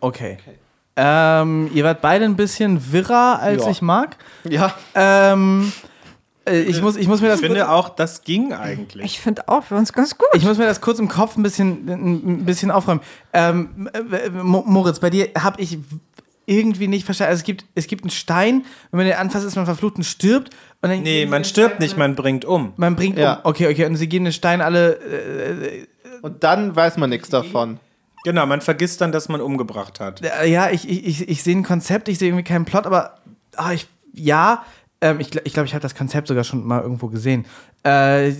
[0.00, 0.38] Okay.
[1.00, 3.70] Ähm, ihr wart beide ein bisschen wirrer, als Ja.
[3.70, 4.16] ich mag.
[4.42, 5.87] Ja, Ähm, äh,
[6.52, 9.04] ich, muss, ich muss mir das Ich finde auch, das ging eigentlich.
[9.04, 10.28] Ich finde auch für uns ganz gut.
[10.34, 13.00] Ich muss mir das kurz im Kopf ein bisschen, ein bisschen aufräumen.
[13.32, 15.78] Ähm, äh, Mo- Moritz, bei dir habe ich
[16.46, 17.30] irgendwie nicht verstanden.
[17.30, 20.04] Also es gibt, es gibt einen Stein, wenn man den anfasst, ist man verflucht und
[20.04, 20.50] stirbt.
[20.80, 22.72] Und dann nee, man stirbt nicht, man bringt um.
[22.76, 23.34] Man bringt Ja.
[23.34, 23.40] um.
[23.44, 23.84] Okay, okay.
[23.84, 24.94] Und sie geben den Stein alle.
[24.94, 25.86] Äh,
[26.22, 27.78] und dann weiß man nichts davon.
[28.24, 30.22] Genau, man vergisst dann, dass man umgebracht hat.
[30.22, 33.18] äh, ja, ich, ich, ich, ich sehe ein Konzept, ich sehe irgendwie keinen Plot, aber
[33.56, 34.64] ah, ich, ja,
[35.00, 37.44] ähm, ich glaube, ich, glaub, ich habe das Konzept sogar schon mal irgendwo gesehen.
[37.84, 38.30] Äh,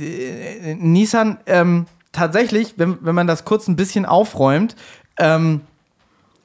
[0.75, 4.75] Nissan, ähm, tatsächlich, wenn, wenn man das kurz ein bisschen aufräumt,
[5.19, 5.61] ähm,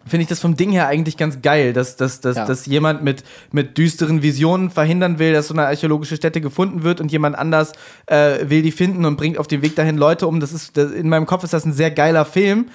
[0.05, 2.45] finde ich das vom Ding her eigentlich ganz geil, dass, dass, dass, Ja.
[2.45, 6.99] dass jemand mit, mit düsteren Visionen verhindern will, dass so eine archäologische Stätte gefunden wird
[6.99, 7.71] und jemand anders
[8.07, 10.39] äh, will die finden und bringt auf dem Weg dahin Leute um.
[10.41, 12.67] Das ist, das, in meinem Kopf ist das ein sehr geiler Film,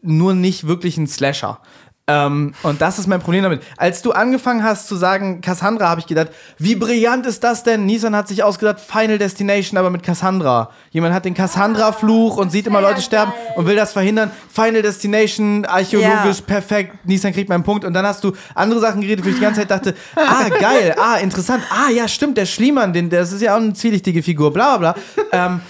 [0.00, 1.60] nur nicht wirklich ein Slasher.
[2.08, 3.62] Ähm, und das ist mein Problem damit.
[3.76, 7.86] Als du angefangen hast zu sagen, Cassandra, habe ich gedacht, wie brillant ist das denn?
[7.86, 10.70] Nissan hat sich ausgedacht, Final Destination, aber mit Cassandra.
[10.90, 14.32] Jemand hat den Cassandra-Fluch und sieht immer Leute sterben und will das verhindern.
[14.52, 16.44] Final Destination, archäologisch, Ja.
[16.44, 17.06] perfekt.
[17.06, 17.84] Nissan kriegt meinen Punkt.
[17.84, 20.96] Und dann hast du andere Sachen geredet, wo ich die ganze Zeit dachte, ah, geil,
[20.98, 21.62] ah, interessant.
[21.70, 24.92] Ah, ja, stimmt, der Schliemann, den, das ist ja auch eine zwielichtige Figur, bla, bla,
[25.30, 25.46] bla.
[25.46, 25.60] ähm,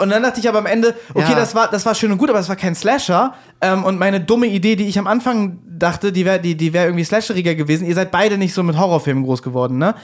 [0.00, 1.36] und dann dachte ich aber am Ende, okay, Ja.
[1.36, 3.34] das, war, das war schön und gut, aber es war kein Slasher.
[3.60, 6.84] Ähm, und meine dumme Idee, die ich am Anfang dachte, die wäre die, die wär
[6.84, 7.86] irgendwie slasheriger gewesen.
[7.86, 9.94] Ihr seid beide nicht so mit Horrorfilmen groß geworden, ne?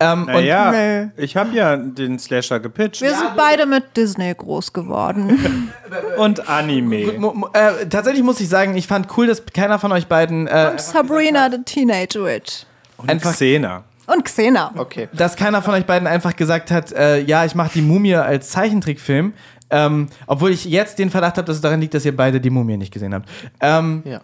[0.00, 1.08] Ähm, Naja, Nee.
[1.16, 3.00] ich habe ja den Slasher gepitcht.
[3.00, 5.70] Wir sind beide mit Disney groß geworden.
[6.18, 7.12] Und Anime.
[7.12, 10.72] und, äh, tatsächlich muss ich sagen, ich fand cool, dass keiner von euch beiden, äh,
[10.78, 12.64] Sabrina the Teenage Witch.
[12.96, 13.84] Und einfach- Xena.
[14.06, 14.72] Und Xena.
[14.76, 15.08] Okay.
[15.12, 18.50] dass keiner von euch beiden einfach gesagt hat, äh, ja, ich mache die Mumie als
[18.50, 19.32] Zeichentrickfilm.
[19.70, 22.50] Ähm, obwohl ich jetzt den Verdacht habe, dass es daran liegt, dass ihr beide die
[22.50, 23.28] Mumie nicht gesehen habt.
[23.60, 24.20] Ähm, Ja.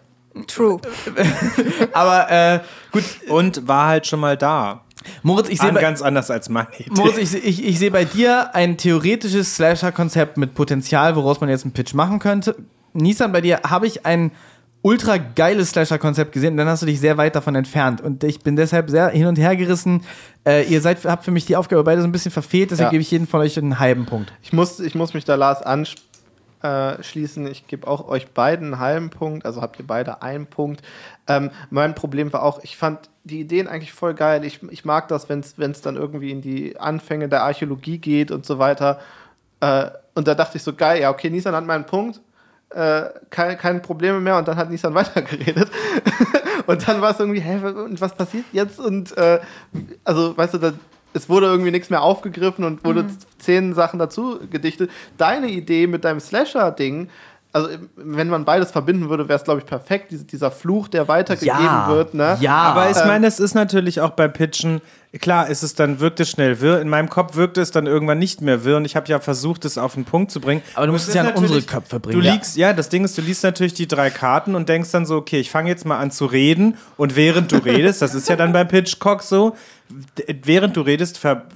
[0.46, 0.78] True.
[1.92, 2.60] aber äh,
[2.92, 4.82] gut, Und war halt schon mal da.
[5.22, 6.90] Moritz, ich sehe ganz anders als meine Idee.
[6.94, 11.48] Moritz, ich, seh- ich, ich sehe bei dir ein theoretisches Slasher-Konzept mit Potenzial, woraus man
[11.48, 12.54] jetzt einen Pitch machen könnte.
[12.92, 14.30] Nissan, bei dir habe ich ein
[14.82, 18.00] ultra geiles Slasher-Konzept gesehen und dann hast du dich sehr weit davon entfernt.
[18.00, 20.02] Und ich bin deshalb sehr hin und her gerissen.
[20.46, 22.90] Äh, ihr seid, habt für mich die Aufgabe beide so ein bisschen verfehlt, deswegen Ja.
[22.90, 24.32] gebe ich jedem von euch einen halben Punkt.
[24.42, 25.62] Ich muss, ich muss mich da Lars
[26.62, 27.46] anschließen.
[27.46, 30.80] Ich gebe auch euch beiden einen halben Punkt, also habt ihr beide einen Punkt.
[31.28, 34.44] Ähm, mein Problem war auch, ich fand die Ideen eigentlich voll geil.
[34.44, 38.46] Ich, ich mag das, wenn es dann irgendwie in die Anfänge der Archäologie geht und
[38.46, 38.98] so weiter.
[39.60, 42.20] Äh, und da dachte ich so, geil, ja, okay, Nissan hat meinen Punkt.
[42.70, 45.70] Äh, keine, keine Probleme mehr und dann hat Nissan weitergeredet.
[46.66, 48.78] und dann war es irgendwie, hä, und was passiert jetzt?
[48.78, 49.40] Und äh,
[50.04, 50.72] also, weißt du, da,
[51.12, 53.06] es wurde irgendwie nichts mehr aufgegriffen und wurde
[53.38, 54.90] zehn Sachen dazu gedichtet.
[55.18, 57.08] Deine Idee mit deinem Slasher-Ding,
[57.52, 60.12] also wenn man beides verbinden würde, wäre es, glaube ich, perfekt.
[60.12, 62.38] Diese, dieser Fluch, der weitergegeben wird, ne?
[62.40, 64.80] Ja, Aber ich meine, es ist natürlich auch bei Pitchen,
[65.20, 66.80] klar, ist es dann, wirkt es schnell wirr.
[66.80, 69.64] In meinem Kopf wirkte es dann irgendwann nicht mehr wirr und ich habe ja versucht,
[69.64, 70.62] es auf den Punkt zu bringen.
[70.74, 72.20] Aber du musst es ja an unsere Köpfe bringen.
[72.20, 72.32] Du Ja.
[72.34, 75.16] liegst, ja, das Ding ist, du liest natürlich die drei Karten und denkst dann so,
[75.16, 78.36] okay, ich fange jetzt mal an zu reden und während du redest, das ist ja
[78.36, 79.56] dann bei Pitchcock so,
[80.44, 81.46] während du redest, ver,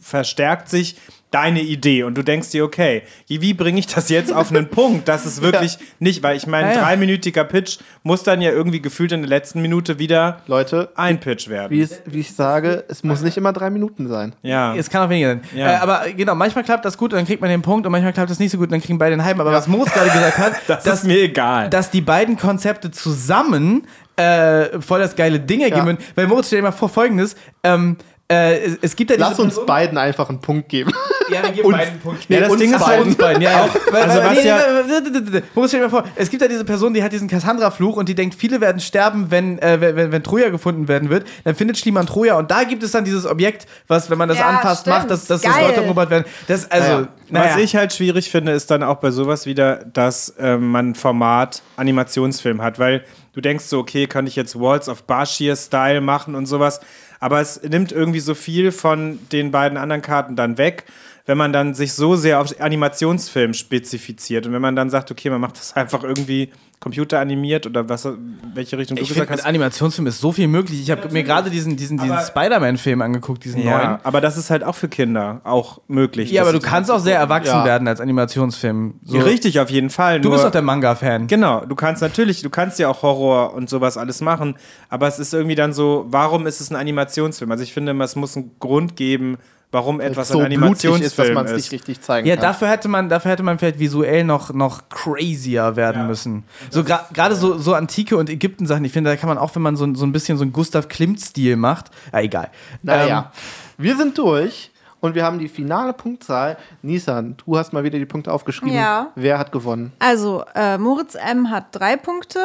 [0.00, 0.96] verstärkt sich
[1.34, 5.08] deine Idee und du denkst dir, okay, wie bringe ich das jetzt auf einen Punkt,
[5.08, 6.80] dass es wirklich nicht, weil ich meine, Ja, ja.
[6.82, 11.48] dreiminütiger Pitch muss dann ja irgendwie gefühlt in der letzten Minute wieder Leute, ein Pitch
[11.48, 11.70] werden.
[11.70, 14.34] wie, es, wie ich sage, es muss nicht immer drei Minuten sein.
[14.42, 14.74] ja.
[14.76, 15.40] Es kann auch weniger sein.
[15.54, 15.72] Ja.
[15.72, 18.12] Äh, aber genau, manchmal klappt das gut und dann kriegt man den Punkt und manchmal
[18.12, 19.40] klappt das nicht so gut und dann kriegen beide den halben.
[19.40, 21.68] Aber was Moritz gerade gesagt hat, das dass, ist mir egal.
[21.70, 23.86] dass die beiden Konzepte zusammen
[24.16, 25.86] äh, voll das geile Ding ergeben Ja.
[25.86, 25.98] würden.
[26.14, 27.34] Weil Moritz, stell dir mal vor, folgendes,
[27.64, 27.96] ähm,
[28.28, 30.92] äh, es, gibt ja Lass uns Person- beiden einfach einen Punkt geben.
[31.30, 32.28] Ja, wir geben Uns- beiden einen Punkt.
[32.28, 33.06] Nee, das uns Ding ist beiden.
[33.06, 33.40] uns beiden.
[33.40, 33.68] Ja, ja.
[33.90, 36.66] Weil, Also was nee, ja- nee, Moritz, stell dir mal vor, es gibt ja diese
[36.66, 40.12] Person, die hat diesen Cassandra-Fluch und die denkt, viele werden sterben, wenn, äh, wenn, wenn,
[40.12, 41.26] wenn Troja gefunden werden wird.
[41.44, 44.36] Dann findet Schliemann Troja und da gibt es dann dieses Objekt, was, wenn man das
[44.38, 44.96] Ja, anfasst, stimmt.
[44.98, 45.58] macht, dass, dass das.
[45.58, 46.24] Leute erobert werden.
[46.46, 47.08] Das, also, Ja, ja.
[47.30, 47.54] naja.
[47.54, 51.62] Was ich halt schwierig finde, ist dann auch bei sowas wieder, dass ähm, man Format
[51.76, 53.02] Animationsfilm hat, weil
[53.32, 56.80] du denkst so, okay, kann ich jetzt Walls of Bashir-Style machen und sowas,
[57.24, 60.84] aber es nimmt irgendwie so viel von den beiden anderen Karten dann weg,
[61.26, 65.30] wenn man dann sich so sehr auf Animationsfilm spezifiziert und wenn man dann sagt, okay,
[65.30, 68.06] man macht das einfach irgendwie computeranimiert oder was,
[68.52, 69.48] welche Richtung du Ich gesagt finde, mit hast.
[69.48, 70.82] Animationsfilm ist so viel möglich.
[70.82, 73.70] Ich habe mir gerade diesen, diesen, diesen Spider-Man-Film angeguckt, diesen neuen.
[73.80, 76.30] Ja, aber das ist halt auch für Kinder auch möglich.
[76.30, 77.64] Ja, aber du kannst auch sehr erwachsen Ja.
[77.64, 79.00] werden als Animationsfilm.
[79.02, 80.20] So, Richtig, auf jeden Fall.
[80.20, 81.26] Du nur- bist doch der Manga-Fan.
[81.26, 84.56] Genau, du kannst natürlich, du kannst ja auch Horror und sowas alles machen,
[84.90, 87.50] aber es ist irgendwie dann so, warum ist es ein Animationsfilm?
[87.50, 89.38] Also ich finde, es muss einen Grund geben,
[89.74, 92.42] warum etwas so ein blutig ist, dass Animationsfilm man es nicht richtig zeigen Ja, kann.
[92.42, 96.44] dafür hätte man, dafür hätte man vielleicht visuell noch, noch crazier werden müssen.
[96.70, 99.62] So gra- gerade so, so Antike und Ägypten-Sachen, ich finde, da kann man auch, wenn
[99.62, 102.50] man so, so ein bisschen so einen Gustav Klimt-Stil macht, ja, egal.
[102.82, 103.32] Naja,
[103.76, 104.70] wir sind durch
[105.00, 106.56] und wir haben die finale Punktzahl.
[106.80, 108.74] Nisan, du hast mal wieder die Punkte aufgeschrieben.
[108.74, 109.10] Ja.
[109.16, 109.92] Wer hat gewonnen?
[109.98, 111.50] Also, äh, Moritz M.
[111.50, 112.38] hat drei Punkte,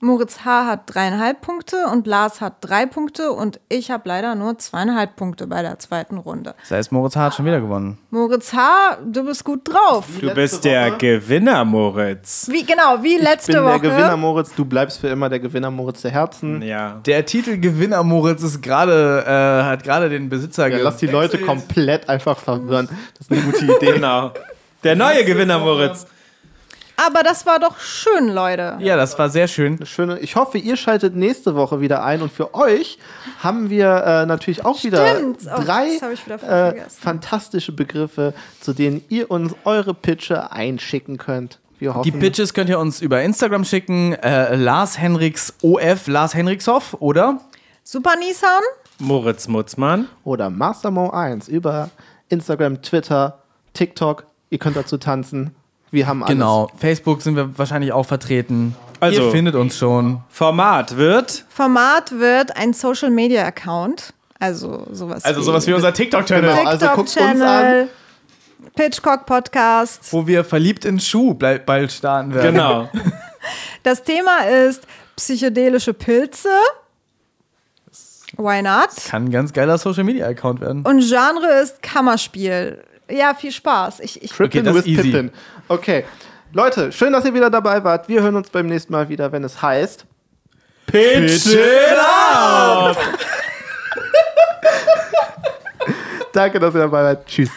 [0.00, 0.66] Moritz H.
[0.66, 5.46] hat dreieinhalb Punkte und Lars hat drei Punkte und ich habe leider nur zweieinhalb Punkte
[5.46, 6.54] bei der zweiten Runde.
[6.62, 7.20] Das heißt, Moritz H.
[7.22, 7.98] hat schon wieder gewonnen.
[8.10, 10.06] Moritz H., du bist gut drauf.
[10.20, 10.98] Du bist der Woche.
[10.98, 12.48] Gewinner, Moritz.
[12.50, 13.80] Wie, genau, wie letzte ich bin Woche.
[13.80, 16.60] der Gewinner Moritz, du bleibst für immer der Gewinner Moritz der Herzen.
[16.62, 17.00] Ja.
[17.06, 21.38] Der Titel Gewinner Moritz ist gerade, äh, hat gerade den Besitzer Ja, lass die Leute
[21.38, 22.88] komplett einfach verwirren.
[23.18, 23.92] Das ist eine gute Idee.
[23.94, 24.32] Genau.
[24.82, 26.06] Der neue Gewinner, Moritz.
[26.96, 28.76] Aber das war doch schön, Leute.
[28.80, 29.84] Ja, das war sehr schön.
[29.84, 30.20] Schöne.
[30.20, 32.98] Ich hoffe, ihr schaltet nächste Woche wieder ein und für euch
[33.42, 35.38] haben wir äh, natürlich auch wieder Stimmt.
[35.46, 41.58] Oh, drei ich wieder äh, fantastische Begriffe, zu denen ihr uns eure Pitche einschicken könnt.
[41.78, 44.14] Wir hoffen, Die Pitches könnt ihr uns über Instagram schicken.
[44.14, 47.40] Äh, Lars Henriks OF, Lars Henrikshoff, oder?
[47.82, 48.62] Super Nissan.
[48.98, 50.08] Moritz Mutzmann.
[50.22, 51.90] oder Mastermo1 über
[52.28, 53.40] Instagram, Twitter,
[53.72, 54.26] TikTok.
[54.50, 55.56] Ihr könnt dazu tanzen.
[55.94, 56.34] Wir haben alles.
[56.34, 56.70] Genau.
[56.76, 58.74] Facebook sind wir wahrscheinlich auch vertreten.
[59.00, 60.22] Also- ihr findet uns schon.
[60.28, 64.12] Format wird Format wird ein Social Media Account.
[64.40, 66.50] Also sowas Also wie sowas wie unser TikTok-Channel.
[66.56, 66.68] Genau.
[66.68, 67.88] also guckt uns an.
[68.74, 70.12] Pitchcock Podcast.
[70.12, 72.54] Wo wir verliebt in Schuh bald starten werden.
[72.54, 72.88] genau.
[73.82, 74.84] Das Thema ist
[75.16, 76.48] psychedelische Pilze.
[78.36, 78.88] Why not?
[79.08, 80.82] Kann ein ganz geiler Social-Media-Account werden.
[80.84, 82.82] Und Genre ist Kammerspiel.
[83.10, 84.00] Ja, viel Spaß.
[84.00, 85.10] Ich, ich, Trippin Okay, das with ist easy.
[85.10, 85.30] Pippin.
[85.68, 86.04] Okay.
[86.52, 88.08] Leute, schön, dass ihr wieder dabei wart.
[88.08, 90.06] Wir hören uns beim nächsten Mal wieder, wenn es heißt.
[90.86, 92.96] Pitch it out!
[96.32, 97.26] Danke, dass ihr dabei wart.
[97.26, 97.50] Tschüss.